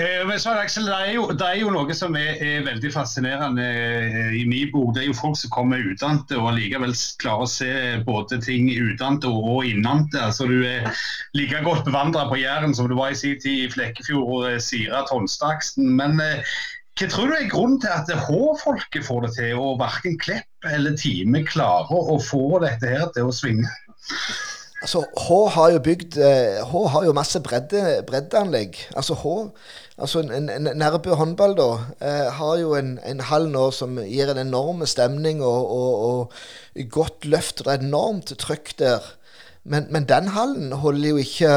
Eh, 0.01 0.27
men 0.27 0.41
så, 0.41 0.55
Axel, 0.57 0.87
det, 0.87 0.97
er 0.97 1.13
jo, 1.17 1.27
det 1.37 1.47
er 1.47 1.59
jo 1.61 1.71
noe 1.75 1.95
som 1.97 2.15
er, 2.19 2.39
er 2.41 2.65
veldig 2.67 2.93
fascinerende 2.95 3.67
eh, 3.67 4.33
i 4.41 4.45
min 4.49 4.71
bok. 4.73 4.95
Det 4.97 5.05
er 5.05 5.09
jo 5.11 5.17
folk 5.19 5.39
som 5.41 5.53
kommer 5.55 5.83
utenfra 5.83 6.39
og 6.41 6.55
likevel 6.57 6.95
klarer 7.21 7.47
å 7.47 7.51
se 7.51 7.73
både 8.07 8.41
ting 8.45 8.71
utenfra 8.71 9.31
og 9.31 9.67
innenfra. 9.69 10.29
Altså, 10.31 10.49
du 10.51 10.63
er 10.67 10.89
like 11.37 11.63
godt 11.67 11.85
bevandra 11.89 12.27
på 12.31 12.41
Jæren 12.41 12.77
som 12.77 12.89
du 12.91 12.97
var 12.99 13.15
i 13.15 13.19
sin 13.19 13.41
tid 13.43 13.67
i 13.67 13.73
Flekkefjord, 13.73 14.53
eh, 14.53 14.61
Sira, 14.63 15.03
Tonstaksen. 15.11 15.91
Men 15.99 16.23
eh, 16.25 16.55
hva 17.01 17.09
tror 17.09 17.31
du 17.31 17.37
er 17.37 17.51
grunnen 17.51 17.81
til 17.83 17.93
at 17.93 18.11
H-folket 18.27 19.07
får 19.07 19.27
det 19.27 19.35
til, 19.39 19.59
og 19.59 19.79
verken 19.81 20.19
Klepp 20.21 20.71
eller 20.71 20.97
Time 21.01 21.45
klarer 21.49 22.13
å 22.15 22.19
få 22.23 22.61
dette 22.65 22.91
her 22.93 23.13
til 23.17 23.31
å 23.31 23.35
svinge? 23.35 23.71
Altså, 24.81 25.03
H 25.05 25.49
har 25.55 25.73
jo 25.75 25.79
bygd 25.85 26.16
eh, 26.25 26.61
H 26.64 26.85
har 26.88 27.05
jo 27.05 27.12
masse 27.12 27.40
bredde, 27.45 28.01
breddeanlegg. 28.09 28.79
Altså 28.97 29.14
H 29.14 29.27
altså 30.01 30.23
en, 30.25 30.49
en 30.49 30.69
Nærbø 30.81 31.14
håndball 31.14 31.57
da, 31.59 31.69
eh, 32.01 32.31
har 32.33 32.55
jo 32.62 32.75
en, 32.79 32.95
en, 33.05 33.21
hall 33.29 33.51
nå 33.53 33.66
som 33.77 33.99
gir 34.01 34.33
en 34.33 34.40
enorm 34.40 34.87
stemning 34.88 35.43
og, 35.45 35.75
og, 35.77 35.99
og 36.09 36.87
godt 36.90 37.29
løft. 37.29 37.61
Det 37.61 37.75
er 37.75 37.85
enormt 37.85 38.33
trøkk 38.40 38.73
der. 38.79 39.05
Men, 39.64 39.87
men, 39.90 40.09
den 40.09 40.33
hallen 40.33 40.73
holder 40.73 41.09
jo 41.09 41.21
ikke 41.21 41.55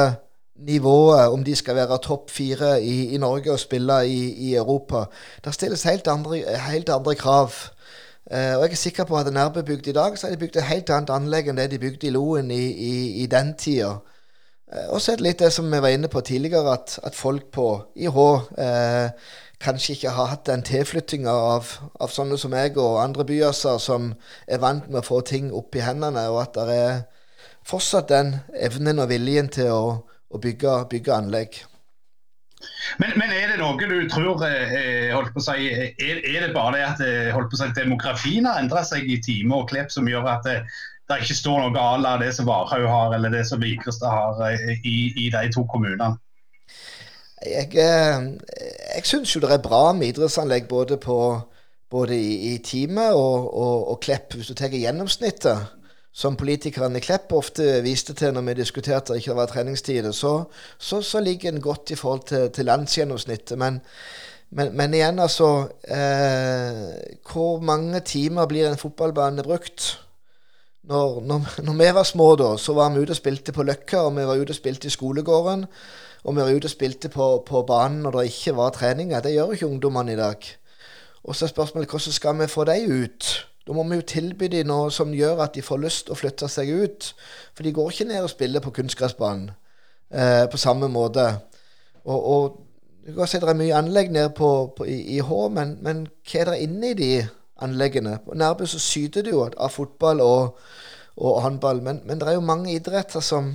nivået 0.54 1.32
om 1.32 1.44
de 1.44 1.56
skal 1.56 1.76
være 1.80 1.98
topp 2.04 2.30
fire 2.30 2.76
i, 2.82 3.14
i, 3.14 3.18
Norge 3.18 3.52
og 3.52 3.58
spille 3.58 3.96
i, 4.06 4.20
i 4.50 4.54
Europa. 4.54 5.06
Det 5.44 5.54
stilles 5.54 5.82
helt 5.88 6.08
andre, 6.08 6.44
helt 6.68 6.92
andre 6.92 7.14
krav. 7.14 7.56
Uh, 8.32 8.56
og 8.56 8.62
jeg 8.64 8.72
er 8.72 8.80
sikker 8.80 9.04
på 9.04 9.16
at 9.18 9.28
Nærbø 9.32 9.62
bygd 9.62 9.86
i 9.86 9.92
dag, 9.92 10.18
så 10.18 10.26
har 10.26 10.34
de 10.34 10.40
bygd 10.40 10.56
et 10.56 10.64
helt 10.64 10.90
annet 10.90 11.10
anlegg 11.12 11.48
enn 11.50 11.58
det 11.60 11.66
de 11.74 11.78
bygde 11.78 12.06
i 12.08 12.12
Loen 12.14 12.50
i, 12.50 12.62
i, 12.72 12.94
i 13.22 13.26
den 13.28 13.52
tida. 13.60 13.98
Uh, 14.72 14.86
og 14.94 15.00
så 15.00 15.12
er 15.12 15.20
det 15.20 15.26
litt 15.26 15.42
det 15.44 15.50
som 15.52 15.68
vi 15.68 15.80
var 15.84 15.92
inne 15.92 16.08
på 16.08 16.22
tidligere, 16.24 16.72
at, 16.72 16.98
at 17.04 17.14
folk 17.14 17.50
på 17.52 17.66
IH 18.00 18.16
uh, 18.16 18.46
eh, 18.64 19.10
kanskje 19.60 19.92
ikke 19.92 20.14
har 20.16 20.30
hatt 20.32 20.46
den 20.48 20.64
tilflyttinga 20.64 21.34
av, 21.50 21.68
av, 22.00 22.08
sånne 22.12 22.38
som 22.40 22.52
meg 22.56 22.80
og 22.80 23.02
andre 23.02 23.28
byaser 23.28 23.76
som 23.82 24.14
er 24.48 24.64
vant 24.64 24.88
med 24.88 25.02
å 25.02 25.06
få 25.06 25.20
ting 25.20 25.52
opp 25.52 25.76
i 25.76 25.84
hendene, 25.84 26.24
og 26.32 26.40
at 26.46 26.56
det 26.56 26.80
er 26.80 26.98
fortsatt 27.64 28.08
den 28.08 28.38
evnen 28.56 29.04
og 29.04 29.12
viljen 29.12 29.52
til 29.52 29.72
å, 29.72 29.84
å 30.32 30.40
bygge, 30.40 30.78
bygge 30.96 31.16
anlegg. 31.16 31.60
Men, 33.02 33.14
men, 33.18 33.32
er 33.34 33.52
det 33.52 33.60
noe 33.60 33.88
du 33.90 34.08
tror 34.10 34.42
eh, 34.46 35.10
holdt 35.14 35.32
på 35.34 35.42
å 35.42 35.46
si, 35.46 35.68
er, 35.70 35.92
er, 36.20 36.40
det 36.46 36.52
bare 36.54 36.76
det 36.76 36.82
at 36.86 37.04
eh, 37.04 37.30
holdt 37.34 37.50
på 37.52 37.58
å 37.58 37.62
si, 37.62 37.70
demografien 37.76 38.48
har 38.48 38.60
endret 38.62 38.88
seg 38.90 39.08
i 39.10 39.20
time 39.24 39.56
og 39.58 39.70
Klepp 39.70 39.92
som 39.94 40.08
gjør 40.10 40.28
at 40.30 40.46
det, 40.46 40.58
det 41.10 41.20
ikke 41.24 41.38
står 41.38 41.64
noe 41.64 41.86
à 41.86 41.96
la 42.00 42.14
det 42.22 42.30
som 42.36 42.48
Varhaug 42.48 42.86
har 42.88 43.16
eller 43.16 43.34
det 43.34 43.44
som 43.48 43.62
Vigrestad 43.62 44.12
har 44.12 44.44
eh, 44.50 44.76
i, 44.82 44.98
i, 45.26 45.30
de 45.34 45.42
to 45.54 45.66
kommunene? 45.70 46.14
Jeg, 47.44 47.74
jeg 47.76 49.04
syns 49.04 49.34
jo 49.34 49.42
det 49.42 49.50
er 49.52 49.64
bra 49.64 49.90
med 49.92 50.14
idrettsanlegg 50.14 50.68
både, 50.70 50.96
på, 51.02 51.18
både 51.92 52.16
i, 52.16 52.54
i 52.54 52.58
Time 52.64 53.10
og, 53.12 53.50
og, 53.52 53.88
og 53.92 53.98
Klepp, 54.04 54.38
hvis 54.38 54.48
du 54.48 54.56
tar 54.56 54.72
gjennomsnittet 54.72 55.83
som 56.14 56.36
politikerne 56.38 57.00
i 57.00 57.02
Klepp 57.02 57.32
ofte 57.34 57.80
viste 57.82 58.14
til 58.14 58.34
når 58.34 58.46
vi 58.46 58.60
diskuterte 58.60 59.10
at 59.10 59.16
det 59.16 59.24
ikke 59.24 59.34
var 59.34 59.50
treningstider, 59.50 60.12
så, 60.14 60.44
så, 60.78 61.00
så, 61.02 61.20
ligger 61.20 61.50
en 61.50 61.60
godt 61.60 61.90
i 61.90 61.98
forhold 61.98 62.22
til, 62.28 62.50
til 62.54 62.68
landsgjennomsnittet. 62.70 63.58
Men, 63.58 63.80
men, 64.54 64.70
men, 64.78 64.94
igjen, 64.94 65.18
altså 65.18 65.48
eh, 65.90 67.18
Hvor 67.32 67.58
mange 67.60 68.00
timer 68.00 68.46
blir 68.46 68.68
en 68.68 68.78
fotballbane 68.78 69.42
brukt? 69.42 70.00
Når, 70.84 71.20
når, 71.26 71.48
når, 71.66 71.72
vi 71.72 71.88
var 71.94 72.06
små, 72.06 72.28
da, 72.36 72.56
så 72.58 72.76
var 72.76 72.92
vi 72.94 73.02
ute 73.02 73.16
og 73.16 73.18
spilte 73.18 73.52
på 73.52 73.64
Løkka, 73.66 74.04
og 74.04 74.14
vi 74.16 74.26
var 74.28 74.38
ute 74.38 74.54
og 74.54 74.58
spilte 74.58 74.86
i 74.86 74.94
skolegården. 74.94 75.64
Og 76.24 76.36
vi 76.36 76.40
var 76.40 76.52
ute 76.54 76.70
og 76.70 76.72
spilte 76.72 77.08
på, 77.08 77.26
på 77.46 77.62
banen 77.66 78.04
når 78.04 78.20
det 78.20 78.28
ikke 78.30 78.54
var 78.56 78.70
treninger. 78.76 79.20
Det 79.20 79.32
gjør 79.34 79.56
ikke 79.56 79.66
ungdommene 79.66 80.14
i 80.14 80.20
dag. 80.20 80.46
Og 81.24 81.34
så 81.34 81.48
er 81.48 81.54
spørsmålet 81.56 81.90
hvordan 81.90 82.12
skal 82.12 82.38
vi 82.38 82.46
få 82.52 82.64
dem 82.68 82.92
ut? 83.02 83.32
Da 83.64 83.72
må 83.72 83.84
vi 83.88 83.96
jo 83.96 84.04
tilby 84.08 84.50
dem 84.52 84.68
noe 84.68 84.90
som 84.92 85.14
gjør 85.16 85.40
at 85.46 85.54
de 85.56 85.64
får 85.64 85.80
lyst 85.80 86.10
å 86.12 86.18
flytte 86.18 86.48
seg 86.52 86.68
ut. 86.68 87.10
For 87.56 87.64
de 87.64 87.72
går 87.72 87.92
ikke 87.92 88.08
ned 88.10 88.26
og 88.26 88.32
spiller 88.32 88.64
på 88.64 88.74
kunstgressbanen 88.76 89.50
eh, 90.12 90.44
på 90.52 90.60
samme 90.60 90.90
måte. 90.92 91.24
Og, 92.04 92.18
og 92.18 92.60
du 93.06 93.14
kan 93.16 93.28
si 93.28 93.40
det 93.40 93.48
er 93.48 93.56
mye 93.56 93.78
anlegg 93.78 94.12
nede 94.12 94.32
på, 94.36 94.50
på, 94.76 94.86
i, 94.88 94.98
i 95.16 95.20
Hå, 95.24 95.46
men, 95.52 95.78
men, 95.84 96.06
hva 96.28 96.40
er 96.40 96.50
det 96.52 96.60
inne 96.64 96.92
i 96.92 96.98
de 96.98 97.10
anleggene? 97.64 98.18
På 98.24 98.36
Nærbø 98.36 98.68
så 98.68 98.80
syter 98.80 99.24
det 99.24 99.32
jo 99.32 99.46
av 99.48 99.72
fotball 99.72 100.20
og, 100.24 100.60
og 101.16 101.40
håndball, 101.44 101.80
men, 101.84 102.02
men, 102.04 102.20
det 102.20 102.28
er 102.28 102.38
jo 102.38 102.44
mange 102.44 102.72
idretter 102.72 103.24
som 103.24 103.54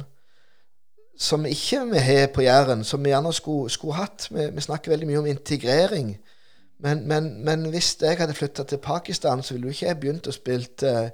som 1.20 1.44
ikke 1.44 1.82
vi 1.90 2.00
har 2.00 2.30
på 2.32 2.46
Jæren, 2.46 2.86
som 2.88 3.04
vi 3.04 3.12
gjerne 3.12 3.34
skulle, 3.36 3.68
skulle 3.70 3.98
hatt. 3.98 4.30
Vi, 4.32 4.46
vi 4.56 4.62
snakker 4.64 4.94
veldig 4.94 5.08
mye 5.10 5.18
om 5.20 5.26
integrering. 5.28 6.14
Men, 6.80 7.08
men, 7.08 7.46
men, 7.46 7.66
hvis 7.70 7.98
jeg 8.02 8.18
hadde 8.18 8.34
flytta 8.34 8.64
til 8.64 8.78
Pakistan, 8.78 9.44
så 9.44 9.54
ville 9.54 9.68
jo 9.68 9.74
ikke 9.76 9.88
jeg 9.88 10.00
begynt 10.00 10.28
å 10.28 10.32
spille 10.32 10.68
uh, 10.88 11.10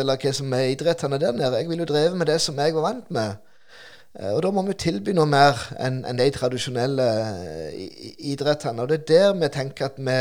eller 0.00 0.18
hva 0.18 0.32
som 0.34 0.54
er 0.56 0.72
idrettene 0.72 1.20
der 1.22 1.32
nede. 1.32 1.60
Jeg 1.60 1.68
ville 1.68 1.86
jo 1.86 1.92
drevet 1.92 2.16
med 2.18 2.26
det 2.26 2.40
som 2.42 2.58
jeg 2.58 2.74
var 2.74 2.88
vant 2.88 3.10
med. 3.14 3.36
Uh, 4.18 4.32
og 4.32 4.42
da 4.42 4.50
må 4.50 4.64
vi 4.66 4.74
tilby 4.74 5.14
noe 5.14 5.30
mer 5.30 5.62
enn 5.78 6.02
en 6.10 6.18
de 6.18 6.26
tradisjonelle 6.34 7.06
uh, 7.06 7.70
idrettene. 8.18 8.82
Og 8.82 8.90
det 8.90 9.04
er 9.04 9.06
der 9.12 9.38
vi 9.38 9.52
tenker 9.54 9.92
at 9.92 10.02
vi, 10.02 10.18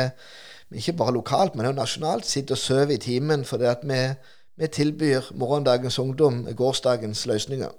ikke 0.78 1.00
bare 1.02 1.18
lokalt, 1.18 1.56
men 1.56 1.66
også 1.72 1.80
nasjonalt, 1.80 2.30
sitter 2.30 2.54
og 2.54 2.62
sover 2.62 2.94
i 2.94 3.02
timen 3.02 3.46
fordi 3.46 3.70
at 3.70 3.82
vi, 3.90 4.04
vi 4.62 4.70
tilbyr 4.70 5.34
morgendagens 5.34 5.98
ungdom 6.00 6.46
gårsdagens 6.54 7.26
løsninger. 7.26 7.74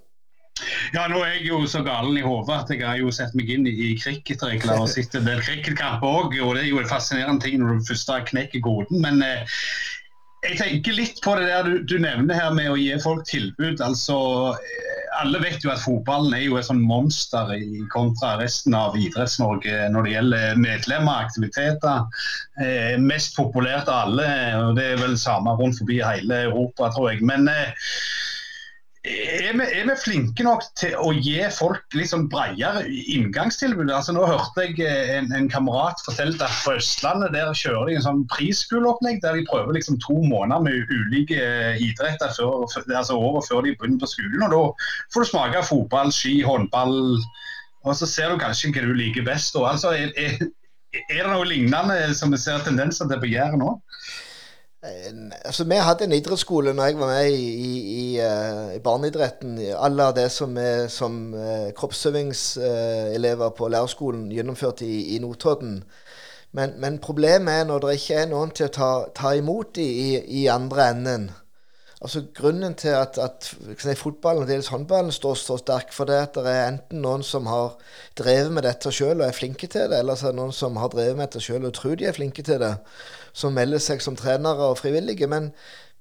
Ja, 0.95 1.09
nå 1.11 1.19
er 1.25 1.33
jeg 1.35 1.49
jo 1.49 1.65
så 1.67 1.83
galen 1.83 2.15
i 2.19 2.23
hodet 2.23 2.61
at 2.61 2.71
jeg 2.71 2.85
har 2.87 3.01
jo 3.01 3.11
sett 3.15 3.35
meg 3.35 3.51
inn 3.51 3.67
i 3.67 3.95
cricketregler 3.99 4.85
og 4.85 4.93
sett 4.93 5.17
en 5.19 5.27
del 5.27 5.43
cricketkamper 5.43 6.21
òg. 6.23 6.39
Og 6.45 6.55
det 6.55 6.65
er 6.65 6.71
jo 6.71 6.81
en 6.83 6.91
fascinerende 6.91 7.43
ting 7.43 7.59
når 7.61 7.81
du 7.81 7.89
først 7.91 8.13
knekker 8.31 8.63
koden. 8.63 9.03
Men 9.03 9.23
eh, 9.27 9.59
jeg 10.45 10.59
tenker 10.61 10.97
litt 10.99 11.21
på 11.25 11.35
det 11.39 11.49
der 11.49 11.67
du, 11.67 11.79
du, 11.89 11.97
nevner 12.03 12.37
her 12.37 12.53
med 12.55 12.71
å 12.71 12.79
gi 12.79 12.93
folk 13.03 13.25
tilbud. 13.29 13.81
Altså, 13.83 14.17
eh, 14.55 15.05
alle 15.23 15.41
vet 15.43 15.65
jo 15.65 15.73
at 15.73 15.83
fotballen 15.83 16.35
er 16.37 16.45
jo 16.45 16.59
et 16.59 16.69
sånn 16.69 16.83
monster 16.85 17.51
i 17.57 17.83
kontra 17.93 18.35
resten 18.41 18.77
av 18.77 18.99
Idretts-Norge 18.99 19.89
når 19.95 20.07
det 20.07 20.15
gjelder 20.15 20.61
medlemmer, 20.61 21.27
aktiviteter. 21.27 22.05
Eh, 22.63 22.95
mest 23.01 23.35
populært 23.39 23.89
av 23.89 24.11
alle, 24.11 24.29
og 24.61 24.79
det 24.79 24.91
er 24.93 25.03
vel 25.03 25.17
samme 25.21 25.57
rundt 25.59 25.81
forbi 25.81 26.03
hele 26.05 26.45
Europa, 26.51 26.93
tror 26.95 27.11
jeg. 27.13 27.25
Men 27.27 27.49
eh, 27.51 27.91
er 29.05 29.53
vi, 29.59 29.65
er 29.69 29.85
vi, 29.85 29.95
flinke 30.01 30.45
nok 30.47 30.63
til 30.81 30.95
å 30.97 31.11
gi 31.13 31.37
folk 31.53 31.97
litt 31.97 32.09
sånn 32.09 32.25
bredere 32.33 32.87
inngangstilbud? 32.89 33.91
Altså, 33.93 34.15
nå 34.17 34.25
hørte 34.25 34.65
jeg 34.65 34.79
eh, 34.81 35.11
en, 35.19 35.29
en 35.37 35.51
kamerat 35.53 36.01
fortelle 36.07 36.39
at 36.41 36.63
på 36.65 36.73
Østlandet 36.79 37.35
der 37.37 37.53
kjører 37.53 37.91
de 37.91 37.99
en 37.99 38.07
sånn 38.07 38.23
prisskoleopplegg 38.33 39.21
der 39.21 39.37
de 39.37 39.45
prøver 39.51 39.77
liksom 39.77 40.01
to 40.05 40.17
måneder 40.25 40.65
med 40.65 40.95
ulike 40.95 41.37
eh, 41.37 41.83
idretter 41.85 42.33
før, 42.33 42.65
altså 42.97 43.19
året 43.21 43.49
før 43.51 43.67
de 43.67 43.75
begynner 43.77 44.01
på 44.01 44.13
skolen. 44.15 44.47
og 44.47 44.55
Da 44.55 44.63
får 45.13 45.27
du 45.27 45.33
smake 45.35 45.65
fotball, 45.69 46.13
ski, 46.15 46.39
håndball, 46.47 46.97
og 47.85 47.99
så 47.99 48.09
ser 48.09 48.33
du 48.33 48.41
kanskje 48.41 48.73
hva 48.73 48.87
du 48.89 48.97
liker 48.97 49.29
best. 49.29 49.57
Altså, 49.61 49.93
er, 49.93 50.17
er, 50.17 50.41
er, 50.97 51.21
det 51.21 51.29
noe 51.29 51.45
lignende 51.45 52.01
som 52.17 52.33
vi 52.33 52.41
ser 52.41 52.65
tendenser 52.65 53.11
til 53.11 53.21
på 53.21 53.29
Jæren 53.35 53.61
nå? 53.61 53.75
Altså, 55.45 55.65
Vi 55.65 55.77
hadde 55.81 56.05
en 56.05 56.13
idrettsskole 56.13 56.75
når 56.77 56.85
jeg 56.85 56.99
var 56.99 57.13
med 57.15 57.33
i, 57.33 57.45
i, 57.91 58.21
i 58.77 58.81
barneidretten. 58.85 59.59
Alle 59.81 60.11
det 60.17 60.31
som, 60.33 60.57
er, 60.61 60.89
som 60.93 61.35
uh, 61.35 61.71
kroppsøvingselever 61.77 63.55
på 63.57 63.69
lærerskolen 63.69 64.29
gjennomførte 64.33 64.85
i, 64.87 65.17
i 65.17 65.19
Notodden. 65.19 65.83
Men, 66.53 66.75
men, 66.79 66.99
problemet 66.99 67.55
er 67.55 67.65
når 67.65 67.79
det 67.79 67.95
ikke 67.97 68.19
er 68.21 68.29
noen 68.31 68.53
til 68.55 68.69
å 68.69 68.75
ta, 68.75 68.91
ta 69.17 69.33
imot 69.35 69.81
i, 69.83 70.21
i, 70.43 70.45
andre 70.53 70.91
enden. 70.93 71.25
Altså 72.05 72.21
Grunnen 72.37 72.77
til 72.79 72.93
at, 72.95 73.19
at 73.19 73.49
si, 73.81 73.95
fotballen 73.97 74.45
og 74.45 74.51
dels 74.53 74.69
håndballen 74.71 75.11
står 75.13 75.35
så 75.41 75.57
sterk, 75.59 75.91
for 75.97 76.07
det 76.07 76.21
at 76.21 76.37
det 76.37 76.53
er 76.53 76.69
enten 76.69 77.01
noen 77.03 77.25
som 77.27 77.49
har 77.49 77.75
drevet 78.21 78.53
med 78.53 78.69
dette 78.69 78.93
sjøl 78.93 79.23
og 79.23 79.27
er 79.27 79.35
flinke 79.35 79.67
til 79.67 79.89
det, 79.91 80.05
eller 80.05 80.21
så 80.21 80.29
er 80.29 80.37
det 80.37 80.43
noen 80.43 80.55
som 80.55 80.77
har 80.79 80.93
drevet 80.93 81.17
med 81.17 81.27
dette 81.27 81.43
sjøl 81.43 81.65
og 81.65 81.75
tror 81.75 81.97
de 81.99 82.07
er 82.11 82.15
flinke 82.15 82.45
til 82.45 82.61
det 82.63 82.75
som 83.35 83.57
melder 83.57 83.83
seg 83.83 84.03
som 84.05 84.17
trenere 84.19 84.71
og 84.71 84.79
frivillige. 84.79 85.29
Men, 85.31 85.51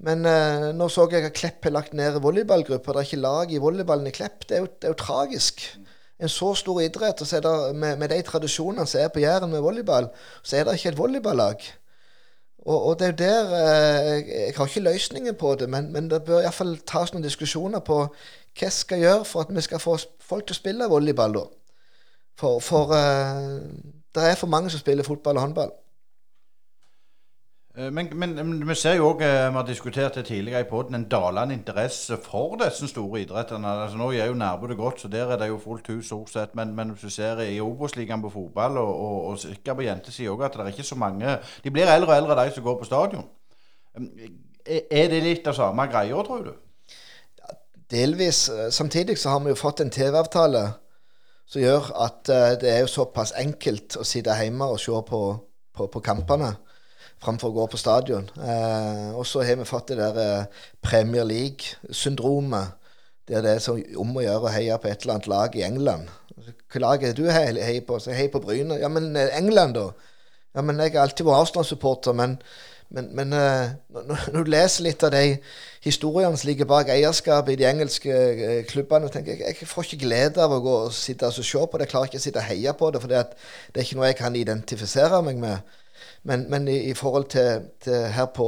men 0.03 0.27
uh, 0.27 0.69
nå 0.75 0.87
så 0.91 1.07
jeg 1.11 1.25
at 1.27 1.37
Klepp 1.37 1.65
har 1.67 1.75
lagt 1.75 1.97
ned 1.97 2.19
volleyballgrupper. 2.23 2.93
Det 2.93 3.01
er 3.01 3.09
ikke 3.09 3.23
lag 3.23 3.53
i 3.53 3.61
volleyballen 3.61 4.09
i 4.09 4.15
Klepp. 4.15 4.47
Det 4.49 4.57
er 4.57 4.65
jo, 4.65 4.69
det 4.69 4.89
er 4.89 4.95
jo 4.95 5.01
tragisk. 5.01 5.65
En 6.21 6.29
så 6.31 6.53
stor 6.55 6.81
idrett, 6.81 7.21
og 7.21 7.27
så 7.27 7.39
er 7.39 7.45
det, 7.45 7.75
med, 7.75 7.97
med 7.99 8.13
de 8.13 8.21
tradisjonene 8.23 8.85
som 8.87 9.01
er 9.01 9.09
på 9.11 9.23
Jæren 9.23 9.51
med 9.51 9.63
volleyball, 9.65 10.11
så 10.43 10.59
er 10.59 10.67
det 10.67 10.77
ikke 10.77 10.93
et 10.93 10.99
volleyballag. 11.01 11.65
Og, 12.63 12.77
og, 12.85 12.99
det 12.99 13.05
er 13.05 13.11
jo 13.11 13.17
der 13.19 13.55
eh, 13.57 14.29
Jeg 14.29 14.53
har 14.55 14.65
ikke 14.65 14.79
løsningen 14.79 15.35
på 15.35 15.55
det, 15.59 15.69
men, 15.69 15.91
men 15.91 16.07
det 16.09 16.23
bør 16.23 16.45
iallfall 16.45 16.77
tas 16.87 17.11
noen 17.11 17.25
diskusjoner 17.25 17.83
på 17.83 17.97
hva 18.07 18.69
skal 18.71 19.01
gjøre 19.01 19.25
for 19.27 19.43
at 19.43 19.51
vi 19.51 19.63
skal 19.65 19.81
få 19.83 19.97
folk 20.21 20.45
til 20.47 20.55
å 20.55 20.61
spille 20.61 20.87
volleyball, 20.87 21.35
da. 21.35 21.43
For, 22.39 22.61
for 22.63 22.93
eh, 22.95 23.57
det 24.15 24.29
er 24.29 24.39
for 24.39 24.47
mange 24.47 24.71
som 24.71 24.79
spiller 24.79 25.03
fotball 25.03 25.41
og 25.41 25.47
håndball. 25.47 25.73
Eh, 27.77 27.93
men, 27.93 28.09
men, 28.13 28.35
men, 28.35 28.67
vi 28.69 28.75
ser 28.77 28.99
jo 28.99 29.07
òg, 29.09 29.21
eh, 29.25 29.47
vi 29.49 29.57
har 29.57 29.65
diskutert 29.65 30.17
det 30.19 30.27
tidligere 30.27 30.61
i 30.61 30.69
poden, 30.69 30.95
en 30.95 31.07
dalende 31.09 31.55
interesse 31.57 32.19
for 32.21 32.53
disse 32.61 32.87
store 32.87 33.23
idrettene. 33.23 33.67
Altså, 33.67 33.97
nå 33.97 34.11
gjør 34.13 34.27
jo 34.29 34.33
Nærbø 34.37 34.67
det 34.69 34.77
godt, 34.77 34.99
så 35.01 35.07
der 35.09 35.31
er 35.33 35.39
det 35.41 35.47
jo 35.49 35.57
fullt 35.57 35.87
hus 35.89 36.05
stort 36.05 36.29
sett. 36.29 36.53
Men, 36.55 36.75
men 36.75 36.89
hvis 36.89 37.01
du 37.01 37.09
ser 37.09 37.39
i 37.41 37.61
Obos-ligaen 37.61 38.21
på 38.21 38.29
fotball, 38.29 38.77
og, 38.77 38.99
og, 39.05 39.23
og 39.25 39.39
sikkert 39.39 39.79
på 39.79 39.87
jentesida 39.87 40.29
òg, 40.29 40.43
at 40.45 40.53
det 40.53 40.61
er 40.61 40.75
ikke 40.75 40.85
så 40.85 40.95
mange 40.95 41.37
De 41.63 41.71
blir 41.71 41.89
eldre 41.89 42.11
og 42.11 42.17
eldre, 42.17 42.45
de 42.45 42.53
som 42.53 42.63
går 42.63 42.77
på 42.77 42.85
stadion. 42.85 43.25
Er 44.65 45.09
det 45.09 45.23
litt 45.23 45.47
av 45.49 45.57
samme 45.57 45.87
greia, 45.89 46.21
tror 46.27 46.43
du? 46.45 46.51
Ja, 47.39 47.55
delvis. 47.91 48.51
Samtidig 48.69 49.17
så 49.17 49.33
har 49.33 49.39
vi 49.39 49.49
jo 49.49 49.57
fått 49.57 49.81
en 49.81 49.89
TV-avtale 49.89 50.61
som 51.45 51.61
gjør 51.61 51.89
at 52.05 52.29
det 52.61 52.69
er 52.69 52.79
jo 52.85 52.93
såpass 52.93 53.33
enkelt 53.37 53.97
å 53.97 54.05
sitte 54.05 54.37
hjemme 54.37 54.69
og 54.69 54.79
se 54.79 55.01
på, 55.09 55.23
på, 55.73 55.89
på 55.89 56.03
kampene 56.05 56.53
framfor 57.23 57.51
å 57.51 57.57
gå 57.57 57.67
på 57.71 57.79
stadion. 57.79 58.27
Eh, 58.37 59.11
og 59.15 59.25
så 59.27 59.43
har 59.45 59.59
vi 59.59 59.67
fått 59.67 59.93
det 59.93 59.99
der 59.99 60.19
eh, 60.23 60.65
Premier 60.83 61.27
League-syndromet. 61.27 62.79
Der 63.29 63.43
det 63.45 63.55
er 63.55 63.63
så 63.63 63.77
om 63.99 64.17
å 64.17 64.23
gjøre 64.23 64.49
å 64.49 64.51
heie 64.51 64.77
på 64.83 64.89
et 64.89 65.05
eller 65.05 65.15
annet 65.15 65.31
lag 65.31 65.55
i 65.55 65.63
England. 65.63 66.09
Hvilket 66.33 66.81
lag 66.83 67.03
er 67.03 67.13
det 67.13 67.23
du 67.23 67.29
heier 67.31 67.85
på? 67.87 67.99
Så 67.99 68.11
jeg 68.11 68.19
heier 68.19 68.33
på 68.33 68.43
Bryne. 68.43 68.79
Ja, 68.81 68.91
men 68.91 69.15
eh, 69.15 69.31
England, 69.37 69.79
da? 69.79 69.91
Ja, 70.53 70.61
men 70.61 70.79
Jeg 70.83 70.93
har 70.93 71.07
alltid 71.07 71.25
vært 71.25 71.47
Arsenal-supporter, 71.47 72.13
men, 72.13 72.35
men, 72.93 73.07
men 73.17 73.31
når, 73.33 74.43
du 74.43 74.51
leser 74.51 74.85
litt 74.85 75.01
av 75.07 75.15
de 75.15 75.39
historiene 75.81 76.37
som 76.37 76.45
ligger 76.45 76.69
bak 76.69 76.91
eierskapet 76.93 77.55
i 77.55 77.61
de 77.63 77.65
engelske 77.65 78.19
klubbene, 78.69 79.09
tenker 79.09 79.33
jeg 79.33 79.55
jeg 79.63 79.69
får 79.71 79.87
ikke 79.87 80.03
glede 80.03 80.43
av 80.43 80.53
å 80.53 80.61
gå 80.61 80.75
og 80.83 80.93
sitte 80.93 81.31
og 81.31 81.33
se 81.39 81.63
på 81.63 81.79
det. 81.79 81.87
Jeg 81.87 81.93
klarer 81.95 82.11
ikke 82.11 82.21
å 82.21 82.25
sitte 82.27 82.43
og 82.43 82.51
heie 82.51 82.75
på 82.77 82.91
det, 82.93 83.01
for 83.01 83.15
det 83.15 83.23
er 83.23 83.81
ikke 83.81 83.97
noe 83.97 84.11
jeg 84.11 84.19
kan 84.19 84.37
identifisere 84.37 85.23
meg 85.25 85.41
med. 85.41 85.79
Men, 86.23 86.45
men 86.49 86.67
i, 86.67 86.77
i, 86.89 86.93
forhold 86.93 87.25
til, 87.33 87.65
til 87.83 88.07
her 88.15 88.29
på, 88.35 88.47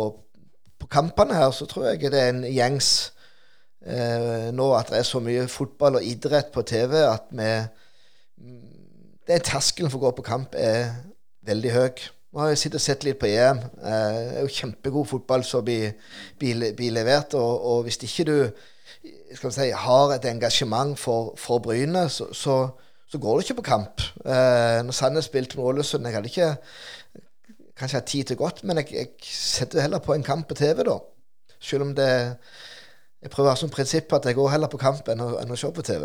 på, 0.80 0.88
kampene 0.88 1.36
her, 1.36 1.51
så 1.51 1.65
tror 1.65 1.89
jeg 1.89 2.11
det 2.11 2.21
er 2.21 2.30
en 2.32 2.45
gjengs 2.47 2.91
eh, 3.86 4.51
nå 4.55 4.69
at 4.78 4.93
det 4.93 5.01
er 5.01 5.07
så 5.07 5.19
mye 5.19 5.47
fotball 5.51 5.99
og 5.99 6.07
idrett 6.07 6.53
på 6.55 6.63
TV 6.63 7.01
at 7.03 7.28
vi 7.36 7.49
det 9.26 9.41
Terskelen 9.47 9.89
for 9.89 9.99
å 9.99 10.07
gå 10.07 10.17
på 10.19 10.26
kamp 10.26 10.55
er 10.59 10.91
veldig 11.45 11.71
høy. 11.73 12.03
Nå 12.36 12.43
har 12.43 12.51
jeg 12.51 12.59
sittet 12.65 12.82
og 12.82 12.84
sett 12.84 13.05
litt 13.07 13.17
på 13.21 13.30
EM. 13.32 13.61
Eh, 13.80 14.15
det 14.19 14.39
er 14.39 14.45
jo 14.45 14.55
kjempegod 14.57 15.07
fotball 15.07 15.45
som 15.47 15.63
blir, 15.65 15.93
blir, 16.39 16.65
blir, 16.78 16.91
levert. 16.93 17.34
Og, 17.39 17.53
og, 17.71 17.86
hvis 17.88 17.97
ikke 18.03 18.26
du 18.28 18.36
si, 19.39 19.69
har 19.71 20.13
et 20.13 20.28
engasjement 20.30 20.99
for, 20.99 21.32
for 21.39 21.63
Bryne, 21.63 22.05
så, 22.11 22.28
så, 22.36 22.57
så, 23.07 23.21
går 23.21 23.39
du 23.39 23.45
ikke 23.45 23.61
på 23.61 23.69
kamp. 23.71 24.03
Eh, 24.19 24.82
når 24.86 24.97
Sandnes 24.97 25.30
spilte 25.32 25.57
med 25.57 25.71
Ålesund 25.71 26.05
Jeg 26.05 26.17
hadde 26.17 26.34
ikke 26.34 26.51
kanskje 27.78 27.99
har 27.99 28.05
tid 28.07 28.23
til 28.23 28.39
godt, 28.39 28.63
men 28.63 28.78
jeg, 28.82 28.91
jeg, 28.93 29.07
setter 29.30 29.82
heller 29.82 29.99
på 29.99 30.13
en 30.13 30.23
kamp 30.23 30.47
på 30.47 30.55
TV, 30.55 30.84
da. 30.88 30.99
Selv 31.59 31.88
om 31.88 31.95
det 31.95 32.09
Jeg 33.26 33.32
prøver 33.34 33.49
å 33.49 33.53
ha 33.55 33.57
som 33.57 33.71
prinsipp 33.73 34.11
at 34.13 34.26
jeg 34.28 34.38
går 34.38 34.51
heller 34.53 34.69
på 34.69 34.78
kamp 34.78 35.07
enn 35.09 35.21
å, 35.23 35.32
enn 35.41 35.49
å 35.49 35.55
se 35.57 35.71
på 35.73 35.82
TV. 35.82 36.03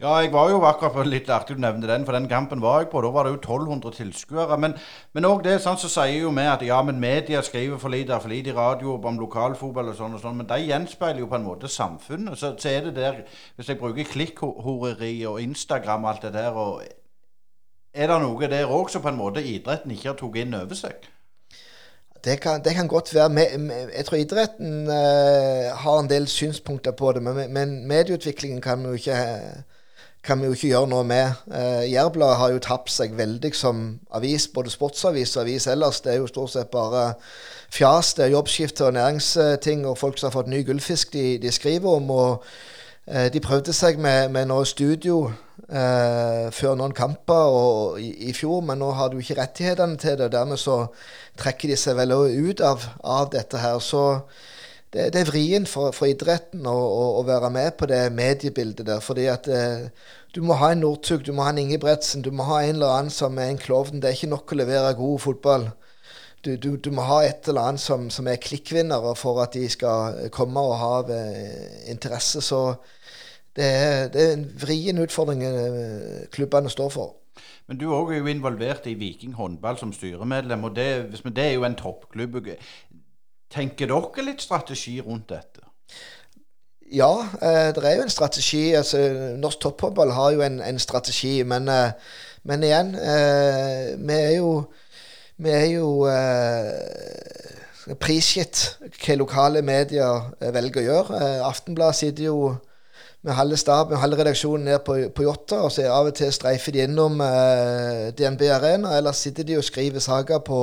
Ja, 0.00 0.14
jeg 0.24 0.30
var 0.32 0.48
jo 0.48 0.62
akkurat 0.64 0.94
på 0.94 1.02
litt 1.04 1.28
artig 1.28 1.58
du 1.58 1.60
nevnte 1.60 1.88
den, 1.88 2.06
for 2.08 2.16
den 2.16 2.28
kampen 2.28 2.62
var 2.64 2.78
jeg 2.80 2.88
på. 2.88 3.02
Da 3.04 3.10
var 3.12 3.26
det 3.26 3.34
jo 3.34 3.38
1200 3.40 3.92
tilskuere. 3.98 4.56
Men 4.56 5.28
òg 5.28 5.42
det, 5.44 5.58
sånn, 5.60 5.76
så 5.80 5.90
sier 5.92 6.22
jo 6.22 6.30
vi 6.36 6.46
at 6.48 6.64
ja, 6.64 6.78
men 6.84 7.00
media 7.02 7.42
skriver 7.44 7.76
for 7.80 7.92
lite, 7.92 8.16
for 8.20 8.32
lite 8.32 8.52
i 8.52 8.56
radio 8.56 8.94
om 8.96 9.20
lokalfotball 9.20 9.92
og 9.92 9.98
sånn 9.98 10.16
og 10.16 10.22
sånn. 10.22 10.38
Men 10.40 10.48
de 10.48 10.60
gjenspeiler 10.70 11.20
jo 11.20 11.28
på 11.28 11.36
en 11.36 11.44
måte 11.44 11.68
samfunnet. 11.68 12.40
Så, 12.40 12.54
så 12.56 12.72
er 12.72 12.88
det 12.88 12.94
der 12.96 13.20
Hvis 13.56 13.68
jeg 13.68 13.80
bruker 13.80 14.08
klikkhoreri 14.08 15.12
og 15.28 15.40
Instagram 15.44 16.08
og 16.08 16.14
alt 16.14 16.24
det 16.28 16.32
der, 16.38 16.56
og 16.56 16.80
er 17.94 18.10
det 18.10 18.20
noe 18.22 18.50
der 18.50 18.70
òg 18.70 18.90
som 18.90 19.02
på 19.02 19.10
en 19.10 19.18
måte 19.18 19.42
idretten 19.42 19.90
ikke 19.94 20.12
har 20.12 20.20
tatt 20.20 20.38
inn 20.38 20.54
over 20.54 20.78
seg? 20.78 21.08
Det 22.24 22.36
kan, 22.40 22.60
det 22.64 22.74
kan, 22.76 22.88
godt 22.88 23.14
være. 23.14 23.40
Jeg 23.96 24.04
tror 24.04 24.18
idretten 24.18 24.88
uh, 24.88 25.72
har 25.76 26.00
en 26.00 26.10
del 26.10 26.28
synspunkter 26.28 26.92
på 26.92 27.12
det, 27.12 27.22
men, 27.22 27.88
medieutviklingen 27.88 28.60
kan 28.60 28.82
vi 28.82 28.88
jo 28.88 28.92
ikke, 28.92 29.16
vi 30.28 30.44
jo 30.44 30.52
ikke 30.52 30.68
gjøre 30.68 30.90
noe 30.92 31.04
med. 31.04 31.32
Uh, 31.46 31.92
Jærbladet 31.92 32.36
har 32.36 32.52
jo 32.52 32.58
tapt 32.58 32.92
seg 32.92 33.16
veldig 33.16 33.54
som 33.56 34.00
avis, 34.12 34.48
både 34.48 34.70
sportsavis 34.70 35.36
og 35.36 35.46
avis 35.46 35.66
ellers. 35.66 36.02
Det 36.04 36.12
er 36.12 36.20
jo 36.20 36.28
stort 36.28 36.52
sett 36.52 36.70
bare 36.70 37.14
fjas. 37.72 38.12
Det 38.14 38.26
er 38.26 38.36
jobbskifte 38.36 38.84
og 38.90 38.98
næringsting 38.98 39.86
og 39.88 39.98
folk 39.98 40.20
som 40.20 40.28
har 40.28 40.36
fått 40.36 40.52
ny 40.52 40.60
gullfisk 40.66 41.16
de, 41.16 41.38
de 41.40 41.52
skriver 41.52 41.96
om. 41.96 42.10
og 42.10 42.44
De 43.06 43.40
prøvde 43.42 43.72
seg 43.74 43.96
med, 43.98 44.28
med 44.30 44.46
noe 44.50 44.66
studio 44.68 45.30
eh, 45.70 46.46
før 46.54 46.76
noen 46.78 46.94
kamper 46.96 47.54
og, 47.54 48.00
i, 48.02 48.10
i, 48.28 48.34
fjor, 48.36 48.62
men 48.66 48.80
nå 48.82 48.90
har 48.98 49.10
du 49.10 49.18
ikke 49.20 49.38
rettighetene 49.40 49.98
til 50.00 50.16
det. 50.18 50.28
og 50.28 50.32
Dermed 50.34 50.60
så 50.60 50.78
trekker 51.40 51.70
de 51.72 51.78
seg 51.80 51.98
vel 51.98 52.14
ut 52.14 52.62
av, 52.64 52.86
av 53.02 53.30
dette 53.32 53.60
her. 53.60 53.78
Så 53.84 54.04
det, 54.92 55.10
det 55.14 55.22
er 55.22 55.30
vrient 55.30 55.70
for, 55.70 55.94
for 55.96 56.10
idretten 56.10 56.66
å, 56.66 56.74
å, 56.74 57.04
å, 57.20 57.26
være 57.26 57.52
med 57.54 57.76
på 57.78 57.88
det 57.90 58.02
mediebildet 58.14 58.86
der. 58.88 59.02
fordi 59.04 59.28
at 59.30 59.48
eh, 59.48 59.90
du 60.34 60.42
må 60.46 60.58
ha 60.60 60.72
en 60.72 60.84
Northug, 60.84 61.24
du 61.26 61.32
må 61.34 61.46
ha 61.46 61.54
en 61.54 61.62
Ingebretsen, 61.62 62.22
du 62.22 62.30
må 62.34 62.46
ha 62.50 62.62
en 62.62 62.76
eller 62.76 62.96
annen 62.96 63.14
som 63.14 63.38
er 63.38 63.50
en 63.50 63.60
klovn. 63.60 64.00
Det 64.00 64.10
er 64.10 64.18
ikke 64.18 64.34
nok 64.34 64.52
å 64.52 64.60
levere 64.62 64.98
god 64.98 65.18
fotball. 65.26 65.70
Du, 66.44 66.56
du, 66.56 66.76
du, 66.76 66.90
må 66.90 67.04
ha 67.04 67.20
et 67.26 67.48
eller 67.48 67.68
annet 67.68 67.82
som, 67.82 68.08
som 68.10 68.28
er 68.30 68.40
klikkvinnere 68.40 69.12
for 69.18 69.42
at 69.42 69.52
de 69.52 69.66
skal 69.68 70.30
komme 70.32 70.60
og 70.60 70.78
ha 70.80 70.94
eh, 71.12 71.90
interesse. 71.92 72.40
Så 72.40 72.62
det 73.56 73.66
er, 73.66 74.08
det 74.08 74.22
er 74.24 74.32
en 74.38 74.46
vrien 74.62 74.98
utfordring 75.02 75.44
eh, 75.44 76.28
klubbene 76.32 76.72
står 76.72 76.88
for. 76.94 77.16
Men 77.68 77.78
du 77.78 77.90
er 77.92 78.16
jo 78.18 78.26
involvert 78.26 78.86
i 78.86 78.94
Viking 78.94 79.34
håndball 79.34 79.78
som 79.78 79.92
styremedlem, 79.92 80.64
og 80.64 80.76
det, 80.76 81.20
det 81.36 81.44
er 81.44 81.52
jo 81.52 81.64
en 81.68 81.76
toppklubb. 81.78 82.40
Tenker 83.50 83.92
dere 83.92 84.24
litt 84.26 84.42
strategi 84.42 84.96
rundt 85.00 85.28
dette? 85.30 85.66
Ja, 86.90 87.12
eh, 87.42 87.70
det 87.74 87.84
er 87.84 87.96
jo 87.96 88.08
en 88.08 88.10
strategi. 88.10 88.72
Altså, 88.74 88.98
norsk 89.38 89.60
topphåndball 89.60 90.10
har 90.10 90.32
jo 90.34 90.42
en, 90.42 90.60
en 90.60 90.78
strategi, 90.78 91.42
men, 91.42 91.70
men 92.42 92.62
igjen 92.66 92.94
eh, 92.94 93.92
Vi 93.98 94.16
er 94.16 94.36
jo, 94.38 94.64
vi 95.40 95.52
er 95.56 95.68
jo 95.72 96.06
eh, 96.10 97.94
prisgitt 98.00 98.64
hva 99.00 99.16
lokale 99.18 99.62
medier 99.64 100.30
velger 100.54 100.82
å 100.82 100.88
gjøre. 100.88 101.22
Aftenbladet 101.48 102.00
sitter 102.02 102.28
jo 102.28 102.40
med 103.22 103.36
halve 103.36 103.56
staben, 103.56 103.98
halve 104.00 104.16
redaksjonen 104.16 104.64
ned 104.64 104.78
på, 104.84 104.96
på 105.14 105.26
og 105.28 105.72
så 105.72 105.84
av 105.92 106.08
og 106.08 106.14
til 106.16 106.32
streifer 106.32 106.72
de 106.72 106.84
innom 106.86 107.20
eh, 107.20 108.08
DNB 108.16 108.46
Arena, 108.48 108.96
Ellers 108.96 109.20
sitter 109.20 109.44
de 109.44 109.58
og 109.58 109.64
skriver 109.64 110.00
saker 110.00 110.38
på, 110.38 110.60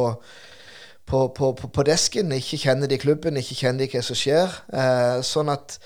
på, 1.06 1.28
på, 1.28 1.52
på, 1.54 1.84
desken. 1.84 2.32
Ikke 2.32 2.58
kjenner 2.58 2.90
de 2.90 2.98
klubben, 2.98 3.38
ikke 3.38 3.60
kjenner 3.62 3.86
de 3.86 3.92
hva 3.94 4.02
som 4.02 4.18
skjer. 4.18 4.58
Eh, 4.74 5.20
sånn 5.22 5.54
at 5.54 5.78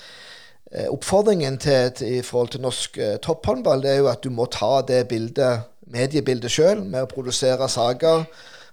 eh, 0.72 0.88
oppfordringen 0.88 1.60
til, 1.60 1.92
til, 1.98 2.16
i 2.16 2.24
forhold 2.24 2.54
til 2.54 2.64
norsk 2.64 2.96
eh, 2.98 3.18
topphåndball, 3.20 3.84
det 3.84 3.92
er 3.92 4.00
jo 4.00 4.08
at 4.14 4.24
du 4.24 4.32
må 4.32 4.48
ta 4.48 4.80
det 4.88 5.04
bildet, 5.12 5.68
mediebildet 5.92 6.56
sjøl, 6.56 6.80
med 6.86 7.04
å 7.04 7.10
produsere 7.10 7.68
saker. 7.68 8.24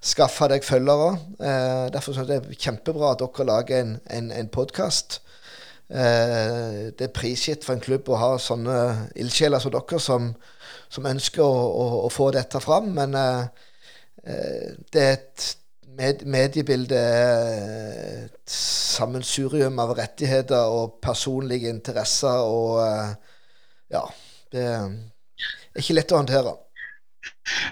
Skaffe 0.01 0.47
deg 0.47 0.63
følgere. 0.63 1.17
Eh, 1.39 1.87
derfor 1.93 2.19
er 2.21 2.29
det 2.29 2.57
kjempebra 2.57 3.13
at 3.13 3.23
dere 3.23 3.47
lager 3.47 3.81
en, 3.81 3.97
en, 4.09 4.31
en 4.31 4.51
podkast 4.53 5.19
Eh, 5.89 6.91
det 6.93 7.01
er 7.01 7.13
prisgitt 7.13 7.63
for 7.65 7.73
en 7.73 7.81
klubb 7.81 8.11
å 8.13 8.17
ha 8.21 8.33
sånne 8.37 8.75
ildsjeler 9.17 9.61
som 9.63 9.73
dere, 9.73 9.99
som, 10.03 10.27
som 10.93 11.07
ønsker 11.09 11.41
å, 11.41 11.63
å, 11.65 11.85
å, 12.03 12.11
få 12.13 12.29
dette 12.35 12.61
fram. 12.61 12.91
Men 12.97 13.17
eh, 13.17 13.47
eh 14.23 14.67
det 14.93 15.05
er 15.05 15.15
et 15.15 15.47
med, 15.99 16.21
mediebilde 16.29 16.99
et 16.99 18.53
sammensurium 18.53 19.81
av 19.81 19.95
rettigheter 19.97 20.69
og 20.77 20.99
personlige 21.01 21.73
interesser 21.73 22.45
og 22.45 22.83
eh, 22.85 23.17
Ja. 23.89 24.05
Det 24.49 24.61
er 24.65 25.81
ikke 25.81 25.93
lett 25.93 26.11
å 26.13 26.17
håndtere. 26.17 26.51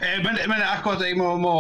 Eh, 0.01 0.23
men, 0.23 0.37
men, 0.49 0.61
akkurat 0.61 1.03
jeg 1.05 1.17
må, 1.19 1.29
må, 1.39 1.53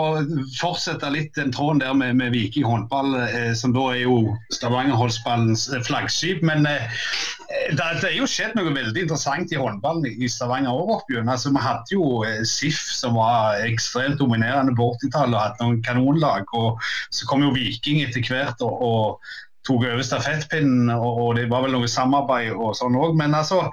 fortsette 0.57 1.09
litt 1.13 1.35
den 1.37 1.53
tråden 1.55 1.81
der 1.83 1.95
med, 1.97 2.17
med 2.19 2.33
Viking 2.35 2.65
håndball, 2.67 3.15
eh, 3.23 3.53
som 3.57 3.73
da 3.75 3.85
er 3.93 4.03
jo 4.03 4.17
Stavanger-håndballens 4.55 5.67
eh, 5.71 5.83
flaggskip. 5.85 6.43
Men 6.45 6.67
eh, 6.69 6.99
det, 7.47 7.87
det, 8.01 8.09
er 8.09 8.17
jo 8.17 8.29
skjedd 8.29 8.57
noe 8.57 8.73
veldig 8.75 9.05
interessant 9.05 9.53
i 9.53 9.59
håndballen 9.61 10.07
i 10.09 10.29
Stavanger 10.31 10.75
òg 10.75 10.95
opp 10.97 11.13
altså, 11.21 11.53
Vi 11.55 11.63
hadde 11.63 11.95
jo 11.95 12.07
eh, 12.27 12.41
SIF 12.47 12.79
som 12.97 13.17
var 13.19 13.61
ekstremt 13.65 14.19
dominerende 14.21 14.75
på 14.77 14.91
80-tallet 14.97 15.37
og 15.37 15.43
hadde 15.43 15.63
noen 15.63 15.83
kanonlag. 15.85 16.49
og 16.57 16.81
Så 17.09 17.29
kom 17.29 17.45
jo 17.45 17.55
Viking 17.55 18.03
etter 18.03 18.25
hvert 18.25 18.63
og, 18.65 18.81
og 18.81 19.37
tok 19.67 19.83
over 19.83 20.03
stafettpinnen, 20.03 20.89
og, 20.95 21.23
og 21.23 21.31
det 21.39 21.49
var 21.51 21.65
vel 21.65 21.75
noe 21.75 21.89
samarbeid 21.91 22.53
og 22.55 22.75
sånn 22.79 22.95
òg. 22.99 23.17
Men 23.19 23.35
altså 23.35 23.65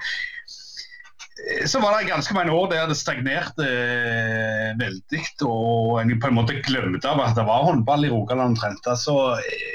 så 1.69 1.81
var 1.81 1.99
det 1.99 2.09
ganske 2.09 2.35
mange 2.35 2.53
år 2.53 2.71
der 2.73 2.87
det 2.89 2.97
stagnerte 2.97 3.67
eh, 3.69 4.71
veldig. 4.81 5.23
Og 5.45 6.01
en 6.01 6.15
på 6.21 6.31
en 6.31 6.39
måte 6.39 6.61
glemte 6.65 7.11
av 7.11 7.21
at 7.25 7.37
det 7.37 7.47
var 7.49 7.67
håndball 7.67 8.07
i 8.07 8.13
Rogaland 8.13 8.55
omtrent. 8.55 8.89
Så 9.01 9.17
eh, 9.37 9.75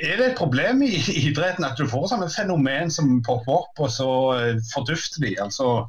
er 0.00 0.16
det 0.16 0.30
et 0.30 0.38
problem 0.38 0.82
i 0.86 0.94
idretten 1.26 1.66
at 1.66 1.78
du 1.78 1.88
får 1.90 2.10
sånne 2.12 2.30
fenomen 2.32 2.92
som 2.92 3.20
popper 3.26 3.60
opp, 3.60 3.84
og 3.84 3.92
så 3.92 4.10
eh, 4.38 4.64
fordufter 4.72 5.26
de? 5.26 5.36
altså 5.42 5.84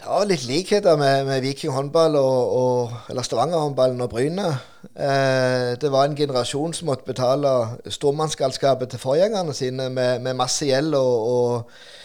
Det 0.00 0.08
var 0.08 0.26
litt 0.26 0.46
likheter 0.48 0.98
med, 0.98 1.26
med 1.28 1.42
Viking 1.46 1.74
håndball 1.76 2.18
og, 2.18 2.58
og, 2.58 3.00
eller 3.12 3.26
Stavanger 3.26 3.62
håndballen 3.62 4.02
og 4.02 4.10
Bryne. 4.10 4.50
Eh, 4.90 5.72
det 5.78 5.92
var 5.94 6.08
en 6.08 6.18
generasjon 6.18 6.74
som 6.74 6.90
måtte 6.90 7.06
betale 7.06 7.52
stormannsgalskapet 7.86 8.90
til 8.90 9.02
forgjengerne 9.02 9.54
sine 9.54 9.90
med, 9.90 10.22
med 10.24 10.38
masse 10.38 10.66
gjeld 10.66 10.98
og, 10.98 11.34
og 11.36 12.00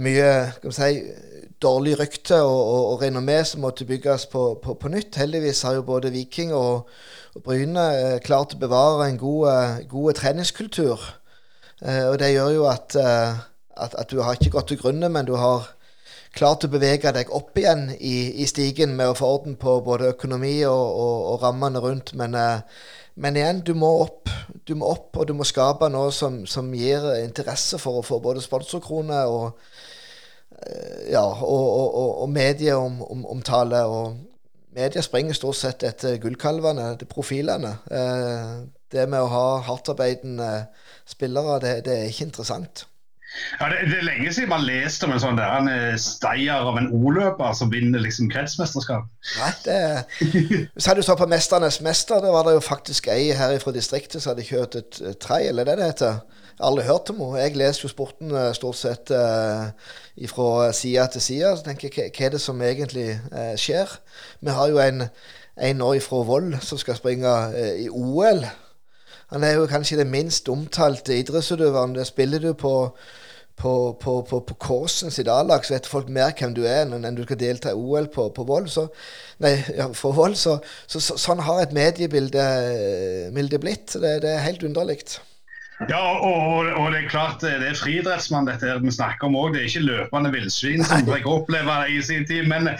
mye 0.00 0.72
si, 0.72 1.02
dårlig 1.62 1.98
rykte 2.00 2.38
og, 2.42 2.60
og, 2.60 2.84
og 2.92 3.02
renommé 3.02 3.38
som 3.46 3.62
måtte 3.64 3.86
bygges 3.88 4.26
på, 4.32 4.44
på, 4.62 4.74
på, 4.74 4.90
nytt. 4.92 5.18
Heldigvis 5.20 5.62
har 5.66 5.76
jo 5.78 5.84
både 5.86 6.12
Viking 6.14 6.54
og, 6.56 6.88
og 7.34 7.44
Bryne 7.44 7.84
eh, 7.98 8.16
klart 8.24 8.56
å 8.56 8.62
bevare 8.62 9.08
en 9.08 9.20
god, 9.20 9.44
eh, 9.52 9.84
god 9.90 10.18
treningskultur. 10.18 11.04
Eh, 11.82 12.08
og 12.08 12.18
det 12.22 12.32
gjør 12.32 12.56
jo 12.56 12.66
at, 12.70 12.96
at, 12.96 13.94
at, 13.94 14.10
du 14.10 14.22
har 14.22 14.38
ikke 14.38 14.56
gått 14.56 14.72
til 14.72 14.82
grunne, 14.82 15.10
men 15.12 15.28
du 15.28 15.36
har 15.38 15.70
klart 16.32 16.64
å 16.64 16.72
bevege 16.72 17.12
deg 17.12 17.30
opp 17.34 17.58
igjen 17.60 17.90
i, 17.98 18.16
i, 18.40 18.48
stigen 18.48 18.96
med 18.96 19.12
å 19.12 19.16
få 19.18 19.28
orden 19.36 19.58
på 19.60 19.80
både 19.84 20.14
økonomi 20.14 20.56
og, 20.68 21.00
og 21.32 21.44
rammene 21.44 21.82
rundt. 21.84 22.14
Men, 22.18 22.36
eh, 22.38 22.88
men, 23.14 23.36
igjen, 23.36 23.60
du 23.66 23.74
må 23.74 23.90
opp. 24.04 24.30
Du 24.68 24.74
må 24.78 24.88
opp, 24.92 25.16
og 25.16 25.28
du 25.28 25.34
må 25.36 25.46
skape 25.48 25.88
noe 25.92 26.12
som, 26.14 26.42
som 26.46 26.68
gir 26.76 27.04
interesse 27.22 27.80
for 27.82 28.00
å 28.00 28.04
få 28.06 28.20
både 28.22 28.42
sponsorkroner 28.44 29.30
og, 29.30 29.58
eh, 30.58 31.10
ja, 31.12 31.24
og, 31.24 31.96
og 32.22 32.28
medieomtale. 32.32 33.82
Og 33.88 34.76
media 34.76 35.02
springer 35.04 35.36
stort 35.36 35.58
sett 35.60 35.84
etter 35.88 36.20
gullkalvene, 36.22 36.92
de 37.00 37.08
profilene. 37.10 37.74
Eh, 37.90 38.54
det 38.92 39.08
med 39.08 39.24
å 39.24 39.32
ha 39.32 39.44
hardtarbeidende 39.66 40.50
spillere, 41.08 41.58
det, 41.64 41.76
det 41.88 41.98
er 41.98 42.10
ikke 42.10 42.28
interessant. 42.30 42.86
Ja, 43.60 43.68
det, 43.68 43.76
det, 43.90 43.98
er 43.98 44.06
lenge 44.06 44.32
siden 44.32 44.50
man 44.52 44.64
leste 44.64 45.06
om 45.06 45.12
en 45.14 45.20
sånn 45.22 45.38
der, 45.38 45.52
en 45.56 45.68
eh, 45.70 45.98
steier 46.00 46.64
av 46.68 46.78
en 46.80 46.90
O-løper 46.92 47.54
som 47.56 47.70
vinner 47.72 48.02
liksom 48.04 48.30
kretsmesterskap. 48.32 49.08
Nei, 49.38 49.50
det 49.64 49.78
Hvis 50.74 50.88
du 50.96 51.02
så 51.02 51.16
på 51.18 51.28
'Mesternes 51.28 51.80
mester', 51.84 52.20
det 52.24 52.32
var 52.32 52.48
det 52.48 52.56
jo 52.56 52.64
faktisk 52.64 53.08
ei 53.12 53.32
her 53.36 53.58
fra 53.58 53.72
distriktet 53.72 54.22
som 54.22 54.32
hadde 54.32 54.48
kjørt 54.48 54.76
et, 54.80 55.00
et 55.00 55.18
trail, 55.18 55.58
eller 55.58 55.64
det 55.64 55.78
det 55.82 55.90
heter. 55.92 56.20
Alle 56.60 56.82
hørte 56.82 57.10
om 57.10 57.20
henne. 57.20 57.40
Jeg 57.40 57.56
leser 57.56 57.84
jo 57.84 57.88
sporten 57.88 58.30
uh, 58.30 58.52
stort 58.54 58.76
sett 58.76 59.10
uh, 59.10 59.70
fra 60.28 60.72
side 60.72 61.08
til 61.12 61.20
side. 61.20 61.56
Så 61.56 61.64
tenker 61.64 61.88
jeg, 61.88 62.12
hva 62.16 62.26
er 62.26 62.34
det 62.34 62.40
som 62.40 62.62
egentlig 62.62 63.08
uh, 63.32 63.54
skjer? 63.56 63.98
Vi 64.40 64.50
har 64.50 64.68
jo 64.68 64.78
en, 64.78 65.02
en 65.56 65.80
nå 65.80 65.94
fra 66.04 66.22
Vold 66.28 66.60
som 66.60 66.78
skal 66.78 66.96
springe 67.00 67.32
i 67.78 67.88
OL. 67.88 68.44
Han 69.32 69.44
er 69.44 69.56
jo 69.56 69.66
kanskje 69.66 69.98
den 69.98 70.10
minst 70.12 70.48
omtalte 70.48 71.16
idrettsutøveren. 71.18 71.96
Det 71.96 72.06
spiller 72.06 72.38
du 72.38 72.52
på 72.52 72.74
på, 73.56 73.72
på, 74.00 74.14
på, 74.28 74.40
på 74.46 74.54
Korsens 74.60 75.18
i 75.20 75.24
Dalak, 75.26 75.64
så 75.64 75.74
vet 75.74 75.88
folk 75.90 76.08
mer 76.12 76.32
hvem 76.38 76.54
du 76.56 76.62
er 76.66 76.86
enn 76.86 77.16
du 77.16 77.24
skal 77.26 77.40
delta 77.40 77.72
i 77.72 77.78
OL 77.78 78.08
på, 78.12 78.28
på 78.34 78.46
Vold. 78.48 78.70
Så, 78.72 78.86
nei, 79.42 79.54
ja, 79.76 79.88
for 79.96 80.16
Vold, 80.16 80.38
så, 80.40 80.58
så, 80.86 81.02
så, 81.02 81.18
sånn 81.20 81.44
har 81.46 81.62
et 81.62 81.76
mediebilde 81.76 82.46
blitt. 83.62 83.94
Det, 83.94 84.16
det 84.24 84.32
er 84.32 84.46
helt 84.46 84.64
underlig. 84.66 85.02
Ja, 85.90 86.00
og, 86.22 86.68
og, 86.76 86.92
det 86.92 87.00
er 87.02 87.08
klart 87.10 87.42
det 87.42 87.52
er 87.56 87.76
friidrettsmann 87.78 88.46
dette 88.46 88.68
her 88.68 88.80
vi 88.82 88.92
snakker 88.94 89.28
om 89.28 89.36
òg. 89.38 89.54
Det 89.54 89.62
er 89.62 89.68
ikke 89.70 89.84
løpende 89.86 90.32
villsvin 90.34 90.84
som 90.86 91.06
dere 91.08 91.28
opplever 91.28 91.90
i 91.90 91.98
sin 92.04 92.26
tid. 92.28 92.46
Men, 92.50 92.70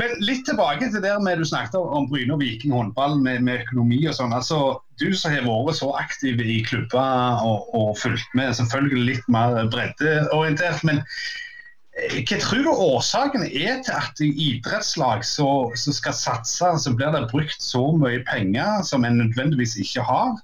men, 0.00 0.16
litt 0.24 0.44
tilbake 0.48 0.90
til 0.92 1.04
det 1.04 1.14
med 1.24 1.40
du 1.40 1.46
snakket 1.48 1.78
om 1.80 2.08
Bryne 2.10 2.36
og 2.36 2.42
Viking 2.42 2.74
håndball 2.76 3.18
med, 3.22 3.44
med 3.46 3.64
økonomi 3.64 4.02
og 4.10 4.16
sånn. 4.18 4.34
altså 4.36 4.60
Du 5.00 5.12
som 5.16 5.32
har 5.34 5.46
vært 5.46 5.80
så 5.80 5.92
aktiv 6.00 6.42
i 6.42 6.60
klubber 6.66 7.40
og, 7.46 7.70
og 7.78 7.94
fulgt 8.00 8.36
med, 8.38 8.52
selvfølgelig 8.58 9.08
litt 9.14 9.32
mer 9.32 9.62
breddeorientert. 9.72 10.84
men 10.88 11.02
eh, 11.96 12.20
hva 12.20 12.40
tror 12.42 12.66
du 12.66 12.72
årsaken 12.72 13.48
er 13.48 13.80
til 13.86 13.96
at 13.96 14.24
i 14.24 14.32
idrettslag 14.50 15.24
som 15.24 15.72
skal 15.76 16.16
satse, 16.16 16.76
så 16.84 16.96
blir 16.96 17.14
det 17.16 17.28
brukt 17.32 17.62
så 17.64 17.88
mye 17.96 18.24
penger 18.28 18.82
som 18.88 19.08
en 19.08 19.22
nødvendigvis 19.24 19.78
ikke 19.80 20.04
har? 20.08 20.40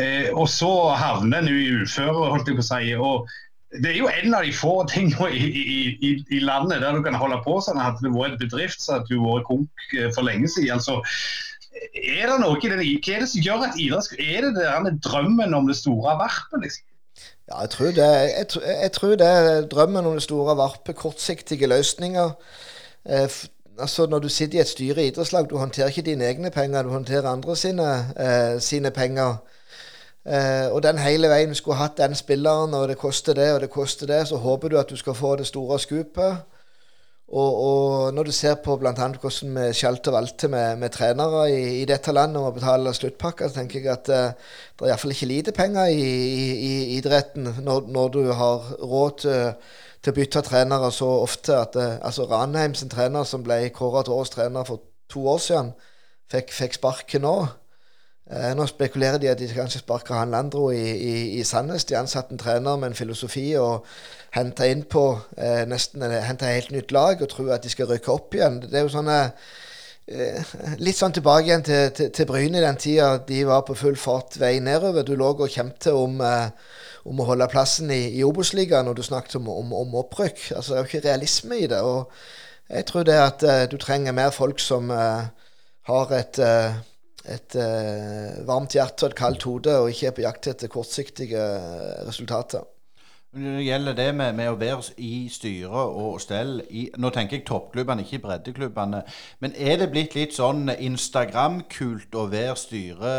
Eh, 0.00 0.28
og 0.32 0.48
så 0.48 0.72
havner 0.96 1.42
en 1.42 1.50
i 1.52 1.82
uføre, 1.82 2.30
holdt 2.32 2.48
jeg 2.48 2.58
på 2.58 2.64
å 2.64 2.68
si. 2.68 2.92
og 2.96 3.32
det 3.72 3.88
er 3.88 3.98
jo 4.02 4.08
en 4.08 4.34
av 4.36 4.44
de 4.44 4.52
få 4.52 4.72
tingene 4.90 5.30
i, 5.32 5.46
i, 6.04 6.10
i, 6.28 6.40
landet 6.44 6.82
der 6.82 6.92
du 6.92 7.02
kan 7.04 7.16
holde 7.16 7.38
på 7.44 7.56
sånn. 7.64 7.80
Hadde 7.80 8.04
det 8.04 8.12
vært 8.12 8.36
en 8.36 8.42
bedrift, 8.42 8.82
så 8.84 8.98
hadde 8.98 9.08
du 9.08 9.22
vært 9.24 9.48
konk 9.48 9.86
eh, 9.96 10.10
for 10.12 10.28
lenge 10.28 10.50
siden. 10.52 10.76
Altså, 10.76 10.98
er 11.96 12.28
det 12.28 12.40
noe 12.42 12.58
i 12.60 12.68
den, 12.68 12.82
Hva 12.82 13.14
er 13.14 13.24
det 13.24 13.30
som 13.32 13.44
gjør 13.46 13.64
at 13.70 13.78
idrett 13.80 14.18
Er 14.20 14.44
det 14.44 14.50
den 14.60 14.98
drømmen 15.04 15.56
om 15.56 15.70
det 15.70 15.78
store 15.80 16.18
varpet, 16.20 16.60
liksom? 16.66 16.88
Ja, 17.48 17.62
jeg 17.64 17.70
tror, 17.70 17.86
det, 17.96 18.04
jeg, 18.04 18.46
jeg 18.82 18.92
tror 18.92 19.16
det 19.20 19.26
er 19.28 19.64
drømmen 19.68 20.06
om 20.06 20.20
det 20.20 20.24
store 20.24 20.56
varpet. 20.56 20.96
Kortsiktige 20.96 21.66
løsninger. 21.72 22.36
Eh, 23.08 23.40
altså 23.78 24.06
Når 24.06 24.18
du 24.18 24.28
sitter 24.28 24.58
i 24.58 24.62
et 24.62 24.68
styre 24.68 25.02
i 25.02 25.08
idrettslag, 25.10 25.48
du 25.50 25.56
håndterer 25.56 25.88
ikke 25.88 26.10
dine 26.10 26.28
egne 26.28 26.50
penger, 26.50 26.82
du 26.82 26.92
håndterer 26.92 27.32
andre 27.32 27.56
sine, 27.56 27.88
eh, 28.20 28.60
sine 28.60 28.90
penger. 28.90 29.40
Eh, 30.22 30.68
og 30.70 30.82
den 30.84 31.00
hele 31.02 31.28
veien 31.32 31.50
vi 31.50 31.58
skulle 31.58 31.80
hatt 31.80 31.98
den 31.98 32.14
spilleren, 32.14 32.74
og 32.78 32.88
det 32.88 32.98
koster 32.98 33.34
det 33.34 33.52
og 33.54 33.60
det 33.64 33.70
koster 33.70 34.06
det, 34.06 34.22
så 34.28 34.38
håper 34.38 34.70
du 34.70 34.78
at 34.78 34.90
du 34.90 34.96
skal 34.96 35.18
få 35.18 35.36
det 35.36 35.48
store 35.50 35.78
skupet. 35.82 36.44
Og, 37.32 37.52
og 37.64 38.14
når 38.14 38.28
du 38.28 38.32
ser 38.32 38.58
på 38.60 38.74
bl.a. 38.76 38.92
hvordan 38.92 39.54
vi 39.56 39.68
skjelte 39.72 40.10
og 40.12 40.18
valgte 40.18 40.50
med, 40.52 40.76
med 40.76 40.92
trenere 40.92 41.46
i, 41.48 41.62
i, 41.80 41.84
dette 41.88 42.12
landet 42.12 42.36
om 42.42 42.50
å 42.50 42.52
betale 42.52 42.92
sluttpakker, 42.92 43.48
så 43.48 43.56
tenker 43.56 43.80
jeg 43.80 43.88
at 43.88 44.10
eh, 44.12 44.34
det 44.76 44.84
er 44.84 44.92
iallfall 44.92 45.14
ikke 45.14 45.30
lite 45.30 45.54
penger 45.56 45.94
i, 45.94 46.02
i, 46.02 46.42
i 46.66 46.74
idretten 46.98 47.48
når, 47.64 47.88
når, 47.88 48.12
du 48.12 48.20
har 48.36 48.68
råd 48.84 49.16
til, 49.24 49.72
til, 50.02 50.12
å 50.12 50.18
bytte 50.18 50.44
trenere 50.44 50.92
så 50.92 51.08
ofte 51.22 51.56
at 51.56 51.80
eh, 51.80 51.96
altså 52.04 52.28
Ranheim 52.28 52.76
sin 52.76 52.92
trener, 52.92 53.24
som 53.24 53.46
ble 53.46 53.62
kåret 53.72 54.10
til 54.10 54.18
årets 54.18 54.36
trener 54.36 54.68
for 54.68 54.84
to 55.08 55.24
år 55.32 55.40
siden, 55.40 55.72
fikk, 56.28 56.52
fikk 56.52 56.76
sparken 56.82 57.24
nå. 57.24 57.36
Eh, 58.30 58.52
nå 58.54 58.66
spekulerer 58.70 59.18
de 59.18 59.28
at 59.32 59.40
de 59.40 59.48
kanskje 59.50 59.80
sparker 59.82 60.14
han 60.14 60.30
Landro 60.30 60.68
i, 60.70 60.84
i, 60.94 61.14
i 61.40 61.42
Sandnes. 61.44 61.84
De 61.84 61.96
ansatte 61.98 62.32
en 62.32 62.38
trener 62.38 62.76
med 62.78 62.92
en 62.92 62.94
filosofi 62.94 63.48
og 63.58 63.86
henter 64.36 64.70
inn 64.70 64.84
på 64.88 65.02
eh, 65.36 65.64
nesten 65.68 66.04
henter 66.06 66.54
helt 66.54 66.70
nytt 66.72 66.94
lag 66.94 67.20
og 67.20 67.28
tror 67.32 67.50
at 67.56 67.64
de 67.64 67.72
skal 67.72 67.90
rykke 67.90 68.12
opp 68.14 68.36
igjen. 68.38 68.60
Det 68.62 68.78
er 68.78 68.86
jo 68.86 68.92
sånne 68.94 69.18
eh, 70.06 70.52
Litt 70.78 70.98
sånn 70.98 71.16
tilbake 71.16 71.50
igjen 71.50 71.66
til, 71.66 71.90
til, 71.96 72.12
til 72.14 72.28
Bryne 72.30 72.60
i 72.60 72.64
den 72.64 72.78
tida 72.80 73.16
de 73.26 73.42
var 73.48 73.66
på 73.66 73.76
full 73.78 73.98
fart 73.98 74.38
vei 74.40 74.54
nedover. 74.62 75.02
Du 75.02 75.16
lå 75.18 75.32
og 75.34 75.50
kjempet 75.50 75.90
om, 75.90 76.22
eh, 76.22 76.78
om 77.10 77.20
å 77.20 77.26
holde 77.32 77.50
plassen 77.50 77.90
i, 77.90 78.04
i 78.20 78.22
Obos-ligaen, 78.24 78.88
og 78.88 78.96
du 78.96 79.02
snakket 79.02 79.40
om, 79.40 79.50
om, 79.50 79.74
om, 79.82 79.98
opprykk. 80.04 80.52
Altså, 80.54 80.72
det 80.72 80.78
er 80.78 80.86
jo 80.86 80.90
ikke 80.92 81.08
realisme 81.08 81.58
i 81.58 81.68
det. 81.74 81.82
og 81.82 82.12
jeg 82.72 82.86
tror 82.88 83.02
det 83.04 83.18
at 83.20 83.42
uh, 83.44 83.64
du 83.68 83.76
trenger 83.76 84.14
mer 84.16 84.30
folk 84.32 84.62
som 84.62 84.88
uh, 84.88 85.26
har 85.90 86.12
et 86.16 86.38
et 87.28 87.56
uh, 87.58 88.42
varmt 88.46 88.74
hjerte 88.74 89.06
og 89.06 89.12
et 89.12 89.18
kaldt 89.18 89.46
hode, 89.46 89.78
og 89.78 89.90
ikke 89.92 90.10
er 90.10 90.14
på 90.16 90.24
jakt 90.24 90.48
etter 90.50 90.70
kortsiktige 90.72 91.38
eh, 91.38 92.06
resultater. 92.06 92.64
Når 93.32 93.54
det 93.56 93.64
gjelder 93.64 93.94
det 93.96 94.08
med, 94.14 94.34
med 94.36 94.50
å 94.50 94.56
være 94.60 94.90
i 95.00 95.28
styre 95.32 95.84
og 95.96 96.18
stell 96.20 96.58
i, 96.68 96.82
Nå 97.00 97.08
tenker 97.14 97.38
jeg 97.38 97.46
toppklubbene, 97.48 98.04
ikke 98.04 98.20
breddeklubbene. 98.26 99.00
Men 99.40 99.54
er 99.56 99.78
det 99.80 99.88
blitt 99.94 100.16
litt 100.18 100.36
sånn 100.36 100.68
Instagram-kult 100.74 102.12
å 102.12 102.26
være 102.28 102.58
styre, 102.60 103.14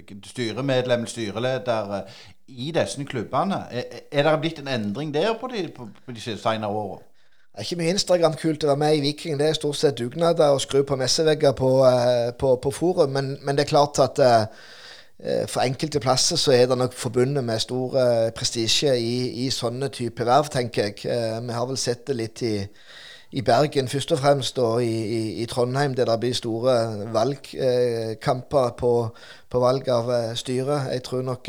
eh, 0.00 0.14
styremedlem, 0.30 1.04
styreleder 1.12 2.08
i 2.48 2.70
disse 2.72 3.04
klubbene? 3.04 3.66
Er, 3.68 4.00
er 4.08 4.30
det 4.30 4.40
blitt 4.46 4.64
en 4.64 4.72
endring 4.78 5.12
der 5.12 5.36
på 5.36 5.52
de, 5.52 5.66
de 5.68 6.24
senere 6.24 6.72
årene? 6.72 7.04
Er 7.56 7.64
ikke 7.64 7.78
mye 7.80 7.92
Instagram-kult 7.94 8.64
å 8.66 8.68
være 8.68 8.80
med 8.82 8.94
i 8.98 9.00
Viking. 9.00 9.38
Det 9.40 9.46
er 9.48 9.54
stort 9.56 9.78
sett 9.80 9.96
dugnader 9.96 10.52
og 10.52 10.58
skru 10.60 10.82
på 10.84 10.98
messevegger 11.00 11.54
på, 11.56 11.70
uh, 11.88 12.28
på, 12.36 12.50
på 12.60 12.72
forum. 12.74 13.14
Men, 13.14 13.30
men, 13.40 13.56
det 13.56 13.64
er 13.64 13.70
klart 13.70 14.00
at 14.04 14.20
uh, 14.20 14.66
for 15.48 15.62
enkelte 15.64 16.02
plasser 16.04 16.36
så 16.36 16.52
er 16.52 16.66
det 16.68 16.76
nok 16.76 16.92
forbundet 16.92 17.40
med 17.48 17.62
stor 17.64 17.96
prestisje 18.36 18.92
i, 19.00 19.46
i, 19.46 19.48
sånne 19.48 19.88
type 19.88 20.26
verv, 20.28 20.50
tenker 20.52 20.90
jeg. 20.90 21.00
vi 21.46 21.56
har 21.56 21.64
vel 21.70 21.78
sett 21.80 22.02
det 22.10 22.18
litt 22.18 22.42
i, 22.44 22.58
i 23.32 23.40
Bergen 23.40 23.88
først 23.88 24.12
og 24.12 24.20
fremst, 24.20 24.60
og 24.60 24.84
i, 24.84 25.40
i, 25.40 25.46
Trondheim, 25.48 25.96
der 25.96 26.04
det 26.10 26.18
blir 26.20 26.36
store 26.36 26.74
valgkamper 27.16 28.76
på, 28.76 28.92
på, 29.48 29.62
valg 29.64 29.88
av 29.88 30.12
styre. 30.36 30.82
Jeg 30.92 31.06
tror 31.08 31.24
nok 31.32 31.48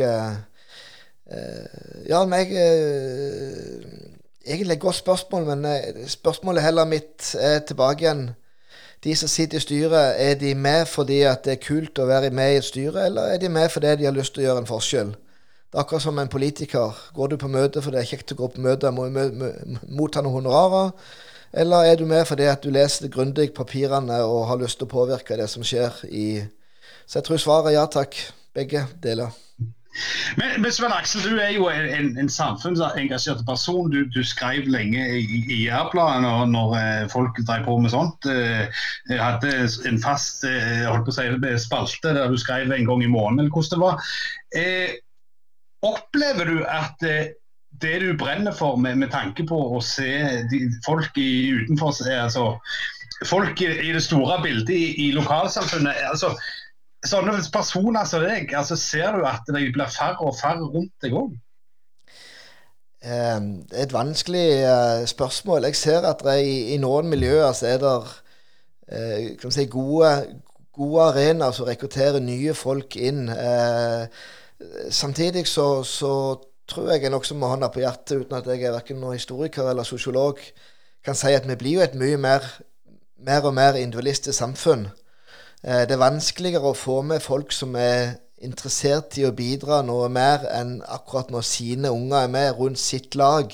Ja, 2.08 2.24
meg 2.24 2.55
egentlig 4.48 4.76
et 4.76 4.82
godt 4.82 4.95
spørsmål, 4.95 5.45
men 5.45 5.66
eh, 5.66 6.08
spørsmålet 6.08 6.64
heller 6.64 6.86
mitt 6.86 7.36
er 7.39 7.60
tilbake 7.60 8.06
igjen. 8.06 8.30
De 9.04 9.16
som 9.16 9.30
sitter 9.30 9.58
i 9.58 9.62
styret, 9.62 10.16
er 10.18 10.34
de 10.36 10.56
med 10.56 10.86
fordi 10.89 11.20
det 11.45 11.54
er 11.54 11.62
kult 11.62 12.00
å 12.00 12.08
være 12.10 12.32
med 12.34 12.54
i 12.54 12.60
et 12.62 12.66
styre, 12.66 13.06
eller 13.06 13.34
er 13.34 13.38
de 13.38 13.50
med 13.50 13.70
fordi 13.70 13.95
de 14.00 14.10
har 14.10 14.16
lyst 14.16 14.34
til 14.34 14.43
å 14.43 14.48
gjøre 14.48 14.64
en 14.66 14.70
forskjell? 14.70 15.14
Det 15.68 15.76
er 15.76 15.84
akkurat 15.84 16.02
som 16.02 16.20
en 16.20 16.32
politiker. 16.32 17.00
Går 17.14 17.28
du 17.28 17.38
på 17.38 17.50
møte 17.52 17.82
fordi 17.84 18.00
det 18.00 18.04
er 18.06 18.12
kjekt 18.12 18.34
å 18.34 18.39
gå 18.39 18.48
på 18.54 18.64
møte, 18.64 18.91
må 18.91 19.10
motta 20.00 20.24
noen 20.24 20.39
honorarer? 20.39 20.93
Eller 21.54 21.91
er 21.91 22.00
du 22.00 22.06
med 22.06 22.26
fordi 22.28 22.48
du 22.64 22.70
leser 22.72 23.12
grundig 23.12 23.54
papirene 23.56 24.22
og 24.24 24.48
har 24.50 24.62
lyst 24.62 24.80
til 24.80 24.88
å 24.88 24.95
påvirke 24.95 25.38
det 25.39 25.50
som 25.52 25.64
skjer 25.64 26.04
i 26.10 26.28
Så 27.08 27.20
jeg 27.20 27.28
tror 27.28 27.39
svaret 27.39 27.72
er 27.72 27.80
ja 27.80 27.86
takk. 27.88 28.18
Begge 28.56 28.88
deler. 29.04 29.47
Men, 30.38 30.62
men 30.62 30.74
Sven 30.74 30.93
Aksel, 30.93 31.24
du 31.26 31.39
er 31.41 31.54
jo 31.56 31.68
en, 31.72 32.12
en 32.20 32.30
samfunnsengasjert 32.32 33.43
person. 33.48 33.89
Du, 33.93 34.04
du, 34.14 34.22
skrev 34.28 34.68
lenge 34.72 35.04
i, 35.20 35.41
i 35.54 35.60
Jærbladet 35.66 36.24
når, 36.26 36.45
når, 36.54 36.76
eh, 36.82 37.08
folk 37.12 37.39
drev 37.48 37.66
på 37.66 37.78
med 37.84 37.93
sånt. 37.93 38.30
Eh, 38.30 38.84
jeg 39.10 39.24
hadde 39.24 39.56
en 39.89 40.00
fast 40.04 40.45
eh, 40.48 40.86
holdt 40.86 41.08
på 41.08 41.16
å 41.16 41.18
si, 41.18 41.58
spalte 41.64 42.14
der 42.18 42.32
du 42.32 42.38
skrev 42.39 42.72
en 42.72 42.88
gang 42.89 43.04
i 43.04 43.12
måneden, 43.12 43.45
eller 43.45 43.54
hvordan 43.54 43.74
det 43.74 43.84
var. 43.84 44.14
Eh, 44.62 44.95
opplever 45.88 46.50
du 46.50 46.64
at 46.66 47.04
det 47.82 47.98
du 48.02 48.12
brenner 48.18 48.56
for 48.58 48.78
med, 48.82 48.98
med 48.98 49.12
tanke 49.14 49.45
på 49.45 49.58
å 49.78 49.82
se 49.86 50.10
de, 50.52 50.64
folk 50.86 51.18
i, 51.22 51.30
utenfor 51.62 51.93
altså, 52.14 52.56
Folk 53.26 53.62
i, 53.66 53.91
det 53.95 54.04
store 54.06 54.36
bildet 54.43 54.70
i, 54.76 55.08
i 55.08 55.12
lokalsamfunnet 55.16 56.04
altså, 56.06 56.36
sånne 57.06 57.36
personer 57.54 58.08
som 58.10 58.24
deg, 58.26 58.54
altså, 58.58 58.78
ser 58.80 59.18
du 59.18 59.26
at 59.28 59.45
det 59.48 59.68
blir 59.74 59.91
færre 59.91 60.24
og 60.26 60.36
færre 60.39 60.66
rundt 60.66 60.93
deg 61.04 61.14
òg? 61.18 61.36
Eh, 63.04 63.39
det 63.70 63.78
er 63.78 63.86
et 63.86 63.93
vanskelig 63.93 64.48
uh, 64.66 65.06
spørsmål. 65.06 65.70
Jeg 65.70 65.76
ser 65.76 66.08
at 66.10 66.24
i, 66.41 66.74
i 66.74 66.78
noen 66.82 67.10
miljøer 67.10 67.54
så 67.54 67.70
er 67.74 67.80
det 67.84 67.93
uh, 67.93 69.52
si, 69.54 69.68
gode, 69.70 70.12
gode 70.74 71.06
arenaer 71.12 71.54
som 71.54 71.70
rekrutterer 71.70 72.24
nye 72.24 72.56
folk 72.58 72.98
inn. 72.98 73.28
Uh, 73.30 74.10
samtidig 74.89 75.48
så, 75.48 75.84
så, 75.84 76.14
tror 76.68 76.89
jeg 76.91 77.06
jeg 77.06 77.14
nokså 77.14 77.36
med 77.39 77.48
hånda 77.48 77.70
på 77.72 77.80
hjertet, 77.80 78.26
uten 78.26 78.36
at 78.36 78.48
jeg 78.52 78.66
er 78.68 78.74
verken 78.76 79.04
historiker 79.14 79.70
eller 79.70 79.88
sosiolog, 79.88 80.41
kan 81.06 81.16
si 81.16 81.32
at 81.32 81.45
vi 81.48 81.56
blir 81.56 81.78
jo 81.78 81.84
et 81.86 81.93
mye 81.95 82.18
mer, 82.20 82.43
mer 83.24 83.45
og 83.48 83.54
mer 83.56 83.78
individualistisk 83.80 84.36
samfunn. 84.36 84.89
Eh, 85.64 85.84
det 85.89 85.95
er 85.95 86.01
vanskeligere 86.01 86.72
å 86.72 86.78
få 86.78 87.01
med 87.01 87.24
folk 87.24 87.51
som 87.55 87.76
er 87.80 88.20
interessert 88.45 89.18
i 89.18 89.26
å 89.26 89.34
bidra 89.34 89.82
noe 89.82 90.10
mer 90.14 90.45
enn 90.53 90.78
akkurat 90.86 91.32
når 91.34 91.45
sine 91.49 91.91
unger 91.93 92.20
er 92.24 92.32
med 92.34 92.60
rundt 92.60 92.80
sitt 92.80 93.16
lag. 93.18 93.53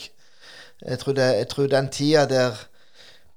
Jeg 0.83 0.99
tror, 0.99 1.15
det, 1.15 1.29
jeg 1.37 1.47
tror 1.47 1.69
den 1.71 1.87
tida 1.89 2.25
der 2.27 2.57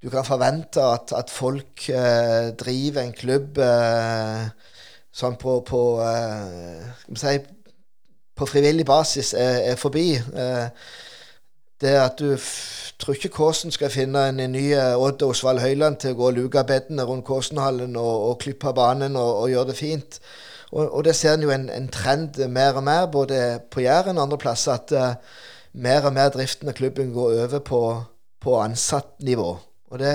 du 0.03 0.11
kan 0.11 0.27
forvente 0.27 0.83
at, 0.83 1.13
at 1.15 1.31
folk 1.31 1.89
eh, 1.89 2.51
driver 2.59 3.03
en 3.03 3.15
klubb 3.15 3.59
eh, 3.63 4.49
sånn 5.15 5.39
på, 5.41 5.61
på 5.67 5.83
eh, 6.05 6.83
si, 7.17 7.39
på 8.37 8.49
frivillig 8.51 8.85
basis 8.87 9.33
er, 9.39 9.63
er 9.73 9.79
forbi. 9.81 10.11
Eh, 10.19 10.67
det 11.81 11.93
at 12.01 12.19
du 12.19 12.37
tror 12.99 13.17
ikke 13.17 13.33
Kåsen 13.35 13.75
skal 13.75 13.93
finne 13.93 14.23
en, 14.31 14.41
ny 14.53 14.71
eh, 14.73 14.97
Odd 14.97 15.23
Osvald 15.27 15.61
Høyland 15.61 15.99
til 16.01 16.15
å 16.15 16.19
gå 16.19 16.29
og 16.31 16.39
luke 16.39 16.65
bedene 16.69 17.05
rundt 17.05 17.27
Kåsenhallen 17.29 17.97
og, 18.01 18.15
og 18.31 18.39
klippe 18.45 18.73
banen 18.77 19.19
og, 19.21 19.33
og, 19.43 19.51
gjøre 19.53 19.71
det 19.73 19.79
fint. 19.79 20.19
Og, 20.73 20.83
og 20.87 21.05
det 21.07 21.15
ser 21.17 21.37
en 21.37 21.45
jo 21.45 21.53
en, 21.55 21.69
en, 21.71 21.89
trend 21.93 22.41
mer 22.53 22.81
og 22.81 22.87
mer, 22.89 23.07
både 23.13 23.43
på 23.71 23.85
Jæren 23.85 24.17
og 24.17 24.27
andre 24.27 24.41
plasser, 24.41 24.81
at 24.81 24.93
uh, 24.97 25.39
mer 25.77 26.09
og 26.09 26.17
mer 26.17 26.33
driften 26.35 26.73
av 26.73 26.77
klubben 26.79 27.13
går 27.15 27.37
over 27.45 27.63
på, 27.65 27.83
på 28.43 28.59
ansattnivå. 28.65 29.51
Og 29.93 30.01
det, 30.03 30.15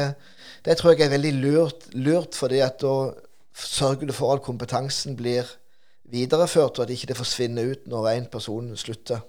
det, 0.65 0.77
tror 0.77 0.95
jeg 0.95 1.05
er 1.05 1.15
veldig 1.15 1.33
lurt, 1.37 1.87
lurt 1.93 2.35
fordi 2.35 2.59
at 2.65 2.81
da 2.81 3.13
sørger 3.55 4.09
du 4.09 4.15
for 4.15 4.35
at 4.35 4.43
kompetansen 4.43 5.15
blir 5.15 5.47
videreført, 6.11 6.79
og 6.79 6.83
at 6.83 6.91
ikke 6.91 7.13
det 7.13 7.19
forsvinner 7.19 7.71
ut 7.71 7.87
når 7.87 8.09
én 8.17 8.27
person 8.33 8.73
slutter. 8.75 9.21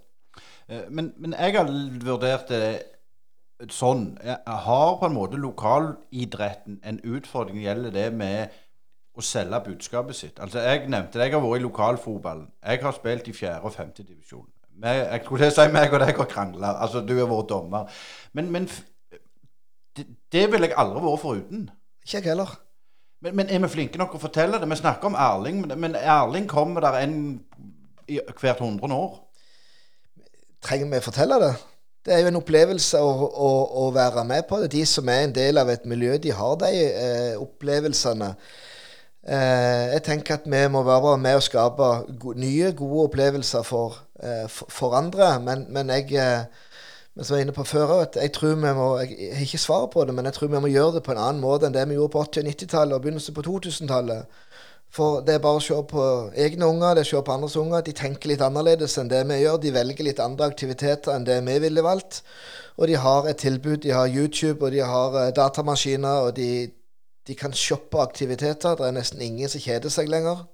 Eh, 0.68 0.88
men, 0.90 1.12
men, 1.16 1.34
jeg 1.38 1.56
har 1.56 1.70
vurdert 2.04 2.48
det 2.52 3.70
sånn. 3.70 4.18
Jeg 4.24 4.58
har 4.66 4.96
på 4.98 5.08
en 5.08 5.16
måte 5.16 5.40
lokalidretten 5.40 6.80
en 6.82 7.00
utfordring 7.04 7.62
gjelder 7.62 7.94
det 7.94 8.08
med 8.14 8.54
å 9.12 9.22
selge 9.24 9.60
budskapet 9.66 10.16
sitt. 10.16 10.40
Altså 10.40 10.62
Jeg 10.64 10.88
nevnte 10.88 11.18
det, 11.18 11.28
jeg 11.28 11.36
har 11.36 11.44
vært 11.44 11.60
i 11.60 11.66
lokalfotballen. 11.66 12.48
Jeg 12.64 12.82
har 12.82 12.96
spilt 12.96 13.28
i 13.28 13.36
fjerde 13.36 13.68
og 13.68 13.74
femte 13.76 14.02
divisjon. 14.02 14.48
Jeg 14.82 15.20
skulle 15.24 15.50
si 15.52 15.68
meg 15.70 15.92
og 15.92 16.00
deg 16.00 16.16
har 16.16 16.28
krangla. 16.30 16.72
Altså, 16.82 17.02
du 17.04 17.12
har 17.18 17.28
vært 17.30 17.50
dommer. 17.50 18.02
Men, 18.32 18.50
men 18.50 18.66
det, 19.96 20.06
det 20.32 20.46
ville 20.50 20.70
jeg 20.70 20.78
aldri 20.80 21.04
vært 21.04 21.22
foruten. 21.22 21.66
Ikke 22.02 22.16
jeg 22.18 22.30
heller. 22.32 22.56
Men, 23.22 23.36
men, 23.36 23.50
er 23.52 23.60
vi 23.62 23.70
flinke 23.70 24.00
nok 24.00 24.16
å 24.16 24.22
fortelle 24.22 24.58
det? 24.58 24.68
Vi 24.70 24.80
snakker 24.80 25.12
om 25.12 25.18
Erling, 25.18 25.60
men 25.78 25.94
Erling 25.94 26.48
kommer 26.50 26.82
der 26.82 26.98
en 27.04 27.18
hvert 28.08 28.64
hundre 28.64 28.90
år. 28.96 29.20
Trenger 30.62 30.90
vi 30.90 31.00
å 31.00 31.04
fortelle 31.04 31.38
det? 31.42 31.52
Det 32.02 32.14
er 32.14 32.24
jo 32.24 32.32
en 32.32 32.40
opplevelse 32.40 32.98
å, 32.98 33.10
å, 33.30 33.50
å, 33.84 33.86
være 33.94 34.24
med 34.26 34.46
på 34.48 34.58
det. 34.62 34.72
De 34.74 34.82
som 34.86 35.08
er 35.10 35.26
en 35.26 35.34
del 35.34 35.58
av 35.58 35.70
et 35.70 35.84
miljø, 35.86 36.16
de 36.18 36.32
har 36.34 36.56
de 36.58 36.70
eh, 36.88 37.34
opplevelsene. 37.38 38.32
Eh, 39.22 39.84
jeg 39.92 40.02
tenker 40.08 40.40
at 40.40 40.48
vi 40.50 40.62
må 40.70 40.82
være 40.86 41.14
med 41.22 41.38
å 41.38 41.44
skape 41.46 41.90
go 42.18 42.34
nye, 42.34 42.72
gode 42.78 43.06
opplevelser 43.06 43.62
for, 43.66 44.00
eh, 44.18 44.48
for, 44.50 44.70
for 44.70 44.98
andre. 44.98 45.36
Men, 45.46 45.66
men 45.70 45.94
jeg 45.94 46.10
eh, 46.18 46.62
men 47.14 47.24
som 47.24 47.34
var 47.34 47.42
inne 47.42 47.52
på 47.52 47.64
før 47.68 47.90
jeg 48.16 48.32
tror 48.32 48.54
vi 48.56 48.70
må, 48.72 48.86
jeg 49.04 49.34
har 49.34 49.44
ikke 49.44 49.58
svaret 49.60 49.90
på 49.92 50.04
det, 50.04 50.14
men 50.16 50.24
jeg 50.24 50.32
tror 50.32 50.48
vi 50.48 50.60
må 50.64 50.68
gjøre 50.72 50.94
det 50.94 51.02
på 51.04 51.12
en 51.12 51.20
annen 51.20 51.42
måte 51.42 51.68
enn 51.68 51.74
det 51.74 51.84
vi 51.90 51.98
gjorde 51.98 52.12
på 52.14 52.22
80- 52.22 52.40
og 52.40 52.46
90-tallet 52.48 52.96
og 52.96 53.02
begynnelsen 53.04 53.34
på 53.36 53.44
2000-tallet. 53.48 54.38
For 54.92 55.22
det 55.24 55.38
er 55.38 55.40
bare 55.40 55.56
å 55.56 55.64
se 55.64 55.76
på 55.88 56.02
egne 56.36 56.66
unger, 56.68 56.98
det 56.98 57.02
er 57.02 57.06
å 57.06 57.10
se 57.14 57.20
på 57.24 57.32
andres 57.32 57.56
unger. 57.56 57.84
De 57.84 57.94
tenker 57.96 58.28
litt 58.28 58.42
annerledes 58.44 58.98
enn 59.00 59.08
det 59.08 59.22
vi 59.30 59.38
gjør. 59.40 59.56
De 59.62 59.72
velger 59.72 60.04
litt 60.04 60.20
andre 60.20 60.50
aktiviteter 60.50 61.14
enn 61.14 61.24
det 61.24 61.38
vi 61.46 61.54
ville 61.64 61.84
valgt. 61.84 62.20
Og 62.76 62.90
de 62.90 62.98
har 63.00 63.28
et 63.30 63.40
tilbud. 63.40 63.80
De 63.86 63.94
har 63.96 64.12
YouTube, 64.12 64.60
og 64.60 64.74
de 64.74 64.82
har 64.84 65.16
uh, 65.16 65.30
datamaskiner, 65.32 66.26
og 66.28 66.36
de, 66.36 66.68
de, 67.24 67.36
kan 67.38 67.56
shoppe 67.56 68.02
aktiviteter. 68.04 68.76
Det 68.76 68.88
er 68.88 68.98
nesten 68.98 69.24
ingen 69.24 69.48
som 69.48 69.64
kjeder 69.64 69.92
seg 69.92 70.12
lenger. 70.12 70.44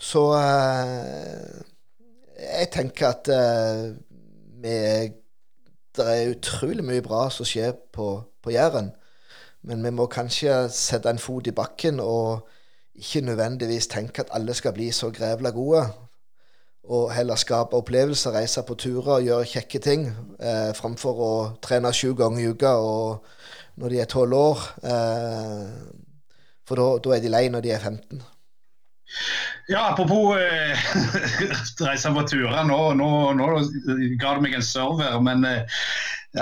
Så 0.00 0.22
eh, 0.32 1.58
jeg 2.40 2.70
tenker 2.72 3.10
at 3.10 3.28
eh, 3.34 3.82
vi 4.62 4.76
det 5.98 6.06
er 6.06 6.30
utrolig 6.30 6.84
mye 6.86 7.02
bra 7.02 7.24
som 7.34 7.44
skjer 7.44 7.74
på, 7.92 8.06
på 8.40 8.54
Jæren. 8.54 8.92
Men 9.66 9.82
vi 9.84 9.90
må 9.92 10.06
kanskje 10.08 10.62
sette 10.72 11.10
en 11.10 11.20
fot 11.20 11.50
i 11.50 11.52
bakken 11.52 11.98
og 12.00 12.46
ikke 13.00 13.24
nødvendigvis 13.24 13.88
tenke 13.90 14.24
at 14.24 14.32
alle 14.36 14.54
skal 14.54 14.74
bli 14.76 14.90
så 14.92 15.10
grevla 15.10 15.50
gode. 15.56 15.84
Og 16.90 17.12
heller 17.14 17.38
skape 17.38 17.76
opplevelser, 17.76 18.34
reise 18.34 18.62
på 18.66 18.74
turer 18.74 19.12
og 19.18 19.22
gjøre 19.24 19.46
kjekke 19.46 19.80
ting. 19.84 20.06
Eh, 20.40 20.72
framfor 20.76 21.22
å 21.24 21.32
trene 21.62 21.92
sju 21.94 22.14
ganger 22.18 22.42
i 22.42 22.50
uka 22.50 22.72
når 23.80 23.94
de 23.94 24.00
er 24.00 24.10
tolv 24.10 24.36
år. 24.36 24.66
Eh, 24.82 25.64
for 26.66 27.00
da 27.02 27.16
er 27.16 27.24
de 27.24 27.32
lei 27.32 27.48
når 27.50 27.66
de 27.66 27.74
er 27.74 27.82
15. 27.82 28.22
Ja, 29.70 29.90
Apropos 29.90 30.36
eh, 30.38 30.78
reise 31.86 32.12
på 32.14 32.24
turer. 32.26 32.62
Nå, 32.66 32.78
nå, 32.98 33.10
nå, 33.38 33.50
ga 34.20 34.34
du 34.34 34.44
meg 34.44 34.56
en 34.58 34.66
server. 34.66 35.18
Men 35.22 35.44
eh, 35.46 35.82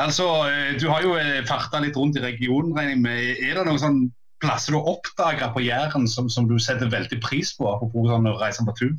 altså, 0.01 0.29
eh, 0.49 0.77
du 0.81 0.89
har 0.89 1.05
jo 1.05 1.17
eh, 1.21 1.43
farta 1.49 1.81
litt 1.85 1.97
rundt 1.97 2.17
i 2.17 2.25
regionen. 2.25 2.77
Er 2.79 3.61
det 3.61 3.67
noen 3.69 3.83
sånn 3.83 4.01
plasser 4.41 4.75
du 4.75 4.79
oppdager 4.81 5.53
på 5.55 5.65
Jæren 5.67 6.09
som, 6.09 6.29
som, 6.31 6.49
du 6.49 6.59
setter 6.63 6.91
veldig 6.91 7.21
pris 7.25 7.55
på? 7.59 7.69
Apropos 7.71 8.11
sånn, 8.13 8.33
reise 8.41 8.67
på 8.67 8.77
tur? 8.79 8.97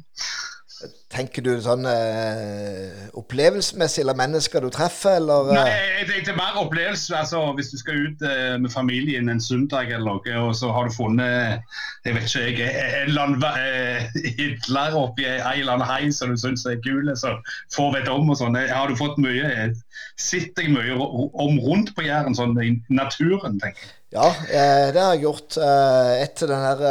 Tenker 1.11 1.43
du 1.43 1.55
sånn 1.59 1.83
eh, 1.89 3.07
opplevelsesmessig, 3.17 4.03
eller 4.03 4.15
mennesker 4.15 4.63
du 4.63 4.69
treffer, 4.71 5.17
eller? 5.17 5.49
Eh? 5.49 5.57
Nei, 5.57 5.79
jeg 5.97 6.07
tenkte 6.11 6.35
mer 6.37 6.59
opplevelse. 6.61 7.15
Altså, 7.17 7.41
hvis 7.57 7.71
du 7.73 7.79
skal 7.81 8.03
ut 8.05 8.23
eh, 8.23 8.53
med 8.61 8.71
familien 8.71 9.31
en 9.33 9.41
søndag 9.43 9.89
eller 9.89 10.05
noe, 10.05 10.35
og 10.45 10.53
så 10.55 10.69
har 10.75 10.87
du 10.87 10.95
funnet 10.95 11.65
jeg 12.05 12.15
vet 12.15 12.29
ikke, 12.29 12.69
jeg, 12.69 12.85
en 13.01 13.09
eller 13.09 13.25
annen 13.25 13.47
eh, 13.49 14.21
hitler 14.37 14.95
oppi 15.01 15.27
en 15.27 15.43
eller 15.49 15.75
annen 15.75 15.89
hei 15.89 16.13
som 16.15 16.31
du 16.31 16.39
syns 16.39 16.63
er 16.69 16.79
kul, 16.85 17.11
så 17.19 17.35
får 17.75 17.97
vite 17.97 18.15
om 18.15 18.31
og 18.31 18.39
sånn. 18.39 18.55
Har 18.71 18.87
du 18.87 18.95
fått 18.99 19.19
mye 19.19 19.71
Sitter 20.19 20.67
jeg 20.67 20.75
mye 20.75 20.95
om 20.99 21.59
rundt 21.63 21.95
på 21.95 22.03
Jæren, 22.05 22.35
sånn 22.37 22.55
i 22.61 22.73
naturen, 22.91 23.59
tenker 23.59 23.81
jeg. 23.81 23.98
Ja, 24.09 24.27
eh, 24.49 24.87
det 24.93 25.01
har 25.01 25.13
jeg 25.13 25.25
gjort. 25.27 25.57
Eh, 25.57 26.13
etter 26.23 26.49
den 26.49 26.63
her 26.65 26.85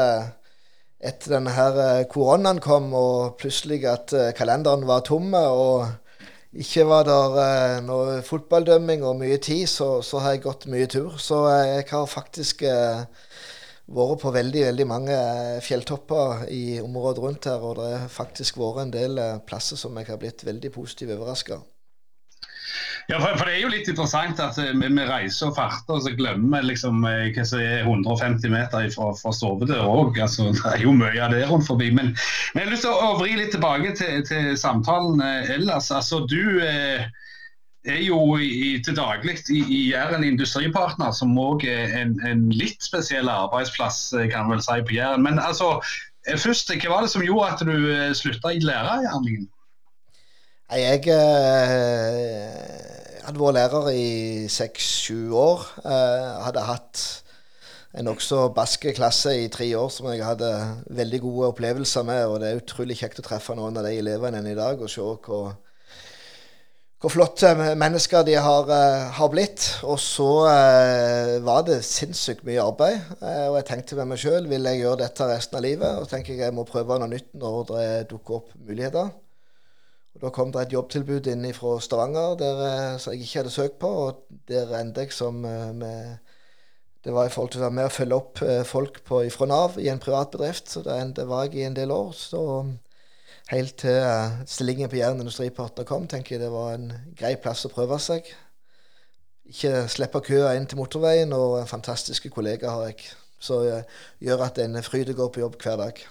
etter 0.98 1.36
denne 1.36 1.54
her 1.54 1.78
eh, 1.78 2.04
koronaen 2.10 2.60
kom, 2.62 2.90
og 2.96 3.38
plutselig 3.38 3.84
at 3.86 4.12
eh, 4.16 4.32
kalenderen 4.36 4.86
var 4.88 5.04
tomme, 5.06 5.38
og 5.38 6.58
ikke 6.58 6.86
var 6.88 7.06
der 7.06 7.38
eh, 7.44 7.76
noe 7.86 8.18
fotballdømming 8.26 9.04
og 9.06 9.20
mye 9.20 9.38
tid, 9.42 9.66
så, 9.70 9.98
så, 10.02 10.22
har 10.24 10.36
jeg 10.36 10.46
gått 10.48 10.66
mye 10.70 10.90
tur. 10.90 11.14
Så 11.22 11.44
jeg 11.52 11.86
har 11.92 12.10
faktisk 12.10 12.66
eh, 12.66 13.06
vært 13.86 14.22
på 14.24 14.34
veldig 14.34 14.66
veldig 14.72 14.88
mange 14.90 15.16
fjelltopper 15.64 16.48
i 16.52 16.80
området 16.82 17.24
rundt 17.24 17.50
her, 17.50 17.62
og 17.62 17.78
det 17.78 17.94
har 17.94 18.12
faktisk 18.12 18.58
vært 18.60 18.86
en 18.86 18.94
del 18.94 19.22
plasser 19.46 19.78
som 19.80 19.96
jeg 19.98 20.10
har 20.10 20.20
blitt 20.20 20.44
veldig 20.48 20.74
positivt 20.74 21.14
overraska 21.14 21.62
ja, 23.11 23.16
for, 23.20 23.38
for, 23.38 23.48
Det 23.48 23.54
er 23.56 23.62
jo 23.62 23.70
litt 23.72 23.86
interessant 23.88 24.40
at 24.44 24.59
vi, 24.61 24.88
vi 24.92 25.04
reiser 25.09 25.48
og 25.48 25.54
farter, 25.56 25.94
og 25.96 26.02
så 26.04 26.11
glemmer 26.12 26.61
vi 26.61 26.74
liksom, 26.74 27.06
eh, 27.09 27.30
hva 27.32 27.44
som 27.48 27.62
er 27.64 27.86
150 27.86 28.52
meter 28.52 28.90
fra, 28.92 29.06
fra 29.16 29.32
stovedør 29.32 29.88
òg. 29.88 30.18
Altså, 30.20 30.50
det 30.59 30.74
er 30.74 30.84
jo 30.84 30.92
mye 30.92 31.22
av 31.24 31.32
det 31.32 31.46
rundt 31.48 31.64
forbi. 31.70 31.88
Men, 31.88 32.12
men, 32.12 32.61
jeg 32.61 32.66
har 32.66 32.74
lyst 32.74 32.84
til 32.84 32.92
å, 32.92 33.14
vri 33.16 33.38
litt 33.38 33.54
tilbake 33.56 33.94
til, 33.96 34.20
til 34.28 34.52
samtalen 34.61 35.24
eh, 35.24 35.54
ellers. 35.56 35.88
Altså, 35.88 36.20
du 36.28 36.61
eh, 36.61 37.09
er 37.88 38.04
jo 38.04 38.20
i, 38.44 38.76
til 38.84 39.00
daglig 39.00 39.38
i, 39.48 39.62
i 39.64 39.82
Jæren 39.94 40.28
Industripartner, 40.28 41.16
som 41.16 41.32
òg 41.40 41.64
er 41.64 41.96
en, 42.02 42.18
en, 42.28 42.50
litt 42.52 42.84
spesiell 42.84 43.32
arbeidsplass, 43.32 44.02
eh, 44.20 44.28
kan 44.34 44.52
vel 44.52 44.61
si, 44.61 44.82
på 44.84 45.00
Jæren. 45.00 45.24
Men 45.24 45.40
altså, 45.40 45.78
først, 46.36 46.76
hva 46.76 46.98
var 46.98 47.09
det 47.09 47.14
som 47.16 47.24
gjorde 47.24 47.54
at 47.56 47.64
du 47.64 48.18
slutta 48.20 48.52
i 48.52 48.61
lærergjerningen? 48.68 49.48
Jeg 50.68 51.00
jeg 51.08 51.14
hadde 53.24 53.40
vært 53.40 53.54
lærer 53.56 53.86
i 53.96 54.48
seks-sju 54.52 55.32
år. 55.32 55.62
Jeg 55.80 56.42
hadde 56.44 56.64
hatt 56.64 57.04
en 57.96 58.04
nokså 58.04 58.42
baske 58.52 58.92
klasse 58.96 59.32
i 59.36 59.46
tre 59.52 59.68
år 59.80 59.88
som 59.92 60.10
jeg 60.12 60.20
hadde 60.26 60.50
veldig 60.96 61.20
gode 61.24 61.48
opplevelser 61.54 62.04
med. 62.04 62.20
Og 62.28 62.40
det 62.42 62.50
er 62.50 62.60
utrolig 62.60 62.98
kjekt 63.00 63.22
å 63.22 63.24
treffe 63.24 63.56
noen 63.56 63.80
av 63.80 63.88
de 63.88 63.94
elevene 63.96 64.42
i 64.44 64.56
dag 64.58 64.80
og 64.80 64.92
se 64.92 65.00
hvor, 65.00 65.54
hvor 67.00 67.14
flotte 67.14 67.54
mennesker 67.56 68.26
de 68.28 68.36
har, 68.36 68.72
har 69.16 69.30
blitt. 69.32 69.70
Og 69.88 69.96
så 70.04 70.32
eh, 70.52 71.38
var 71.48 71.64
det 71.68 71.78
sinnssykt 71.88 72.44
mye 72.48 72.60
arbeid. 72.64 73.08
Og 73.22 73.56
jeg 73.56 73.68
tenkte 73.72 73.96
med 74.02 74.12
meg 74.12 74.20
sjøl 74.20 74.52
vil 74.52 74.68
jeg 74.68 74.82
gjøre 74.82 75.00
dette 75.06 75.32
resten 75.32 75.56
av 75.62 75.64
livet. 75.64 75.96
Og 75.96 76.12
tenker 76.12 76.36
jeg 76.36 76.44
jeg 76.44 76.56
må 76.60 76.68
prøve 76.68 77.00
noe 77.00 77.08
nytt 77.12 77.32
når 77.40 77.64
det 77.72 77.88
dukker 78.12 78.42
opp 78.42 78.52
muligheter. 78.60 79.16
Og 80.18 80.24
Da 80.26 80.30
kom 80.34 80.50
det 80.52 80.64
et 80.66 80.72
jobbtilbud 80.74 81.28
inn 81.30 81.46
fra 81.54 81.76
Stavanger 81.80 82.34
der, 82.40 82.98
som 82.98 83.12
jeg 83.14 83.22
ikke 83.22 83.38
hadde 83.38 83.54
søkt 83.54 83.78
på. 83.78 83.88
Og 83.88 84.40
der 84.50 84.74
endte 84.80 85.06
jeg 85.06 85.12
som 85.14 85.34
med 85.34 86.18
det 87.04 87.14
var 87.14 87.28
i 87.28 87.30
forhold 87.30 87.52
til 87.54 87.60
å 87.60 87.68
være 87.68 87.76
med 87.76 87.86
og 87.86 87.92
følge 87.94 88.16
opp 88.16 88.40
folk 88.66 88.98
på, 89.06 89.20
fra 89.30 89.46
Nav 89.46 89.78
i 89.78 89.86
en 89.88 90.02
privat 90.02 90.32
bedrift. 90.34 90.66
Så 90.68 90.82
det, 90.82 90.96
det 91.16 91.28
var 91.30 91.46
jeg 91.46 91.54
i 91.54 91.68
en 91.68 91.76
del 91.76 91.94
år. 91.94 92.10
Så 92.12 92.42
helt 93.52 93.76
til 93.78 94.02
stillingen 94.50 94.90
på 94.90 94.98
Jæren 94.98 95.22
Industripartner 95.22 95.86
kom, 95.88 96.08
tenker 96.10 96.36
jeg 96.36 96.42
det 96.42 96.52
var 96.52 96.74
en 96.74 96.90
grei 97.16 97.36
plass 97.40 97.64
å 97.64 97.72
prøve 97.72 98.00
seg. 98.02 98.26
Ikke 99.48 99.86
slippe 99.88 100.20
køa 100.26 100.52
inn 100.58 100.66
til 100.68 100.82
motorveien, 100.82 101.32
og 101.32 101.62
fantastiske 101.70 102.34
kollegaer 102.34 102.74
har 102.74 102.90
jeg. 102.90 103.08
Så 103.40 103.62
gjør 104.20 104.48
at 104.50 104.58
en 104.58 104.82
fryd 104.82 105.14
å 105.14 105.20
gå 105.22 105.30
på 105.32 105.46
jobb 105.46 105.60
hver 105.62 105.78
dag. 105.80 106.02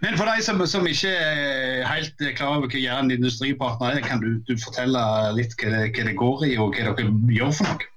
Men 0.00 0.18
for 0.18 0.26
de 0.26 0.42
som, 0.42 0.66
som, 0.66 0.86
ikke 0.86 1.08
er 1.08 1.86
helt 1.86 2.22
klar 2.36 2.56
over 2.56 2.66
hva 2.70 2.80
Jæren 2.80 3.10
Industripartner 3.14 3.96
er, 3.96 4.04
kan 4.04 4.20
du, 4.22 4.40
du 4.48 4.58
fortelle 4.58 5.02
litt 5.36 5.54
hva 5.60 5.70
det, 5.70 5.82
hva 5.94 6.06
det, 6.08 6.16
går 6.18 6.44
i, 6.48 6.56
og 6.58 6.74
hva 6.74 6.90
dere 6.90 7.14
gjør 7.36 7.54
for 7.60 7.70
noe? 7.70 7.88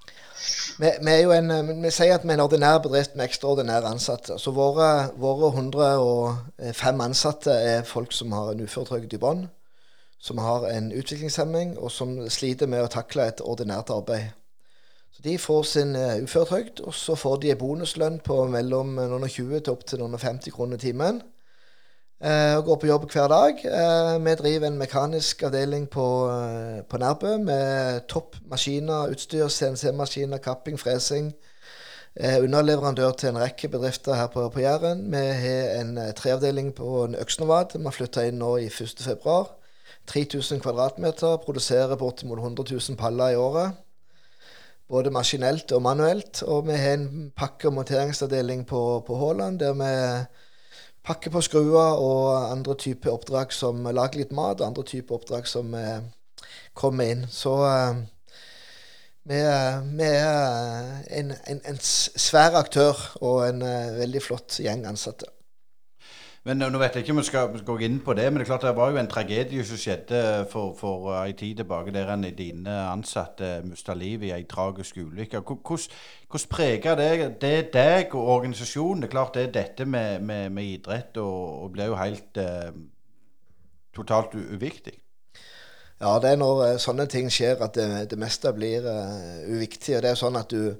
Vi, 0.78 0.92
vi, 1.08 1.16
en, 1.34 1.52
vi, 1.82 1.92
sier 1.94 2.18
at 2.18 2.26
vi 2.26 2.34
er 2.34 2.38
en 2.38 2.46
ordinær 2.46 2.82
bedrift 2.84 3.16
med 3.16 3.30
ekstraordinære 3.30 3.94
ansatte. 3.96 4.38
Så 4.38 4.52
våre, 4.54 5.10
våre 5.18 5.50
105 5.56 7.06
ansatte 7.08 7.54
er 7.56 7.86
folk 7.88 8.14
som 8.14 8.36
har 8.36 8.52
en 8.52 8.66
uføretrygd 8.66 9.16
i 9.16 9.22
bånn, 9.22 9.46
som 10.22 10.42
har 10.44 10.68
en 10.70 10.92
utviklingshemming, 10.94 11.78
og 11.80 11.94
som 11.96 12.18
sliter 12.30 12.70
med 12.70 12.84
å 12.84 12.92
takle 12.92 13.30
et 13.32 13.42
ordinært 13.42 13.94
arbeid. 13.96 14.36
Så 15.16 15.24
De 15.24 15.38
får 15.40 15.64
sin 15.72 15.96
uføretrygd, 15.96 16.84
og 16.84 16.94
så 16.94 17.16
får 17.16 17.40
de 17.42 17.56
en 17.56 17.62
bonuslønn 17.64 18.20
på 18.22 18.44
mellom 18.52 18.98
noen 19.00 19.24
og 19.24 19.32
20 19.32 19.64
til 19.64 19.74
opptil 19.74 20.04
noen 20.04 20.20
og 20.20 20.28
50 20.28 20.54
kroner 20.54 20.82
timen 20.82 21.24
og 22.26 22.64
går 22.66 22.78
på 22.82 22.88
jobb 22.90 23.04
hver 23.14 23.28
dag. 23.30 23.60
vi 24.26 24.36
driver 24.36 24.68
en 24.68 24.78
mekanisk 24.78 25.44
avdeling 25.44 25.90
på, 25.90 26.06
på 26.90 26.98
Nærbø 26.98 27.38
med 27.38 28.08
topp 28.10 28.36
maskiner, 28.50 29.12
utstyr, 29.14 29.48
CNC-maskiner, 29.48 30.38
kapping, 30.38 30.80
fresing. 30.80 31.36
underleverandør 32.18 33.12
til 33.12 33.30
en 33.30 33.38
rekke 33.38 33.68
bedrifter 33.68 34.16
her 34.16 34.28
på, 34.28 34.50
på 34.50 34.60
Jæren. 34.60 35.12
Vi 35.12 35.18
har 35.18 35.82
en 35.82 36.00
treavdeling 36.16 36.74
på 36.76 37.08
Øksnevad. 37.20 37.78
Vi 37.78 37.84
har 37.84 37.92
flytta 37.92 38.26
inn 38.26 38.40
nå 38.40 38.58
i 38.58 38.68
1.2. 38.68 39.46
3000 40.08 40.62
kvadratmeter. 40.62 41.38
Produserer 41.38 41.96
bortimot 41.96 42.40
100 42.40 42.74
000 42.90 42.98
paller 42.98 43.30
i 43.30 43.36
året. 43.36 43.72
Både 44.90 45.12
maskinelt 45.12 45.72
og 45.72 45.82
manuelt. 45.82 46.44
Og 46.44 46.68
vi 46.68 46.74
har 46.74 46.94
en 46.94 47.32
pakke- 47.38 47.68
og 47.68 47.74
monteringsavdeling 47.74 48.66
på, 48.68 49.04
på 49.08 49.16
Haaland 49.16 49.60
der 49.60 49.74
vi 49.74 49.94
pakke 51.06 51.32
på 51.32 51.42
skruer 51.46 52.02
og 52.02 52.50
andre 52.50 52.76
typer 52.82 53.14
oppdrag 53.14 53.54
som 53.54 53.86
lager 53.86 54.24
litt 54.24 54.34
mat, 54.36 54.60
og 54.62 54.68
andre 54.72 54.86
typer 54.90 55.20
oppdrag 55.20 55.48
som 55.50 55.74
eh, 55.78 56.02
kommer 56.74 57.12
inn. 57.14 57.26
Så 57.32 57.54
eh, 57.70 58.04
vi, 59.26 59.40
er 59.42 59.80
en, 61.20 61.34
en, 61.34 61.62
en, 61.66 61.80
svær 61.82 62.58
aktør 62.60 63.00
og 63.26 63.40
en 63.48 63.64
uh, 63.66 63.96
veldig 63.98 64.22
flott 64.22 64.60
gjeng 64.62 64.84
ansatte. 64.86 65.32
Men 66.46 66.62
Nå 66.62 66.78
vet 66.78 66.94
jeg 66.94 67.02
ikke 67.02 67.14
om 67.16 67.20
vi 67.24 67.26
skal 67.26 67.62
gå 67.66 67.76
inn 67.88 67.96
på 68.06 68.14
det, 68.14 68.28
men 68.30 68.38
det 68.38 68.46
er 68.46 68.50
klart 68.52 68.66
det 68.68 68.76
var 68.78 68.92
jo 68.94 69.00
en 69.02 69.08
tragedie 69.10 69.64
som 69.66 69.80
skjedde 69.82 70.20
for, 70.52 70.76
for 70.78 71.08
en 71.18 71.38
tid 71.38 71.58
tilbake 71.58 71.94
der 71.94 72.12
en 72.14 72.28
dine 72.38 72.76
ansatte 72.86 73.64
mista 73.66 73.96
livet 73.98 74.28
i 74.28 74.34
ei 74.36 74.46
tragisk 74.46 75.00
ulykke. 75.02 75.42
Hvordan, 75.42 76.46
preger 76.52 77.00
det, 77.00 77.42
det, 77.42 77.74
deg 77.74 78.14
og 78.14 78.30
organisasjonen? 78.36 79.02
Det 79.02 79.10
er 79.10 79.16
klart 79.16 79.34
det 79.34 79.48
er 79.48 79.56
dette 79.58 79.90
med, 79.90 80.22
med, 80.22 80.54
med 80.54 80.70
idrett 80.76 81.18
og, 81.18 81.64
og, 81.64 81.72
blir 81.74 81.90
jo 81.90 81.98
helt 81.98 82.38
eh, 82.38 82.70
totalt 83.98 84.38
uviktig. 84.38 84.94
Ja, 85.98 86.20
det 86.22 86.36
er 86.36 86.38
når 86.38 86.62
uh, 86.62 86.78
sånne 86.78 87.08
ting 87.10 87.32
skjer 87.32 87.64
at 87.64 87.74
det, 87.74 87.90
det 88.12 88.20
meste 88.22 88.52
blir 88.54 88.86
uh, 88.86 89.48
uviktig. 89.50 89.96
og 89.98 90.06
det 90.06 90.12
er 90.12 90.20
sånn 90.20 90.38
at 90.38 90.54
du 90.54 90.76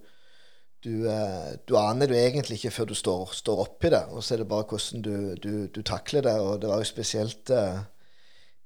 du, 0.86 1.08
eh, 1.10 1.58
du, 1.68 1.76
aner 1.80 2.10
det 2.10 2.22
egentlig 2.22 2.60
ikke 2.60 2.74
før 2.76 2.90
du 2.92 2.96
står, 2.98 3.34
står 3.34 3.62
oppi 3.66 3.92
det. 3.94 4.04
Og 4.14 4.24
så 4.24 4.36
er 4.36 4.44
det 4.44 4.50
bare 4.52 4.68
hvordan 4.70 5.04
du, 5.06 5.16
du, 5.42 5.52
du 5.74 5.82
takler 5.82 6.26
det. 6.28 6.36
Og 6.40 6.62
det 6.62 6.70
var 6.70 6.82
jo 6.82 6.90
spesielt 6.90 7.50
uh, 7.50 7.82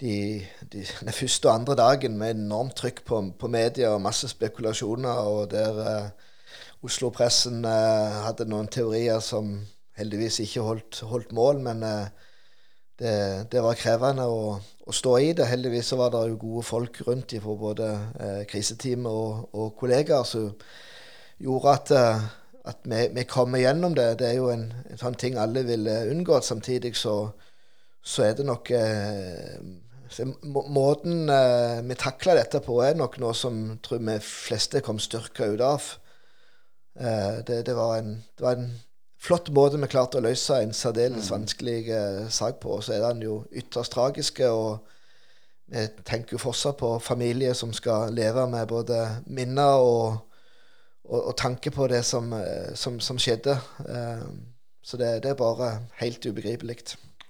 de, 0.01 0.15
de, 0.73 0.83
den 0.83 1.15
første 1.15 1.49
og 1.49 1.55
andre 1.55 1.77
dagen 1.79 2.17
med 2.19 2.35
enormt 2.35 2.75
trykk 2.79 3.03
på, 3.07 3.21
på 3.39 3.51
media 3.51 3.93
og 3.93 4.03
masse 4.03 4.27
spekulasjoner, 4.31 5.21
og 5.31 5.51
der 5.51 5.79
uh, 5.79 6.09
Oslo-pressen 6.83 7.63
uh, 7.67 8.25
hadde 8.25 8.47
noen 8.49 8.67
teorier 8.71 9.23
som 9.23 9.55
heldigvis 9.99 10.41
ikke 10.43 10.63
holdt, 10.63 11.01
holdt 11.07 11.31
mål, 11.35 11.57
men 11.59 11.81
det, 11.83 13.15
det, 13.51 13.59
var 13.63 13.75
krevende 13.75 14.23
å, 14.31 14.53
å, 14.59 14.93
stå 14.95 15.17
i 15.19 15.33
det. 15.35 15.47
Heldigvis 15.49 15.91
så 15.91 15.97
var 15.99 16.13
det 16.13 16.21
jo 16.29 16.37
gode 16.39 16.63
folk 16.63 17.01
rundt 17.03 17.35
fra 17.43 17.55
både 17.59 17.89
kriseteamet 18.47 19.11
og, 19.11 19.49
og 19.51 19.73
kollegaer. 19.75 20.23
så 20.23 20.45
gjorde 21.39 21.75
at, 21.75 21.91
eh, 21.95 22.23
at 22.69 22.81
vi, 22.83 23.03
vi, 23.15 23.25
kom 23.29 23.55
igjennom 23.55 23.95
det. 23.97 24.19
Det 24.19 24.29
er 24.29 24.39
jo 24.39 24.49
en, 24.53 24.67
en 24.89 25.01
sånn 25.01 25.17
ting 25.19 25.37
alle 25.39 25.63
ville 25.67 26.01
unngått. 26.11 26.47
Samtidig 26.47 26.95
så, 26.99 27.15
så 28.01 28.29
er 28.29 28.35
det 28.39 28.47
nok 28.49 28.73
eh, 28.75 29.61
Måten 30.09 31.29
eh, 31.29 31.83
vi 31.85 31.95
takla 31.99 32.33
dette 32.33 32.63
på, 32.65 32.79
er 32.81 32.95
nok 32.97 33.19
noe 33.21 33.35
som 33.37 33.77
tror 33.85 33.99
vi 34.01 34.15
fleste 34.25 34.81
kom 34.81 34.97
styrka 34.97 35.51
ut 35.53 35.61
av. 35.61 35.89
Eh, 36.97 37.35
det, 37.45 37.59
det, 37.67 37.75
var 37.77 37.99
en, 37.99 38.15
det, 38.33 38.41
var 38.41 38.57
en, 38.57 38.71
flott 39.21 39.51
måte 39.53 39.77
vi 39.77 39.89
klarte 39.91 40.17
å 40.17 40.25
løse 40.25 40.57
en 40.63 40.73
særdeles 40.73 41.29
mm. 41.29 41.33
vanskelig 41.35 41.81
eh, 41.93 42.23
sak 42.33 42.57
på. 42.63 42.79
Og 42.79 42.87
så 42.87 42.95
er 42.97 43.05
den 43.05 43.21
jo 43.27 43.43
ytterst 43.53 43.93
tragiske. 43.93 44.49
og 44.49 44.79
vi 45.69 45.85
tenker 46.01 46.33
jo 46.33 46.41
fortsatt 46.41 46.79
på 46.79 46.95
familier 46.97 47.53
som 47.53 47.69
skal 47.77 48.09
leve 48.09 48.47
med 48.49 48.65
både 48.71 49.03
minner 49.29 49.83
og 49.85 50.28
og, 51.09 51.27
og 51.27 51.35
tanke 51.37 51.71
på 51.71 51.87
det 51.87 52.03
som, 52.05 52.33
eh, 52.33 52.73
som, 52.75 52.99
som 52.99 53.19
skjedde. 53.19 53.57
Eh, 53.89 54.25
så 54.83 54.97
det, 54.97 55.23
det, 55.23 55.31
er 55.31 55.39
bare 55.39 55.71
helt 55.99 56.25
ubegripelig. 56.25 56.77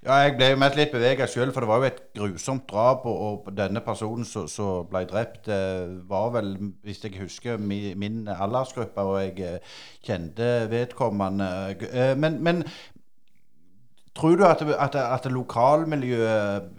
Ja, 0.05 0.21
jeg 0.23 0.37
ble 0.37 0.53
jo 0.53 0.59
mest 0.61 0.77
litt 0.79 0.93
bevega 0.95 1.25
sjøl, 1.27 1.51
for 1.51 1.63
det 1.63 1.69
var 1.69 1.81
jo 1.81 1.89
et 1.89 2.03
grusomt 2.15 2.69
drap. 2.69 3.07
Og, 3.09 3.47
og 3.47 3.49
denne 3.55 3.81
personen 3.83 4.27
som 4.27 4.87
ble 4.91 5.03
drept, 5.09 5.49
eh, 5.51 5.97
var 6.09 6.31
vel, 6.35 6.53
hvis 6.87 7.03
jeg 7.03 7.17
husker, 7.19 7.57
min, 7.57 7.91
min 7.99 8.21
aldersgruppe, 8.27 9.01
og 9.01 9.19
jeg 9.23 9.59
kjente 10.05 10.69
vedkommende. 10.71 11.49
Men, 12.19 12.39
men 12.43 12.63
tror 14.15 14.35
du 14.35 14.45
at, 14.47 14.61
at, 14.61 14.95
at 14.95 15.31
lokalmiljøet 15.31 16.69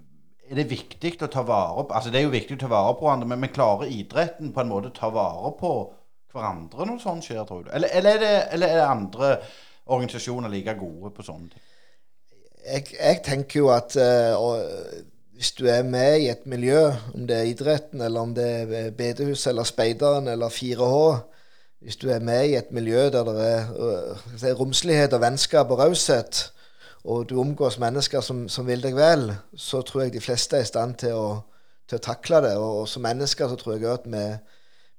er 0.51 0.59
det 0.59 0.67
viktig 0.67 1.13
å 1.23 1.29
ta 1.31 1.45
vare 1.47 1.85
på 1.87 1.95
Altså 1.95 2.11
Det 2.11 2.19
er 2.19 2.25
jo 2.25 2.33
viktig 2.33 2.57
å 2.57 2.63
ta 2.65 2.71
vare 2.73 2.95
på 2.99 3.07
hverandre, 3.07 3.29
men, 3.31 3.39
men 3.45 3.53
klarer 3.55 3.93
idretten 3.95 4.51
på 4.55 4.65
en 4.65 4.71
måte 4.73 4.91
å 4.91 4.97
ta 4.97 5.11
vare 5.15 5.53
på 5.61 5.71
hverandre 6.33 6.87
når 6.87 7.01
sånt 7.03 7.27
skjer, 7.27 7.43
tror 7.49 7.65
du? 7.67 7.71
Eller, 7.75 7.93
eller, 7.99 8.17
er 8.17 8.23
det, 8.23 8.35
eller, 8.55 8.73
er 8.73 8.81
det, 8.81 8.87
andre 8.87 9.31
organisasjoner 9.91 10.53
like 10.53 10.75
gode 10.79 11.11
på 11.15 11.27
sånne 11.27 11.55
ting? 11.55 11.65
Jeg, 12.61 12.85
jeg 12.93 13.23
tenker 13.25 13.63
jo 13.63 13.71
at 13.73 13.97
uh, 13.97 14.37
hvis 15.35 15.55
du 15.57 15.65
er 15.73 15.83
med 15.83 16.21
i 16.21 16.29
et 16.29 16.47
miljø, 16.47 16.91
om 17.15 17.27
det 17.27 17.37
er 17.39 17.49
idretten, 17.49 18.03
eller 18.05 18.21
om 18.21 18.35
det 18.37 18.47
er 18.61 18.91
bedehuset, 18.95 19.51
eller 19.51 19.65
speideren 19.65 20.29
eller 20.29 20.53
4H 20.53 21.27
Hvis 21.81 21.97
du 21.97 22.11
er 22.13 22.21
med 22.21 22.47
i 22.47 22.57
et 22.59 22.73
miljø 22.77 23.09
der 23.09 23.25
det 23.25 23.45
er, 23.49 23.71
uh, 23.73 24.43
er 24.45 24.55
romslighet 24.55 25.13
og 25.17 25.21
vennskap 25.21 25.71
og 25.71 25.79
raushet, 25.79 26.53
og 27.05 27.31
du 27.31 27.41
omgås 27.41 27.79
mennesker 27.79 28.21
som, 28.21 28.49
som, 28.49 28.67
vil 28.67 28.83
deg 28.83 28.97
vel, 28.97 29.31
så 29.57 29.81
tror 29.83 30.03
jeg 30.03 30.13
de 30.13 30.21
fleste 30.21 30.57
er 30.57 30.67
i 30.67 30.69
stand 30.69 30.99
til 31.01 31.17
å, 31.17 31.29
til 31.89 31.97
å 31.97 32.05
takle 32.05 32.43
det. 32.45 32.57
Og, 32.61 32.83
og 32.83 32.89
som 32.89 33.03
mennesker 33.03 33.49
så 33.49 33.57
tror 33.57 33.79
jeg 33.79 33.89
at 33.89 34.05
vi 34.05 34.25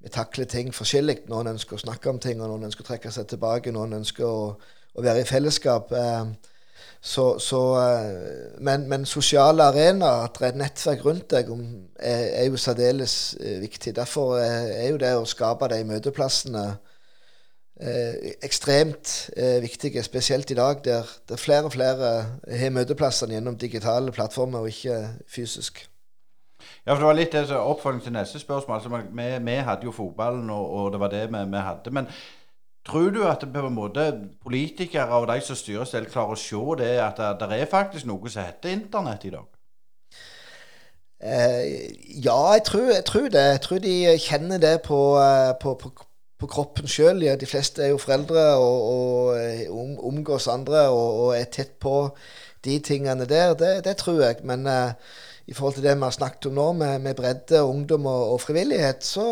vi 0.01 0.09
takler 0.09 0.47
ting 0.49 0.71
forskjellig. 0.73 1.23
Noen 1.29 1.53
ønsker 1.53 1.77
å 1.77 1.83
snakke 1.83 2.09
om 2.09 2.19
ting, 2.21 2.41
og 2.41 2.49
noen 2.49 2.69
ønsker 2.69 2.85
å 2.85 2.89
trekke 2.89 3.11
seg 3.13 3.27
tilbake. 3.29 3.73
Noen 3.73 3.99
ønsker 3.99 4.25
å, 4.25 4.53
å 4.97 5.03
være 5.05 5.21
i 5.21 5.27
fellesskap. 5.29 5.91
Eh, 5.93 6.31
så, 7.01 7.25
så, 7.41 7.61
eh, 7.81 8.55
men, 8.65 8.87
men, 8.89 9.05
sosiale 9.09 9.67
arenaer, 9.69 10.25
at 10.25 10.39
det 10.39 10.47
er 10.47 10.55
et 10.55 10.61
nettverk 10.63 11.05
rundt 11.05 11.27
deg, 11.33 11.51
er, 11.99 12.23
er 12.41 12.49
jo 12.49 12.61
særdeles 12.61 13.17
eh, 13.39 13.59
viktig. 13.61 13.93
Derfor 13.97 14.39
er 14.41 14.89
jo 14.89 15.01
det 15.01 15.13
å 15.17 15.27
skape 15.29 15.69
de 15.73 15.83
møteplassene 15.93 16.71
ekstremt 18.45 19.31
viktige, 19.63 20.03
spesielt 20.05 20.51
i 20.53 20.57
dag, 20.59 20.83
der, 20.85 21.07
der 21.25 21.39
flere 21.41 21.65
og 21.65 21.73
flere 21.73 22.11
har 22.45 22.73
møteplassene 22.75 23.33
gjennom 23.33 23.57
digitale 23.57 24.13
plattformer 24.13 24.61
og 24.61 24.69
ikke 24.69 24.99
fysisk. 25.25 25.81
Ja, 26.85 26.93
for 26.93 26.97
Det 26.97 27.07
var 27.07 27.13
litt 27.13 27.35
altså, 27.35 27.61
oppfølging 27.61 28.03
til 28.03 28.13
neste 28.13 28.39
spørsmål. 28.39 28.75
Altså, 28.75 28.89
vi, 28.89 29.27
vi, 29.45 29.57
hadde 29.67 29.85
jo 29.85 29.91
fotballen, 29.91 30.49
og, 30.49 30.71
og 30.71 30.91
det 30.91 30.99
var 30.99 31.13
det 31.13 31.27
vi, 31.29 31.43
vi 31.51 31.57
hadde. 31.57 31.91
Men 31.91 32.07
tror 32.85 33.09
du 33.09 33.23
at 33.27 33.45
på 33.53 33.67
en 33.67 33.73
måte 33.73 34.07
politikere 34.41 35.19
og 35.21 35.27
de 35.29 35.41
som 35.45 35.55
styrer 35.55 35.85
selv, 35.85 36.09
klarer 36.09 36.33
å 36.33 36.41
se 36.41 36.61
det 36.81 36.93
at 37.03 37.21
det, 37.21 37.49
det 37.49 37.61
er 37.61 37.69
faktisk 37.69 38.09
noe 38.09 38.29
som 38.29 38.47
heter 38.47 38.73
internett 38.73 39.25
i 39.29 39.33
dag? 39.35 39.45
Eh, 41.23 41.91
ja, 42.25 42.51
jeg 42.51 42.63
tror, 42.65 42.87
jeg 42.93 43.05
tror, 43.05 43.27
det. 43.29 43.41
Jeg 43.41 43.61
tror 43.61 43.77
de 43.77 43.95
kjenner 44.19 44.57
det 44.57 44.81
på, 44.81 45.19
eh, 45.21 45.53
på, 45.61 45.73
på, 45.73 45.91
på 46.39 46.47
kroppen 46.49 46.87
sjøl. 46.89 47.21
Ja, 47.21 47.35
de 47.35 47.45
fleste 47.45 47.83
er 47.85 47.93
jo 47.93 48.01
foreldre 48.01 48.45
og, 48.57 48.87
og 48.93 49.37
eh, 49.37 49.67
omgås 50.01 50.47
andre 50.49 50.87
og, 50.89 51.19
og, 51.25 51.35
er 51.37 51.45
tett 51.45 51.77
på 51.79 52.09
de 52.65 52.79
tingene 52.79 53.29
der. 53.29 53.53
Det, 53.53 53.83
det 53.85 53.97
tror 54.01 54.23
jeg. 54.23 54.41
Men 54.43 54.65
uh, 54.65 54.97
i 55.47 55.53
forhold 55.53 55.73
til 55.77 55.83
det 55.83 55.97
vi 55.97 56.05
har 56.05 56.15
snakket 56.15 56.49
om 56.51 56.57
nå, 56.59 56.67
med, 56.83 56.99
med 56.99 57.15
bredde, 57.15 57.63
ungdom 57.63 58.05
og, 58.05 58.33
og 58.33 58.41
frivillighet, 58.41 59.03
så 59.03 59.27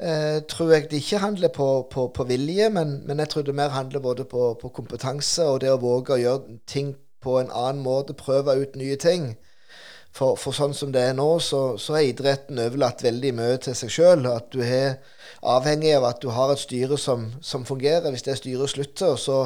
eh, 0.00 0.42
tror 0.48 0.72
jeg 0.72 0.90
det 0.90 1.02
ikke 1.02 1.22
handler 1.22 1.48
på, 1.54 1.86
på, 1.90 2.08
på 2.14 2.24
vilje, 2.24 2.68
men, 2.70 3.00
men, 3.06 3.18
jeg 3.18 3.28
tror 3.28 3.42
det 3.42 3.54
mer 3.54 3.68
handler 3.68 4.00
både 4.00 4.24
på, 4.24 4.52
på 4.60 4.68
kompetanse 4.68 5.46
og 5.46 5.60
det 5.60 5.72
å 5.72 5.80
våge 5.80 6.16
å 6.16 6.22
gjøre 6.22 6.58
ting 6.66 6.94
på 7.24 7.38
en 7.40 7.50
annen 7.50 7.82
måte, 7.82 8.16
prøve 8.16 8.56
ut 8.60 8.76
nye 8.76 8.96
ting. 9.00 9.34
For, 10.14 10.36
for, 10.38 10.54
sånn 10.54 10.74
som 10.78 10.92
det 10.94 11.00
er 11.08 11.14
nå, 11.18 11.26
så, 11.42 11.74
så 11.80 11.96
er 11.98 12.12
idretten 12.12 12.60
overlatt 12.62 13.02
veldig 13.02 13.32
mye 13.34 13.56
til 13.64 13.74
seg 13.74 13.90
sjøl. 13.90 14.28
At 14.30 14.52
du 14.54 14.60
er 14.62 15.00
avhengig 15.42 15.90
av 15.96 16.06
at 16.06 16.20
du 16.22 16.28
har 16.30 16.52
et 16.52 16.62
styre 16.62 16.98
som, 17.00 17.32
som 17.42 17.64
fungerer. 17.66 18.12
Hvis 18.14 18.22
det 18.22 18.36
styret 18.38 18.70
slutter, 18.70 19.16
og 19.16 19.18
så 19.18 19.38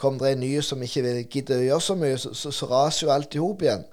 kommer 0.00 0.26
det 0.26 0.32
en 0.34 0.42
ny 0.42 0.50
som 0.64 0.82
ikke 0.82 1.04
vil 1.04 1.20
å 1.22 1.60
gjøre 1.68 1.86
så 1.86 1.94
mye, 2.00 2.18
så, 2.18 2.34
så, 2.34 2.50
så 2.50 2.66
raser 2.72 3.06
jo 3.06 3.14
alt 3.14 3.38
i 3.38 3.44
hop 3.44 3.62
igjen. 3.62 3.86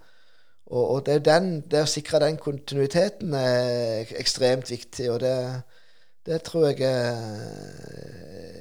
Og, 0.66 0.84
og 0.95 1.05
det, 1.05 1.20
den, 1.26 1.61
det, 1.70 1.84
å 1.86 1.89
sikre 1.89 2.24
den 2.24 2.39
kontinuiteten 2.41 3.34
er 3.38 4.09
ekstremt 4.18 4.72
viktig. 4.72 5.11
og 5.13 5.20
det, 5.22 5.38
det 6.26 6.41
tror 6.47 6.72
jeg 6.72 6.82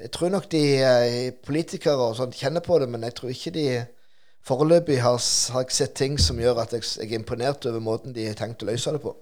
Jeg 0.02 0.10
tror 0.12 0.28
nok 0.28 0.50
de 0.52 0.64
eh, 0.84 1.32
politikere 1.46 2.10
og 2.10 2.16
sånt 2.16 2.36
kjenner 2.36 2.60
på 2.60 2.78
det, 2.78 2.88
men 2.92 3.02
jeg 3.08 3.14
tror 3.16 3.30
ikke 3.32 3.54
de 3.54 3.68
foreløpig 4.44 5.00
har, 5.00 5.16
har 5.54 5.70
sett 5.72 5.94
ting 5.96 6.18
som 6.20 6.40
gjør 6.40 6.60
at 6.60 6.74
jeg, 6.76 6.84
jeg 7.00 7.12
er 7.12 7.22
imponert 7.22 7.64
over 7.66 7.80
måten 7.80 8.12
de 8.12 8.28
har 8.28 8.36
tenkt 8.36 8.62
å 8.62 8.68
løse 8.68 8.92
det 8.92 9.00
på. 9.00 9.14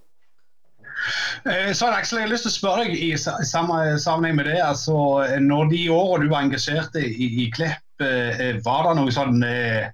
Eh, 1.46 1.70
så 1.74 1.90
Aksel, 1.90 2.18
jeg 2.18 2.26
har 2.26 2.32
lyst 2.32 2.46
til 2.46 2.52
å 2.52 2.56
spørre 2.56 2.84
deg 2.86 2.98
i 2.98 3.10
sammenheng 3.18 4.36
med 4.38 4.46
det. 4.50 4.58
altså 4.62 4.96
Når 5.42 5.72
de 5.72 5.82
årene 5.90 6.26
du 6.26 6.34
var 6.34 6.46
engasjert 6.46 6.98
i, 7.00 7.30
i 7.44 7.48
Klepp, 7.54 7.82
eh, 8.02 8.58
var 8.64 8.88
det 8.88 8.98
noe 8.98 9.14
sånn 9.14 9.42
eh, 9.46 9.90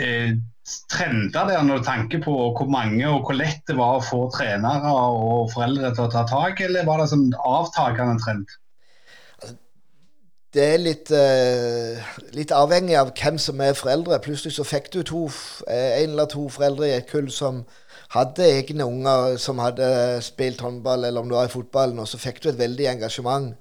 eh, 0.00 0.36
trender 0.90 1.50
der 1.50 1.62
når 1.62 1.80
du 1.80 1.86
tenker 1.86 2.22
på 2.24 2.34
hvor 2.56 2.70
mange 2.70 3.06
og 3.06 3.26
hvor 3.26 3.38
lett 3.38 3.62
det 3.68 3.76
var 3.78 3.98
å 3.98 4.04
få 4.04 4.24
trenere 4.34 4.92
og 4.92 5.52
foreldre 5.52 5.92
til 5.94 6.06
å 6.06 6.12
ta 6.12 6.24
tak, 6.28 6.62
eller 6.64 6.86
var 6.88 7.02
det 7.02 7.10
sånn 7.12 7.28
avtakende 7.38 8.18
trend? 8.24 8.56
det 10.56 10.66
er 10.72 10.78
litt, 10.80 11.10
uh, 11.12 12.12
litt, 12.32 12.52
avhengig 12.54 12.96
av 12.96 13.10
hvem 13.18 13.36
som 13.42 13.60
er 13.60 13.76
foreldre. 13.76 14.16
Plutselig 14.24 14.54
så 14.56 14.64
fikk 14.64 14.88
du 14.94 15.02
to, 15.04 15.26
eh, 15.68 15.98
en 16.00 16.14
eller 16.14 16.30
to 16.32 16.46
foreldre 16.48 16.88
i 16.88 16.94
et 16.96 17.10
kull 17.10 17.28
som 17.34 17.64
hadde 18.14 18.46
egne 18.46 18.86
unger 18.86 19.36
som 19.42 19.60
hadde 19.60 19.88
spilt 20.24 20.62
håndball, 20.64 21.04
eller 21.04 21.20
om 21.20 21.28
det 21.28 21.36
var 21.36 21.50
i 21.50 21.52
fotballen, 21.52 21.98
og 22.00 22.08
så 22.08 22.20
fikk 22.22 22.40
du 22.42 22.48
et 22.48 22.60
veldig 22.60 22.88
engasjement. 22.94 23.52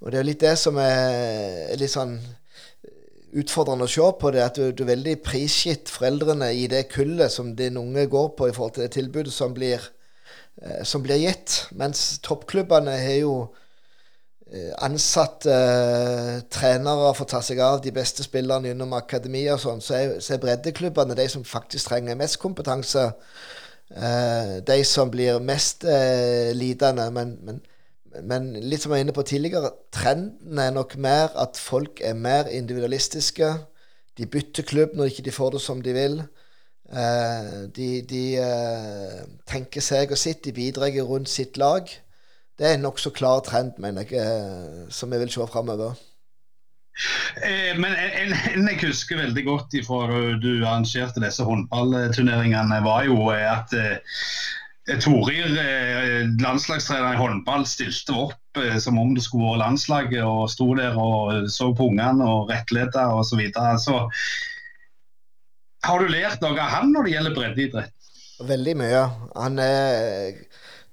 Og 0.00 0.10
det 0.10 0.20
er 0.20 0.26
litt 0.26 0.42
det 0.42 0.56
som 0.58 0.78
er 0.80 1.76
litt 1.78 1.92
sånn 1.92 2.16
utfordrende 3.34 3.88
å 3.88 3.90
se 3.90 4.06
på, 4.20 4.30
det 4.34 4.44
at 4.44 4.60
du, 4.60 4.70
du 4.70 4.84
er 4.84 4.92
veldig 4.94 5.16
prisgitt 5.26 5.90
foreldrene 5.90 6.52
i 6.54 6.68
det 6.70 6.86
kullet 6.92 7.32
som 7.32 7.54
din 7.58 7.80
unge 7.80 8.06
går 8.10 8.32
på 8.38 8.48
i 8.48 8.54
forhold 8.54 8.76
til 8.76 8.86
det 8.86 8.94
tilbudet 8.96 9.34
som 9.34 9.54
blir, 9.56 9.82
eh, 10.62 10.82
som 10.86 11.02
blir 11.02 11.22
gitt. 11.22 11.64
Mens 11.74 12.20
toppklubbene 12.24 12.98
har 13.02 13.20
jo 13.24 13.36
Eh, 14.54 14.72
ansatte 14.86 15.50
eh, 15.50 16.42
trenere 16.52 17.08
for 17.16 17.24
å 17.24 17.30
ta 17.32 17.40
seg 17.42 17.58
av 17.64 17.80
de 17.82 17.90
beste 17.94 18.22
spillerne 18.22 18.68
gjennom 18.68 18.92
akademi 18.94 19.40
og 19.50 19.58
sånn, 19.62 19.80
så 19.82 19.96
er, 19.96 20.12
så 20.22 20.36
er 20.36 20.42
breddeklubbene 20.44 21.16
de 21.18 21.24
som 21.32 21.46
faktisk 21.48 21.88
trenger 21.88 22.18
mest 22.20 22.38
kompetanse. 22.42 23.08
Eh, 23.90 24.52
de 24.68 24.76
som 24.86 25.10
blir 25.10 25.40
mest 25.42 25.86
eh, 25.88 26.52
lidende. 26.54 27.08
Men, 27.16 27.34
men, 27.42 27.58
men, 28.22 28.52
litt 28.60 28.82
som 28.82 28.92
jeg 28.92 28.94
var 28.94 29.02
inne 29.04 29.16
på 29.16 29.26
tidligere, 29.26 29.72
trenden 29.94 30.60
er 30.60 30.70
nok 30.74 30.96
mer 30.96 31.34
at 31.40 31.58
folk 31.58 32.00
er 32.04 32.14
mer 32.14 32.50
individualistiske. 32.52 33.50
De 34.18 34.30
bytter 34.30 34.66
klubb 34.68 34.94
når 34.94 35.10
ikke 35.10 35.26
de 35.26 35.34
får 35.34 35.56
det 35.56 35.62
som 35.64 35.82
de 35.82 35.94
vil. 35.96 36.22
de, 37.74 37.86
de 38.06 38.24
tenker 39.48 39.82
seg 39.82 40.12
og 40.12 40.20
sitt, 40.20 40.44
de 40.44 40.52
bidrar 40.52 40.92
rundt 41.08 41.32
sitt 41.32 41.56
lag 41.56 41.88
det 42.58 42.66
er 42.68 42.76
en 42.76 42.84
nokså 42.86 43.10
klar 43.10 43.40
trend, 43.42 43.78
mener 43.82 44.04
jeg, 44.06 44.20
eh, 44.22 44.90
som 44.90 45.12
jeg 45.12 45.20
vil 45.24 45.30
se 45.30 45.46
framover. 45.50 45.96
Eh, 47.42 47.72
men 47.78 47.96
en, 47.98 48.34
en, 48.54 48.68
jeg 48.68 48.78
husker 48.84 49.18
veldig 49.18 49.44
godt 49.44 49.74
fra 49.86 50.20
du 50.42 50.50
arrangerte 50.62 51.22
disse 51.24 51.42
håndballturneringene, 51.42 52.78
var 52.84 53.08
jo 53.08 53.16
at 53.34 53.74
eh, 53.74 53.98
Torir, 54.84 55.46
eh, 55.56 56.26
landslagstrener 56.42 57.14
i 57.14 57.16
håndball, 57.16 57.62
stilte 57.64 58.12
opp 58.26 58.58
eh, 58.60 58.76
som 58.76 58.98
om 59.00 59.14
det 59.16 59.22
skulle 59.24 59.46
være 59.54 59.62
landslaget, 59.62 60.20
og 60.28 60.50
sto 60.52 60.66
der 60.76 60.98
og 61.00 61.48
så 61.48 61.70
på 61.72 61.88
ungene 61.88 62.26
og 62.28 62.50
rettleda 62.52 63.06
osv. 63.16 63.40
Så, 63.80 64.02
har 65.84 66.00
du 66.00 66.12
lært 66.12 66.44
noe 66.44 66.52
av 66.60 66.68
han 66.76 66.92
når 66.92 67.08
det 67.08 67.14
gjelder 67.16 67.36
breddeidrett? 67.38 68.12
Veldig 68.44 68.76
mye. 68.76 69.02
Han 69.38 69.58
er 69.62 70.36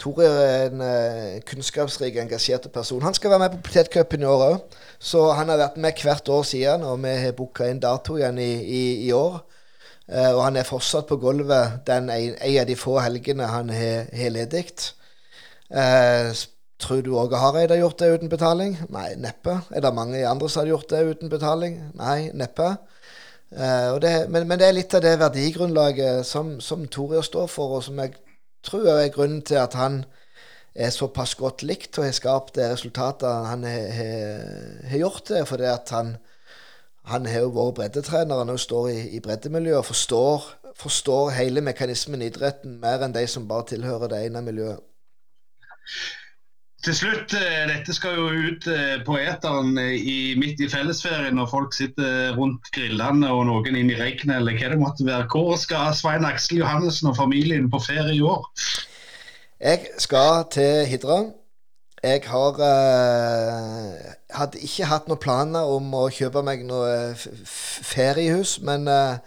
Tore 0.02 0.26
er 0.26 0.72
en 0.72 1.42
kunnskapsrik, 1.46 2.16
engasjert 2.18 2.64
person. 2.74 3.04
Han 3.06 3.14
skal 3.14 3.36
være 3.36 3.44
med 3.44 3.58
på 3.58 3.68
potetcupen 3.68 4.24
i 4.24 4.26
år 4.26 4.46
òg. 4.48 4.80
Så 4.98 5.28
han 5.38 5.52
har 5.52 5.60
vært 5.62 5.78
med 5.78 6.00
hvert 6.02 6.32
år 6.32 6.48
siden, 6.48 6.88
og 6.88 7.04
vi 7.04 7.12
har 7.22 7.36
booka 7.38 7.68
inn 7.70 7.84
dato 7.84 8.16
igjen 8.18 8.40
i, 8.42 8.54
i, 8.66 8.84
i 9.06 9.12
år. 9.14 9.44
Uh, 10.12 10.34
og 10.36 10.42
han 10.44 10.60
er 10.60 10.68
fortsatt 10.68 11.08
på 11.08 11.16
gulvet 11.22 11.86
den 11.88 12.10
en, 12.12 12.34
en 12.36 12.58
av 12.60 12.66
de 12.68 12.76
få 12.76 12.98
helgene 13.00 13.48
han 13.48 13.70
har 13.72 14.34
ledig. 14.36 14.66
Uh, 15.72 16.36
tror 16.82 17.04
du 17.06 17.14
Åge 17.16 17.40
Hareide 17.40 17.78
har 17.78 17.86
gjort 17.86 18.00
det 18.02 18.10
uten 18.18 18.32
betaling? 18.32 18.76
Nei, 18.92 19.14
neppe. 19.16 19.62
Er 19.72 19.86
det 19.86 19.94
mange 19.96 20.24
andre 20.28 20.50
som 20.50 20.66
har 20.66 20.74
gjort 20.74 20.90
det 20.92 21.06
uten 21.14 21.32
betaling? 21.32 21.78
Nei, 21.96 22.32
neppe. 22.36 22.74
Uh, 23.56 23.96
det, 24.04 24.12
men, 24.30 24.48
men, 24.48 24.60
det 24.60 24.68
er 24.68 24.76
litt 24.76 24.96
av 24.98 25.04
det 25.06 25.16
verdigrunnlaget 25.22 26.28
som, 26.28 26.58
som 26.60 26.84
Tore 26.92 27.24
står 27.24 27.48
for, 27.52 27.78
og 27.78 27.86
som 27.88 28.00
jeg 28.04 28.18
tror 28.68 28.90
er 28.98 29.14
grunnen 29.16 29.46
til 29.48 29.62
at 29.62 29.80
han 29.80 30.04
er 30.76 30.92
såpass 30.92 31.36
godt 31.36 31.64
likt 31.68 31.98
og 32.00 32.06
har 32.08 32.16
skapt 32.16 32.56
det 32.56 32.70
resultatet 32.72 33.48
han 33.48 33.64
har 33.64 35.00
gjort 35.00 35.32
det. 35.32 35.46
Fordi 35.48 35.68
at 35.72 35.96
han, 35.96 36.14
han 37.10 37.26
har 37.26 37.46
jo 37.46 37.54
vært 37.56 37.78
breddetrener 37.80 38.42
og 38.54 38.60
står 38.60 38.90
i, 38.92 38.98
i 39.18 39.20
breddemiljøet 39.24 39.82
og 39.82 39.90
forstår, 39.90 40.50
forstår 40.78 41.32
hele 41.38 41.64
mekanismen 41.66 42.22
i 42.22 42.30
idretten 42.30 42.80
mer 42.82 43.02
enn 43.06 43.16
de 43.16 43.26
som 43.28 43.48
bare 43.50 43.72
tilhører 43.74 44.12
det 44.12 44.26
ene 44.28 44.44
miljøet. 44.46 44.84
Til 46.82 46.96
slutt, 46.98 47.34
eh, 47.38 47.68
dette 47.70 47.94
skal 47.94 48.16
jo 48.18 48.30
ut 48.30 48.66
eh, 48.74 48.96
på 49.06 49.18
eteren 49.22 49.76
eh, 49.78 50.00
i, 50.02 50.16
midt 50.42 50.64
i 50.66 50.70
fellesferien 50.70 51.36
når 51.38 51.52
folk 51.52 51.76
sitter 51.78 52.34
rundt 52.34 52.72
grillene 52.74 53.30
og 53.30 53.44
noen 53.52 53.78
inn 53.78 53.92
i 53.94 53.98
regnet 54.00 54.40
eller 54.40 54.58
hva 54.58 54.72
det 54.72 54.80
måtte 54.82 55.06
være. 55.06 55.28
Hvor 55.30 55.60
skal 55.62 55.94
Svein 55.98 56.26
Aksel 56.26 56.58
Johannessen 56.64 57.12
og 57.12 57.20
familien 57.20 57.70
på 57.70 57.84
ferie 57.86 58.16
i 58.18 58.24
år? 58.26 58.50
Jeg 59.62 59.94
skal 60.02 60.48
til 60.50 60.90
Hidra. 60.90 61.20
Jeg 62.02 62.24
har 62.26 62.56
uh, 62.58 64.14
hadde 64.34 64.62
ikke 64.66 64.88
hatt 64.90 65.10
noen 65.10 65.22
planer 65.22 65.70
om 65.70 65.92
å 65.94 66.08
kjøpe 66.10 66.42
meg 66.42 66.64
noe 66.66 67.14
feriehus, 67.46 68.56
men 68.66 68.88
uh, 68.90 69.20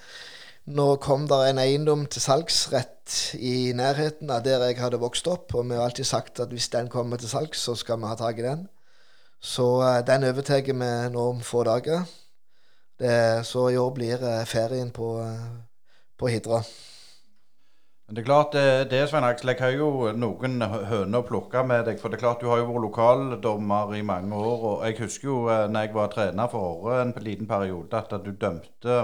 nå 0.66 0.86
kom 1.04 1.28
det 1.30 1.38
en 1.52 1.60
eiendom 1.62 2.02
til 2.10 2.24
salgs 2.24 2.64
rett 2.72 3.14
i 3.38 3.70
nærheten 3.78 4.32
av 4.34 4.42
der 4.42 4.64
jeg 4.66 4.80
hadde 4.80 4.98
vokst 4.98 5.30
opp. 5.30 5.54
Og 5.54 5.68
vi 5.68 5.78
har 5.78 5.86
alltid 5.86 6.08
sagt 6.08 6.42
at 6.42 6.50
hvis 6.50 6.66
den 6.72 6.90
kommer 6.90 7.20
til 7.22 7.30
salgs, 7.30 7.62
så 7.62 7.76
skal 7.78 8.00
vi 8.02 8.10
ha 8.10 8.16
tak 8.18 8.42
i 8.42 8.46
den. 8.48 8.66
Så 9.38 9.68
uh, 9.78 10.00
den 10.02 10.26
overtar 10.26 10.66
vi 10.66 10.74
nå 10.74 11.28
om 11.28 11.44
få 11.46 11.62
dager. 11.70 12.02
Det, 12.98 13.14
så 13.46 13.68
i 13.70 13.78
år 13.78 13.94
blir 13.94 14.26
ferien 14.50 14.90
på, 14.94 15.14
på 16.18 16.30
Hidra. 16.30 16.60
Det 18.10 18.18
er 18.18 18.24
klart, 18.24 18.52
det, 18.52 18.90
det 18.90 19.08
Svein 19.08 19.24
Aksel, 19.24 19.48
jeg 19.48 19.60
har 19.60 19.70
jo 19.78 20.10
noen 20.12 20.60
høner 20.60 21.22
å 21.22 21.24
plukke 21.24 21.62
med 21.64 21.86
deg. 21.88 21.96
For 22.02 22.12
det 22.12 22.18
er 22.18 22.24
klart, 22.26 22.42
du 22.44 22.50
har 22.50 22.60
jo 22.60 22.66
vært 22.68 22.84
lokaldommer 22.84 23.94
i 23.96 24.02
mange 24.04 24.36
år. 24.36 24.66
Og 24.68 24.82
jeg 24.84 24.98
husker 24.98 25.28
jo 25.30 25.38
når 25.48 25.86
jeg 25.86 25.94
var 25.94 26.10
trener 26.12 26.50
for 26.52 26.84
Åre 26.84 26.98
en 27.00 27.14
liten 27.24 27.48
periode, 27.48 27.96
at 27.96 28.12
du 28.26 28.34
dømte 28.36 28.98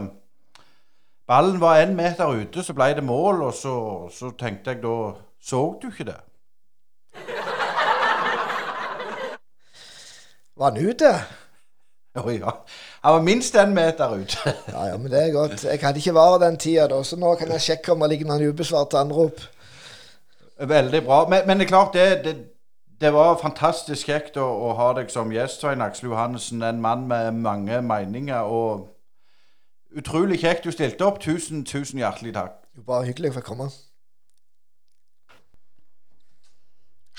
Ballen 1.31 1.61
var 1.63 1.79
én 1.81 1.95
meter 1.95 2.27
ute, 2.27 2.63
så 2.67 2.75
ble 2.75 2.91
det 2.99 3.05
mål, 3.07 3.45
og 3.47 3.55
så, 3.55 3.75
så 4.13 4.33
tenkte 4.37 4.75
jeg 4.75 4.83
da 4.83 4.95
Så 5.41 5.63
du 5.81 5.89
ikke 5.89 6.11
det? 6.11 6.19
Var 10.57 10.71
han 10.75 10.89
ute? 10.91 11.15
Å 12.19 12.33
ja. 12.35 12.53
Han 13.05 13.15
var 13.15 13.23
minst 13.23 13.55
en 13.55 13.75
meter 13.75 14.15
ute. 14.19 14.55
Ja, 14.75 14.89
ja, 14.91 14.97
men 14.99 15.11
det 15.13 15.21
er 15.23 15.35
godt. 15.35 15.65
Jeg 15.65 15.79
hadde 15.83 16.01
ikke 16.03 16.15
vært 16.17 16.43
den 16.43 16.59
tida 16.59 16.89
da, 16.91 17.03
så 17.07 17.19
nå 17.21 17.35
kan 17.39 17.53
jeg 17.55 17.67
sjekke 17.69 17.95
om 17.95 18.03
det 18.03 18.09
ligger 18.15 18.31
noen 18.31 18.51
ubesvarte 18.51 18.99
anrop. 18.99 19.43
Veldig 20.59 21.03
bra. 21.07 21.21
Men, 21.31 21.47
men 21.47 21.61
det 21.61 21.69
er 21.69 21.71
klart, 21.71 21.95
det, 21.95 22.25
det, 22.25 22.35
det 23.01 23.13
var 23.15 23.39
fantastisk 23.41 24.11
kjekt 24.11 24.41
å, 24.43 24.45
å 24.45 24.73
ha 24.77 24.91
deg 24.99 25.13
som 25.13 25.31
gjest, 25.33 25.63
Svein 25.63 25.85
Aksel 25.85 26.11
Johannessen. 26.11 26.65
En 26.67 26.83
mann 26.83 27.07
med 27.09 27.39
mange 27.45 27.79
meninger. 27.87 28.43
Og 28.51 28.91
utrolig 29.97 30.41
kjekt 30.43 30.67
du 30.67 30.75
stilte 30.75 31.07
opp. 31.07 31.23
Tusen, 31.23 31.63
tusen 31.65 32.03
hjertelig 32.03 32.35
takk. 32.37 32.59
Bare 32.87 33.07
hyggelig 33.07 33.33
å 33.33 33.39
få 33.39 33.45
komme. 33.53 33.69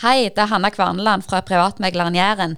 Hei, 0.02 0.28
det 0.34 0.42
er 0.42 0.52
Hanna 0.52 0.72
Kvarneland 0.74 1.24
fra 1.28 1.42
Privatmegleren 1.46 2.18
Jæren. 2.18 2.58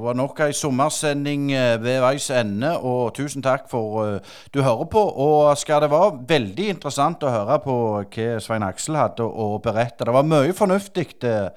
Det 0.00 0.06
var 0.06 0.14
nok 0.16 0.38
ei 0.40 0.52
sommersending 0.56 1.50
eh, 1.52 1.74
ved 1.82 1.98
veis 2.00 2.30
ende, 2.32 2.70
og 2.88 3.10
tusen 3.12 3.42
takk 3.44 3.66
for 3.68 3.98
uh, 4.00 4.38
du 4.48 4.62
hører 4.64 4.86
på. 4.88 5.00
Og 5.24 5.58
skal 5.60 5.82
det 5.84 5.90
være 5.92 6.22
veldig 6.30 6.68
interessant 6.72 7.20
å 7.20 7.32
høre 7.34 7.58
på 7.60 7.74
hva 8.00 8.28
Svein 8.40 8.64
Aksel 8.64 8.96
hadde 8.96 9.26
å 9.28 9.58
berette. 9.60 10.06
Det 10.08 10.14
var 10.16 10.24
mye 10.24 10.54
fornuftig 10.56 11.04
uh, 11.28 11.50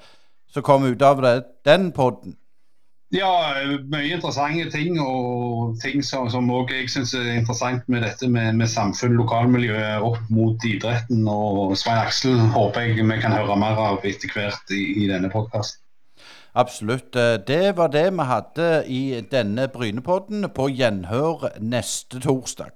som 0.52 0.66
kom 0.66 0.84
ut 0.84 1.04
av 1.08 1.22
det, 1.24 1.32
den 1.64 1.88
podden. 1.96 2.36
Ja, 3.16 3.30
mye 3.88 4.10
interessante 4.18 4.68
ting, 4.74 5.00
og 5.00 5.78
ting 5.80 6.04
som, 6.04 6.28
som 6.28 6.50
jeg 6.68 6.90
syns 6.92 7.14
er 7.16 7.30
interessant 7.38 7.88
med 7.88 8.04
dette 8.04 8.28
med, 8.28 8.58
med 8.60 8.68
samfunn, 8.68 9.16
lokalmiljøet 9.22 10.04
opp 10.04 10.20
mot 10.28 10.68
idretten. 10.68 11.24
Og 11.32 11.78
Svein 11.80 12.02
Aksel 12.02 12.36
håper 12.58 12.90
jeg 12.90 13.08
vi 13.08 13.18
kan 13.24 13.38
høre 13.38 13.56
mer 13.56 13.80
av 13.88 14.04
etter 14.04 14.36
hvert 14.36 14.76
i, 14.76 14.82
i 15.00 15.08
denne 15.08 15.32
podkasten. 15.32 15.80
Absolutt. 16.54 17.16
Eh, 17.16 17.38
Det 17.46 17.76
var 17.76 17.88
det 17.88 18.12
vi 18.12 18.22
hadde 18.22 18.84
i 18.86 19.20
denne 19.30 19.68
Brynepodden. 19.68 20.50
På 20.54 20.68
gjenhør 20.68 21.48
neste 21.60 22.20
torsdag. 22.20 22.70